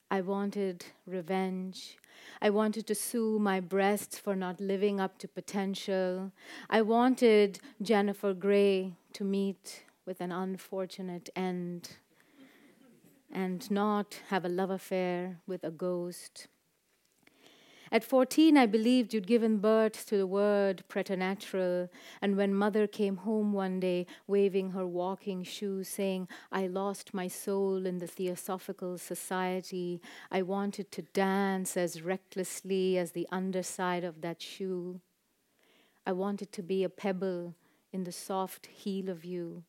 I 0.09 0.21
wanted 0.21 0.85
revenge. 1.05 1.97
I 2.41 2.49
wanted 2.49 2.85
to 2.87 2.95
sue 2.95 3.39
my 3.39 3.59
breasts 3.59 4.19
for 4.19 4.35
not 4.35 4.61
living 4.61 4.99
up 4.99 5.17
to 5.19 5.27
potential. 5.27 6.31
I 6.69 6.81
wanted 6.81 7.59
Jennifer 7.81 8.33
Grey 8.33 8.93
to 9.13 9.23
meet 9.23 9.85
with 10.05 10.21
an 10.21 10.31
unfortunate 10.31 11.29
end 11.35 11.97
and 13.33 13.69
not 13.71 14.21
have 14.29 14.45
a 14.45 14.49
love 14.49 14.69
affair 14.69 15.39
with 15.47 15.63
a 15.63 15.71
ghost. 15.71 16.47
At 17.91 18.03
14, 18.03 18.57
I 18.57 18.65
believed 18.65 19.13
you'd 19.13 19.27
given 19.27 19.57
birth 19.57 20.07
to 20.07 20.17
the 20.17 20.25
word 20.25 20.83
preternatural. 20.87 21.89
And 22.23 22.35
when 22.35 22.55
mother 22.55 22.87
came 22.87 23.17
home 23.17 23.53
one 23.53 23.79
day, 23.79 24.07
waving 24.25 24.71
her 24.71 24.87
walking 24.87 25.43
shoes, 25.43 25.89
saying, 25.89 26.27
I 26.51 26.65
lost 26.65 27.13
my 27.13 27.27
soul 27.27 27.85
in 27.85 27.99
the 27.99 28.07
Theosophical 28.07 28.97
Society, 28.97 30.01
I 30.31 30.41
wanted 30.41 30.91
to 30.91 31.03
dance 31.03 31.77
as 31.77 32.01
recklessly 32.01 32.97
as 32.97 33.11
the 33.11 33.27
underside 33.31 34.03
of 34.03 34.21
that 34.21 34.41
shoe. 34.41 34.99
I 36.05 36.13
wanted 36.13 36.51
to 36.53 36.63
be 36.63 36.83
a 36.83 36.89
pebble 36.89 37.53
in 37.91 38.05
the 38.05 38.11
soft 38.11 38.65
heel 38.65 39.07
of 39.09 39.23
you 39.23 39.65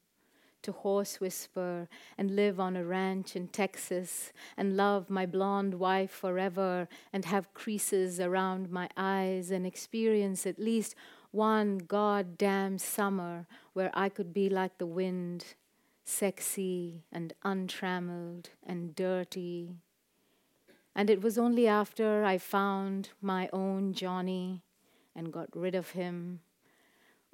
to 0.65 0.73
horse 0.73 1.21
whisper 1.21 1.89
and 2.19 2.35
live 2.35 2.59
on 2.59 2.77
a 2.77 2.85
ranch 2.85 3.37
in 3.37 3.49
Texas 3.49 4.33
and 4.57 4.77
love 4.77 5.09
my 5.09 5.25
blonde 5.25 5.75
wife 5.75 6.11
forever 6.11 6.89
and 7.13 7.25
have 7.27 7.55
creases 7.55 8.19
around 8.19 8.71
my 8.71 8.89
eyes 8.97 9.51
and 9.51 9.67
experience 9.67 10.47
at 10.47 10.59
least 10.59 10.95
one 11.31 11.79
goddamn 11.79 12.79
summer 12.79 13.47
where 13.73 13.91
I 13.95 14.09
could 14.09 14.33
be 14.33 14.49
like 14.49 14.79
the 14.79 14.87
wind, 14.87 15.55
sexy 16.05 17.05
and 17.13 17.33
untrammeled 17.43 18.51
and 18.65 18.95
dirty. 18.95 19.77
And 20.95 21.11
it 21.11 21.21
was 21.23 21.39
only 21.39 21.67
after 21.67 22.25
I 22.25 22.39
found 22.39 23.11
my 23.21 23.49
own 23.53 23.95
Johnny 23.95 24.63
and 25.15 25.33
got 25.33 25.49
rid 25.55 25.75
of 25.75 25.91
him 25.91 26.41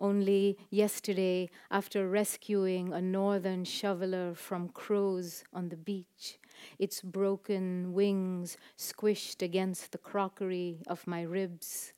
only 0.01 0.57
yesterday, 0.71 1.51
after 1.71 2.09
rescuing 2.09 2.93
a 2.93 3.03
northern 3.03 3.65
shoveler 3.65 4.35
from 4.35 4.71
crows 4.71 5.45
on 5.53 5.69
the 5.69 5.77
beach, 5.77 6.39
its 6.79 7.03
broken 7.03 7.93
wings 7.93 8.57
squished 8.77 9.43
against 9.43 9.93
the 9.93 9.99
crockery 9.99 10.83
of 10.87 11.07
my 11.07 11.23
ribs. 11.23 11.93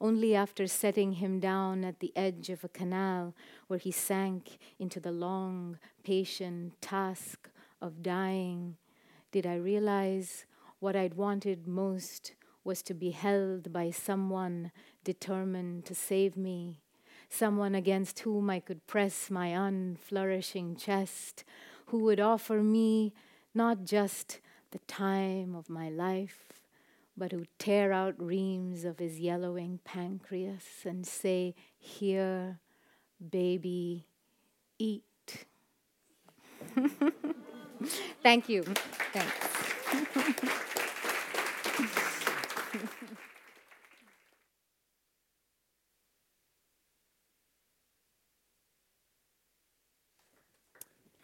Only 0.00 0.34
after 0.34 0.68
setting 0.68 1.14
him 1.14 1.40
down 1.40 1.84
at 1.84 1.98
the 1.98 2.12
edge 2.14 2.50
of 2.50 2.62
a 2.62 2.68
canal 2.68 3.34
where 3.66 3.80
he 3.80 3.90
sank 3.90 4.58
into 4.78 5.00
the 5.00 5.10
long, 5.10 5.78
patient 6.04 6.80
task 6.80 7.50
of 7.80 8.02
dying 8.02 8.76
did 9.30 9.46
I 9.46 9.56
realize 9.56 10.46
what 10.78 10.96
I'd 10.96 11.14
wanted 11.14 11.66
most 11.66 12.32
was 12.64 12.82
to 12.82 12.94
be 12.94 13.10
held 13.10 13.72
by 13.72 13.90
someone 13.90 14.72
determined 15.04 15.84
to 15.86 15.94
save 15.94 16.36
me 16.36 16.80
someone 17.28 17.74
against 17.74 18.20
whom 18.20 18.50
I 18.50 18.60
could 18.60 18.86
press 18.86 19.30
my 19.30 19.48
unflourishing 19.48 20.76
chest, 20.76 21.44
who 21.86 21.98
would 22.04 22.20
offer 22.20 22.62
me 22.62 23.12
not 23.54 23.84
just 23.84 24.40
the 24.70 24.78
time 24.80 25.54
of 25.54 25.68
my 25.68 25.88
life, 25.88 26.60
but 27.16 27.32
who'd 27.32 27.48
tear 27.58 27.92
out 27.92 28.14
reams 28.18 28.84
of 28.84 28.98
his 28.98 29.18
yellowing 29.18 29.80
pancreas 29.84 30.84
and 30.84 31.06
say, 31.06 31.54
Here, 31.78 32.60
baby, 33.30 34.06
eat. 34.78 35.02
Thank 38.22 38.48
you. 38.48 38.62
Thanks. 39.12 40.84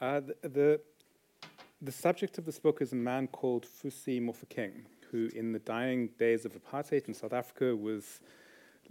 Uh, 0.01 0.21
the, 0.43 0.81
the, 1.81 1.93
subject 1.93 2.37
of 2.37 2.45
this 2.45 2.59
book 2.59 2.83
is 2.83 2.93
a 2.93 2.97
man 2.97 3.29
called 3.29 3.65
Fusi 3.65 4.21
Mofokeng, 4.21 4.83
who, 5.11 5.29
in 5.37 5.53
the 5.53 5.61
dying 5.61 6.09
days 6.19 6.45
of 6.45 6.53
apartheid 6.53 7.07
in 7.07 7.15
South 7.15 7.33
Africa, 7.33 7.77
was 7.77 8.21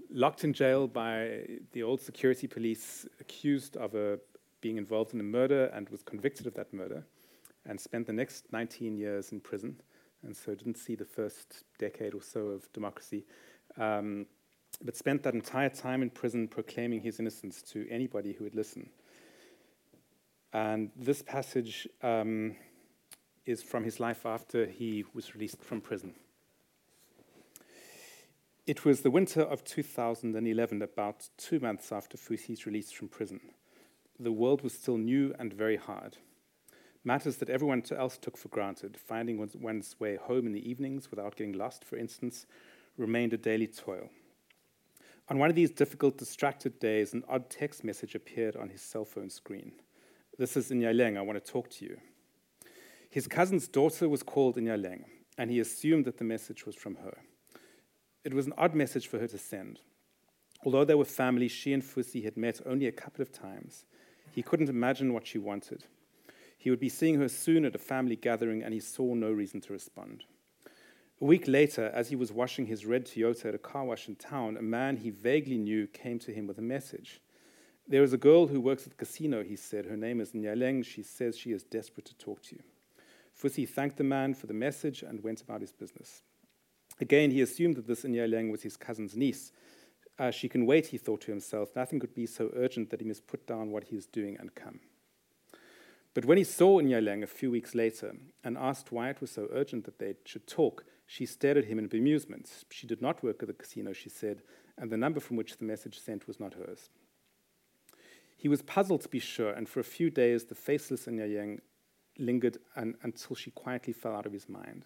locked 0.09 0.45
in 0.45 0.53
jail 0.53 0.87
by 0.87 1.41
the 1.73 1.83
old 1.83 1.99
security 1.99 2.47
police, 2.47 3.05
accused 3.19 3.75
of 3.75 3.95
a, 3.95 4.17
being 4.61 4.77
involved 4.77 5.13
in 5.13 5.19
a 5.19 5.23
murder, 5.23 5.65
and 5.73 5.89
was 5.89 6.03
convicted 6.03 6.47
of 6.47 6.53
that 6.53 6.73
murder, 6.73 7.03
and 7.65 7.79
spent 7.79 8.07
the 8.07 8.13
next 8.13 8.45
19 8.53 8.95
years 8.95 9.33
in 9.33 9.41
prison, 9.41 9.75
and 10.23 10.35
so 10.35 10.55
didn't 10.55 10.77
see 10.77 10.95
the 10.95 11.05
first 11.05 11.65
decade 11.79 12.13
or 12.13 12.21
so 12.21 12.47
of 12.47 12.71
democracy. 12.71 13.25
Um, 13.77 14.25
but 14.83 14.95
spent 14.95 15.21
that 15.23 15.33
entire 15.33 15.69
time 15.69 16.01
in 16.01 16.09
prison 16.09 16.47
proclaiming 16.47 17.01
his 17.01 17.19
innocence 17.19 17.61
to 17.61 17.85
anybody 17.89 18.31
who 18.31 18.45
would 18.45 18.55
listen. 18.55 18.89
And 20.53 20.91
this 20.95 21.23
passage 21.23 21.87
um, 22.03 22.55
is 23.45 23.63
from 23.63 23.83
his 23.83 23.99
life 23.99 24.25
after 24.25 24.67
he 24.67 25.03
was 25.13 25.33
released 25.33 25.61
from 25.63 25.81
prison. 25.81 26.13
It 28.67 28.85
was 28.85 29.01
the 29.01 29.11
winter 29.11 29.41
of 29.41 29.65
2011, 29.65 30.81
about 30.81 31.27
two 31.37 31.59
months 31.59 31.91
after 31.91 32.17
Fusi's 32.17 32.65
release 32.65 32.91
from 32.91 33.09
prison. 33.09 33.41
The 34.19 34.31
world 34.31 34.61
was 34.61 34.73
still 34.73 34.97
new 34.97 35.33
and 35.37 35.51
very 35.51 35.75
hard. 35.75 36.17
Matters 37.03 37.37
that 37.37 37.49
everyone 37.49 37.83
else 37.91 38.17
took 38.17 38.37
for 38.37 38.47
granted, 38.47 38.95
finding 38.95 39.37
one's 39.37 39.99
way 39.99 40.15
home 40.15 40.45
in 40.45 40.53
the 40.53 40.69
evenings 40.69 41.09
without 41.09 41.35
getting 41.35 41.51
lost, 41.53 41.83
for 41.83 41.97
instance, 41.97 42.45
remained 42.95 43.33
a 43.33 43.37
daily 43.37 43.67
toil. 43.67 44.09
On 45.27 45.39
one 45.39 45.49
of 45.49 45.55
these 45.55 45.71
difficult, 45.71 46.17
distracted 46.17 46.79
days, 46.79 47.13
an 47.13 47.23
odd 47.27 47.49
text 47.49 47.83
message 47.83 48.15
appeared 48.15 48.55
on 48.55 48.69
his 48.69 48.81
cell 48.81 49.03
phone 49.03 49.29
screen. 49.29 49.73
This 50.35 50.57
is 50.57 50.71
Nyaleng. 50.71 51.15
I 51.15 51.21
want 51.21 51.43
to 51.43 51.51
talk 51.51 51.69
to 51.69 51.85
you. 51.85 51.97
His 53.07 53.27
cousin's 53.27 53.67
daughter 53.67 54.09
was 54.09 54.23
called 54.23 54.55
Nyaleng, 54.55 55.03
and 55.37 55.51
he 55.51 55.59
assumed 55.59 56.05
that 56.05 56.17
the 56.17 56.23
message 56.23 56.65
was 56.65 56.75
from 56.75 56.95
her. 56.95 57.19
It 58.23 58.33
was 58.33 58.47
an 58.47 58.53
odd 58.57 58.73
message 58.73 59.05
for 59.05 59.19
her 59.19 59.27
to 59.27 59.37
send. 59.37 59.81
Although 60.65 60.85
they 60.85 60.95
were 60.95 61.05
family, 61.05 61.47
she 61.47 61.71
and 61.71 61.83
Fusi 61.83 62.23
had 62.23 62.35
met 62.35 62.61
only 62.65 62.87
a 62.87 62.91
couple 62.91 63.21
of 63.21 63.31
times. 63.31 63.85
He 64.31 64.41
couldn't 64.41 64.69
imagine 64.69 65.13
what 65.13 65.27
she 65.27 65.37
wanted. 65.37 65.85
He 66.57 66.71
would 66.71 66.79
be 66.79 66.89
seeing 66.89 67.19
her 67.19 67.29
soon 67.29 67.63
at 67.63 67.75
a 67.75 67.79
family 67.79 68.15
gathering, 68.15 68.63
and 68.63 68.73
he 68.73 68.79
saw 68.79 69.13
no 69.13 69.31
reason 69.31 69.61
to 69.61 69.73
respond. 69.73 70.23
A 71.21 71.25
week 71.25 71.47
later, 71.47 71.91
as 71.93 72.09
he 72.09 72.15
was 72.15 72.31
washing 72.31 72.65
his 72.65 72.87
red 72.87 73.05
Toyota 73.05 73.49
at 73.49 73.55
a 73.55 73.59
car 73.59 73.85
wash 73.85 74.07
in 74.07 74.15
town, 74.15 74.57
a 74.57 74.63
man 74.63 74.97
he 74.97 75.11
vaguely 75.11 75.59
knew 75.59 75.85
came 75.85 76.17
to 76.19 76.33
him 76.33 76.47
with 76.47 76.57
a 76.57 76.63
message. 76.63 77.21
There 77.87 78.03
is 78.03 78.13
a 78.13 78.17
girl 78.17 78.47
who 78.47 78.61
works 78.61 78.83
at 78.83 78.91
the 78.91 78.95
casino, 78.95 79.43
he 79.43 79.55
said. 79.55 79.85
Her 79.85 79.97
name 79.97 80.21
is 80.21 80.31
Nyaleng. 80.31 80.85
She 80.85 81.03
says 81.03 81.37
she 81.37 81.51
is 81.51 81.63
desperate 81.63 82.05
to 82.05 82.15
talk 82.15 82.41
to 82.43 82.55
you. 82.55 82.63
Fusi 83.37 83.67
thanked 83.67 83.97
the 83.97 84.03
man 84.03 84.33
for 84.33 84.47
the 84.47 84.53
message 84.53 85.03
and 85.03 85.23
went 85.23 85.41
about 85.41 85.61
his 85.61 85.73
business. 85.73 86.21
Again, 87.01 87.31
he 87.31 87.41
assumed 87.41 87.75
that 87.75 87.87
this 87.87 88.03
Nyaleng 88.03 88.51
was 88.51 88.61
his 88.61 88.77
cousin's 88.77 89.15
niece. 89.17 89.51
Uh, 90.17 90.31
she 90.31 90.47
can 90.47 90.65
wait, 90.65 90.87
he 90.87 90.97
thought 90.97 91.21
to 91.21 91.31
himself. 91.31 91.75
Nothing 91.75 91.99
could 91.99 92.13
be 92.13 92.25
so 92.25 92.51
urgent 92.55 92.89
that 92.91 93.01
he 93.01 93.07
must 93.07 93.27
put 93.27 93.45
down 93.47 93.71
what 93.71 93.85
he 93.85 93.97
is 93.97 94.05
doing 94.05 94.37
and 94.39 94.55
come. 94.55 94.79
But 96.13 96.25
when 96.25 96.37
he 96.37 96.43
saw 96.43 96.79
Nyaleng 96.79 97.23
a 97.23 97.27
few 97.27 97.49
weeks 97.49 97.73
later 97.73 98.15
and 98.43 98.57
asked 98.57 98.91
why 98.91 99.09
it 99.09 99.19
was 99.19 99.31
so 99.31 99.49
urgent 99.51 99.85
that 99.85 99.97
they 99.97 100.13
should 100.25 100.45
talk, 100.45 100.85
she 101.07 101.25
stared 101.25 101.57
at 101.57 101.65
him 101.65 101.79
in 101.79 101.89
bemusement. 101.89 102.63
She 102.69 102.85
did 102.85 103.01
not 103.01 103.23
work 103.23 103.41
at 103.41 103.47
the 103.47 103.53
casino, 103.53 103.93
she 103.93 104.09
said, 104.09 104.43
and 104.77 104.91
the 104.91 104.97
number 104.97 105.19
from 105.19 105.37
which 105.37 105.57
the 105.57 105.65
message 105.65 105.99
sent 105.99 106.27
was 106.27 106.39
not 106.39 106.53
hers. 106.53 106.89
He 108.43 108.49
was 108.49 108.61
puzzled 108.61 108.99
to 109.03 109.07
be 109.07 109.19
sure, 109.19 109.53
and 109.53 109.69
for 109.69 109.79
a 109.79 109.85
few 109.85 110.09
days 110.09 110.43
the 110.43 110.53
faceless 110.53 111.05
Nyaleng 111.05 111.59
lingered 112.19 112.57
until 112.75 113.37
she 113.37 113.51
quietly 113.51 113.93
fell 113.93 114.13
out 114.13 114.25
of 114.25 114.33
his 114.33 114.49
mind. 114.49 114.83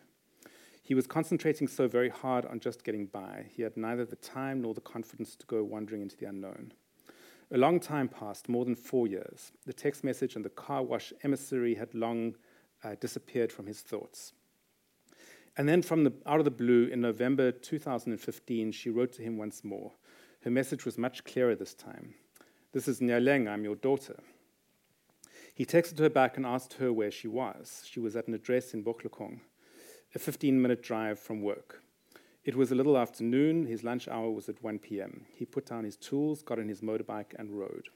He 0.83 0.93
was 0.93 1.07
concentrating 1.07 1.67
so 1.67 1.87
very 1.87 2.09
hard 2.09 2.45
on 2.45 2.59
just 2.59 2.83
getting 2.83 3.07
by. 3.07 3.47
He 3.49 3.63
had 3.63 3.75
neither 3.75 4.05
the 4.05 4.15
time 4.15 4.61
nor 4.61 4.75
the 4.75 4.81
confidence 4.81 5.35
to 5.37 5.47
go 5.47 5.63
wandering 5.63 6.03
into 6.03 6.15
the 6.15 6.27
unknown. 6.27 6.71
A 7.51 7.57
long 7.57 7.79
time 7.79 8.09
passed, 8.09 8.47
more 8.47 8.63
than 8.63 8.75
four 8.75 9.07
years. 9.07 9.51
The 9.65 9.73
text 9.73 10.03
message 10.03 10.35
and 10.35 10.45
the 10.45 10.49
car 10.49 10.83
wash 10.83 11.11
emissary 11.23 11.73
had 11.73 11.95
long 11.95 12.35
uh, 12.83 12.93
disappeared 12.99 13.51
from 13.51 13.65
his 13.65 13.81
thoughts. 13.81 14.33
And 15.57 15.67
then, 15.67 15.81
from 15.81 16.03
the, 16.03 16.13
out 16.27 16.37
of 16.37 16.45
the 16.45 16.51
blue, 16.51 16.89
in 16.89 17.01
November 17.01 17.51
2015, 17.51 18.71
she 18.71 18.91
wrote 18.91 19.13
to 19.13 19.23
him 19.23 19.35
once 19.35 19.63
more. 19.63 19.93
Her 20.43 20.51
message 20.51 20.85
was 20.85 20.99
much 20.99 21.23
clearer 21.23 21.55
this 21.55 21.73
time. 21.73 22.13
This 22.73 22.87
is 22.87 22.99
Nyaleng, 22.99 23.47
I'm 23.47 23.63
your 23.63 23.75
daughter. 23.75 24.19
He 25.55 25.65
texted 25.65 25.99
her 25.99 26.09
back 26.09 26.37
and 26.37 26.45
asked 26.45 26.73
her 26.73 26.91
where 26.91 27.11
she 27.11 27.27
was. 27.27 27.83
She 27.89 27.99
was 27.99 28.15
at 28.15 28.27
an 28.27 28.33
address 28.33 28.73
in 28.73 28.83
Bohlokong 28.83 29.39
a 30.15 30.19
15 30.19 30.61
minute 30.61 30.81
drive 30.81 31.19
from 31.19 31.41
work. 31.41 31.83
It 32.43 32.55
was 32.55 32.71
a 32.71 32.75
little 32.75 32.97
afternoon, 32.97 33.65
his 33.65 33.83
lunch 33.83 34.07
hour 34.07 34.31
was 34.31 34.49
at 34.49 34.63
1 34.63 34.79
p.m. 34.79 35.25
He 35.33 35.45
put 35.45 35.65
down 35.65 35.83
his 35.83 35.97
tools, 35.97 36.41
got 36.41 36.59
on 36.59 36.67
his 36.67 36.81
motorbike, 36.81 37.33
and 37.37 37.51
rode. 37.51 37.89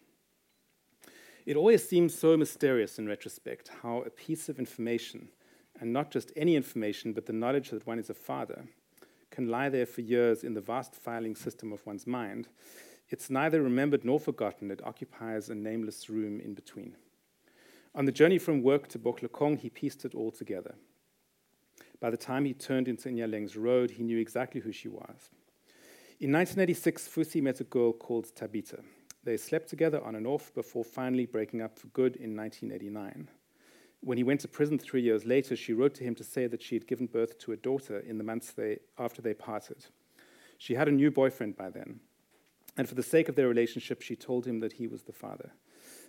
It 1.45 1.55
always 1.55 1.87
seems 1.87 2.13
so 2.13 2.37
mysterious 2.37 2.99
in 2.99 3.07
retrospect 3.07 3.71
how 3.81 4.01
a 4.01 4.09
piece 4.09 4.49
of 4.49 4.59
information, 4.59 5.29
and 5.79 5.91
not 5.91 6.11
just 6.11 6.31
any 6.35 6.55
information, 6.55 7.13
but 7.13 7.25
the 7.25 7.33
knowledge 7.33 7.71
that 7.71 7.87
one 7.87 7.97
is 7.97 8.09
a 8.09 8.13
father, 8.13 8.65
can 9.31 9.47
lie 9.47 9.69
there 9.69 9.85
for 9.85 10.01
years 10.01 10.43
in 10.43 10.53
the 10.53 10.61
vast 10.61 10.93
filing 10.93 11.35
system 11.35 11.71
of 11.71 11.85
one's 11.85 12.05
mind. 12.05 12.49
It's 13.11 13.29
neither 13.29 13.61
remembered 13.61 14.05
nor 14.05 14.21
forgotten, 14.21 14.71
it 14.71 14.81
occupies 14.85 15.49
a 15.49 15.55
nameless 15.55 16.09
room 16.09 16.39
in 16.39 16.53
between. 16.53 16.95
On 17.93 18.05
the 18.05 18.11
journey 18.11 18.39
from 18.39 18.63
work 18.63 18.87
to 18.87 18.99
Bohlokong, 18.99 19.59
he 19.59 19.69
pieced 19.69 20.05
it 20.05 20.15
all 20.15 20.31
together. 20.31 20.75
By 21.99 22.09
the 22.09 22.17
time 22.17 22.45
he 22.45 22.53
turned 22.53 22.87
into 22.87 23.09
Nyaleng's 23.09 23.57
road, 23.57 23.91
he 23.91 24.03
knew 24.03 24.17
exactly 24.17 24.61
who 24.61 24.71
she 24.71 24.87
was. 24.87 25.29
In 26.21 26.31
1986, 26.31 27.09
Fusi 27.09 27.41
met 27.41 27.59
a 27.59 27.65
girl 27.65 27.91
called 27.91 28.33
Tabita. 28.33 28.81
They 29.25 29.35
slept 29.35 29.67
together 29.69 30.01
on 30.03 30.15
and 30.15 30.25
off 30.25 30.53
before 30.53 30.85
finally 30.85 31.25
breaking 31.25 31.61
up 31.61 31.77
for 31.77 31.87
good 31.87 32.15
in 32.15 32.35
1989. 32.35 33.29
When 33.99 34.17
he 34.17 34.23
went 34.23 34.39
to 34.41 34.47
prison 34.47 34.79
three 34.79 35.01
years 35.01 35.25
later, 35.25 35.55
she 35.57 35.73
wrote 35.73 35.93
to 35.95 36.03
him 36.03 36.15
to 36.15 36.23
say 36.23 36.47
that 36.47 36.61
she 36.61 36.75
had 36.75 36.87
given 36.87 37.07
birth 37.07 37.37
to 37.39 37.51
a 37.51 37.57
daughter 37.57 37.99
in 37.99 38.17
the 38.17 38.23
months 38.23 38.51
they, 38.51 38.79
after 38.97 39.21
they 39.21 39.33
parted. 39.33 39.85
She 40.57 40.75
had 40.75 40.87
a 40.87 40.91
new 40.91 41.11
boyfriend 41.11 41.57
by 41.57 41.69
then, 41.69 41.99
and 42.77 42.87
for 42.87 42.95
the 42.95 43.03
sake 43.03 43.29
of 43.29 43.35
their 43.35 43.47
relationship, 43.47 44.01
she 44.01 44.15
told 44.15 44.45
him 44.45 44.59
that 44.59 44.73
he 44.73 44.87
was 44.87 45.03
the 45.03 45.13
father. 45.13 45.51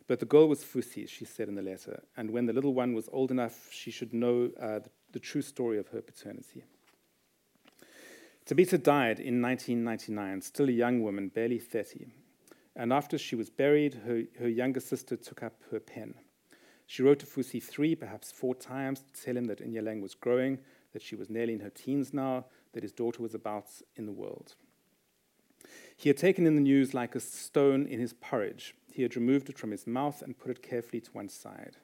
But 0.09 0.21
the 0.21 0.27
girl 0.27 0.49
was 0.49 0.65
Fusi, 0.65 1.09
she 1.09 1.25
said 1.25 1.49
in 1.49 1.55
the 1.55 1.63
letter, 1.63 2.03
and 2.17 2.31
when 2.31 2.47
the 2.47 2.53
little 2.53 2.75
one 2.75 2.93
was 2.93 3.09
old 3.13 3.31
enough, 3.31 3.69
she 3.71 3.91
should 3.91 4.13
know 4.13 4.51
uh, 4.61 4.81
the 4.81 4.91
the 5.13 5.21
true 5.21 5.43
story 5.43 5.79
of 5.79 5.89
her 5.89 6.01
paternity. 6.01 6.65
Tabita 8.45 8.83
died 8.83 9.21
in 9.21 9.41
1999, 9.41 10.43
still 10.43 10.69
a 10.69 10.73
young 10.73 11.03
woman, 11.03 11.29
barely 11.29 11.59
30. 11.59 12.07
And 12.75 12.93
after 12.93 13.19
she 13.19 13.37
was 13.37 13.51
buried, 13.51 13.95
her, 14.07 14.23
her 14.41 14.49
younger 14.49 14.81
sister 14.81 15.17
took 15.17 15.43
up 15.43 15.55
her 15.71 15.79
pen. 15.79 16.15
She 16.87 17.03
wrote 17.03 17.21
to 17.21 17.27
Fusi 17.27 17.63
three, 17.63 17.95
perhaps 17.95 18.33
four 18.33 18.55
times, 18.55 19.01
to 19.01 19.23
tell 19.23 19.37
him 19.37 19.45
that 19.45 19.61
Nyaleng 19.61 20.03
was 20.03 20.15
growing, 20.15 20.59
that 20.93 21.03
she 21.03 21.15
was 21.15 21.31
nearly 21.31 21.55
in 21.55 21.61
her 21.61 21.71
teens 21.71 22.13
now, 22.13 22.47
that 22.73 22.83
his 22.83 22.93
daughter 22.93 23.23
was 23.23 23.35
about 23.35 23.67
in 23.95 24.07
the 24.07 24.13
world. 24.13 24.55
He 25.97 26.09
had 26.09 26.17
taken 26.17 26.47
in 26.47 26.55
the 26.55 26.61
news 26.61 26.95
like 26.95 27.15
a 27.15 27.21
stone 27.21 27.87
in 27.87 28.01
his 28.01 28.13
porridge. 28.13 28.75
He 28.93 29.03
had 29.03 29.17
removed 29.17 29.49
it 29.49 29.59
from 29.59 29.71
his 29.71 29.87
mouth 29.87 30.23
and 30.23 30.39
put 30.39 30.51
it 30.51 30.63
carefully 30.63 31.01
to 31.01 31.11
one 31.13 31.29
side. 31.29 31.77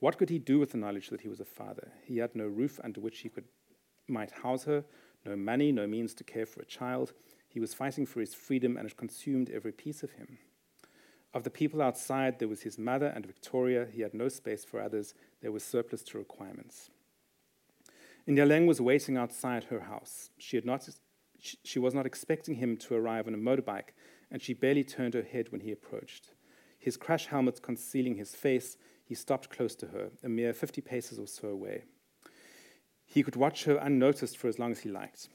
What 0.00 0.18
could 0.18 0.28
he 0.28 0.38
do 0.38 0.58
with 0.58 0.72
the 0.72 0.78
knowledge 0.78 1.08
that 1.10 1.22
he 1.22 1.28
was 1.28 1.40
a 1.40 1.44
father? 1.44 1.92
He 2.04 2.18
had 2.18 2.34
no 2.34 2.46
roof 2.46 2.78
under 2.84 3.00
which 3.00 3.20
he 3.20 3.28
could, 3.28 3.44
might 4.06 4.30
house 4.30 4.64
her, 4.64 4.84
no 5.24 5.36
money, 5.36 5.72
no 5.72 5.86
means 5.86 6.12
to 6.14 6.24
care 6.24 6.46
for 6.46 6.60
a 6.60 6.66
child. 6.66 7.12
He 7.48 7.60
was 7.60 7.72
fighting 7.72 8.04
for 8.04 8.20
his 8.20 8.34
freedom, 8.34 8.76
and 8.76 8.86
it 8.86 8.96
consumed 8.96 9.48
every 9.48 9.72
piece 9.72 10.02
of 10.02 10.12
him. 10.12 10.38
Of 11.32 11.44
the 11.44 11.50
people 11.50 11.80
outside, 11.80 12.38
there 12.38 12.48
was 12.48 12.62
his 12.62 12.78
mother 12.78 13.06
and 13.06 13.26
Victoria. 13.26 13.86
He 13.90 14.02
had 14.02 14.14
no 14.14 14.28
space 14.28 14.64
for 14.64 14.80
others. 14.80 15.14
There 15.40 15.52
was 15.52 15.64
surplus 15.64 16.02
to 16.04 16.18
requirements. 16.18 16.90
Nyaleng 18.28 18.66
was 18.66 18.80
waiting 18.80 19.16
outside 19.16 19.64
her 19.64 19.80
house. 19.80 20.30
She, 20.38 20.56
had 20.56 20.64
not, 20.64 20.88
she 21.62 21.78
was 21.78 21.94
not 21.94 22.06
expecting 22.06 22.56
him 22.56 22.76
to 22.78 22.94
arrive 22.94 23.26
on 23.26 23.34
a 23.34 23.38
motorbike, 23.38 23.90
and 24.30 24.42
she 24.42 24.54
barely 24.54 24.84
turned 24.84 25.14
her 25.14 25.22
head 25.22 25.50
when 25.50 25.60
he 25.60 25.72
approached. 25.72 26.30
His 26.78 26.96
crash 26.96 27.26
helmet 27.26 27.62
concealing 27.62 28.16
his 28.16 28.34
face, 28.34 28.76
he 29.04 29.14
stopped 29.14 29.50
close 29.50 29.74
to 29.76 29.86
her, 29.88 30.10
a 30.22 30.28
mere 30.28 30.52
50 30.52 30.80
paces 30.80 31.18
or 31.18 31.26
so 31.26 31.48
away. 31.48 31.84
He 33.06 33.22
could 33.22 33.36
watch 33.36 33.64
her 33.64 33.76
unnoticed 33.76 34.36
for 34.36 34.48
as 34.48 34.58
long 34.58 34.72
as 34.72 34.80
he 34.80 34.88
liked. 34.88 35.28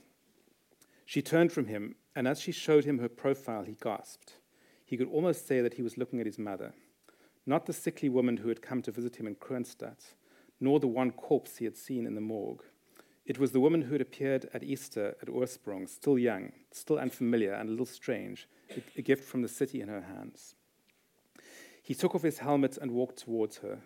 She 1.05 1.22
turned 1.22 1.51
from 1.51 1.66
him, 1.66 1.95
and 2.16 2.28
as 2.28 2.39
she 2.39 2.51
showed 2.51 2.86
him 2.86 2.99
her 2.99 3.10
profile, 3.10 3.64
he 3.64 3.78
gasped. 3.82 4.34
He 4.86 4.97
could 4.97 5.07
almost 5.07 5.47
say 5.47 5.62
that 5.62 5.76
he 5.76 5.82
was 5.82 5.97
looking 5.97 6.20
at 6.20 6.26
his 6.26 6.39
mother, 6.39 6.74
not 7.45 7.66
the 7.66 7.74
sickly 7.74 8.10
woman 8.10 8.38
who 8.38 8.49
had 8.49 8.62
come 8.62 8.82
to 8.84 8.91
visit 8.91 9.16
him 9.16 9.28
in 9.28 9.36
Kroonstad, 9.36 9.97
nor 10.60 10.80
the 10.80 10.88
one 10.88 11.12
corpse 11.12 11.57
he 11.57 11.66
had 11.66 11.78
seen 11.78 12.05
in 12.05 12.16
the 12.16 12.22
morgue. 12.22 12.64
It 13.30 13.38
was 13.38 13.51
the 13.51 13.59
woman 13.59 13.84
who 13.84 13.91
had 13.91 14.01
appeared 14.01 14.49
at 14.55 14.63
Easter 14.63 15.15
at 15.21 15.30
Oorsprong, 15.30 15.88
still 15.88 16.17
young, 16.17 16.51
still 16.71 16.97
unfamiliar, 16.97 17.53
and 17.53 17.69
a 17.69 17.71
little 17.71 17.86
strange, 17.86 18.49
a 18.97 19.03
gift 19.03 19.23
from 19.23 19.43
the 19.43 19.47
city 19.47 19.82
in 19.82 19.88
her 19.88 20.01
hands. 20.01 20.55
He 21.84 21.93
took 21.93 22.15
off 22.15 22.23
his 22.23 22.39
helmet 22.39 22.80
and 22.82 22.89
walked 22.89 23.19
towards 23.19 23.57
her. 23.57 23.82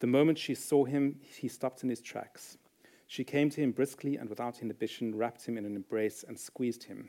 The 0.00 0.06
moment 0.06 0.36
she 0.36 0.54
saw 0.54 0.84
him, 0.84 1.18
he 1.22 1.48
stopped 1.48 1.82
in 1.82 1.88
his 1.88 2.02
tracks. 2.02 2.58
She 3.06 3.24
came 3.24 3.48
to 3.48 3.62
him 3.62 3.72
briskly 3.72 4.16
and 4.16 4.28
without 4.28 4.60
inhibition, 4.60 5.16
wrapped 5.16 5.46
him 5.46 5.56
in 5.56 5.64
an 5.64 5.74
embrace, 5.74 6.22
and 6.22 6.38
squeezed 6.38 6.84
him, 6.84 7.08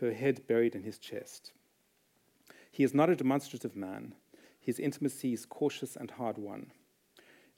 her 0.00 0.14
head 0.14 0.46
buried 0.46 0.74
in 0.74 0.82
his 0.82 0.98
chest. 0.98 1.52
He 2.70 2.84
is 2.84 2.94
not 2.94 3.10
a 3.10 3.16
demonstrative 3.16 3.76
man. 3.76 4.14
His 4.58 4.78
intimacy 4.78 5.34
is 5.34 5.44
cautious 5.44 5.94
and 5.94 6.12
hard 6.12 6.38
won. 6.38 6.72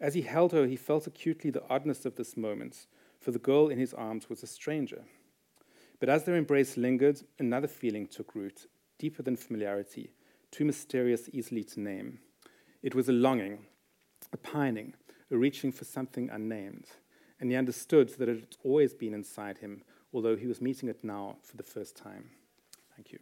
As 0.01 0.14
he 0.14 0.22
held 0.22 0.51
her, 0.51 0.66
he 0.66 0.74
felt 0.74 1.07
acutely 1.07 1.51
the 1.51 1.66
oddness 1.68 2.05
of 2.05 2.16
this 2.16 2.36
moment, 2.36 2.89
for 3.19 3.31
the 3.31 3.39
girl 3.39 3.69
in 3.69 3.79
his 3.79 3.95
arms 3.95 4.29
was 4.29 4.43
a 4.43 4.47
stranger. 4.47 5.03
But 6.01 6.09
as 6.09 6.25
their 6.25 6.37
embrace 6.37 6.77
lingered, 6.77 7.21
another 7.39 7.69
feeling 7.69 8.07
took 8.07 8.35
root, 8.35 8.66
deeper 8.99 9.23
than 9.23 9.37
familiarity, 9.37 10.12
too 10.51 10.64
mysterious 10.64 11.29
easily 11.33 11.64
to 11.64 11.81
name. 11.81 12.21
It 12.83 12.95
was 12.95 13.09
a 13.09 13.12
longing, 13.12 13.66
a 14.33 14.37
pining, 14.37 14.95
a 15.31 15.37
reaching 15.37 15.73
for 15.73 15.85
something 15.85 16.31
unnamed, 16.31 16.87
and 17.41 17.51
he 17.51 17.57
understood 17.57 18.11
that 18.19 18.29
it 18.29 18.41
had 18.41 18.57
always 18.64 18.95
been 18.95 19.14
inside 19.14 19.59
him, 19.59 19.83
although 20.12 20.37
he 20.37 20.47
was 20.47 20.61
meeting 20.61 20.89
it 20.89 21.05
now 21.05 21.37
for 21.43 21.57
the 21.57 21.62
first 21.62 21.97
time. 21.97 22.31
Thank 22.97 23.12
you. 23.12 23.19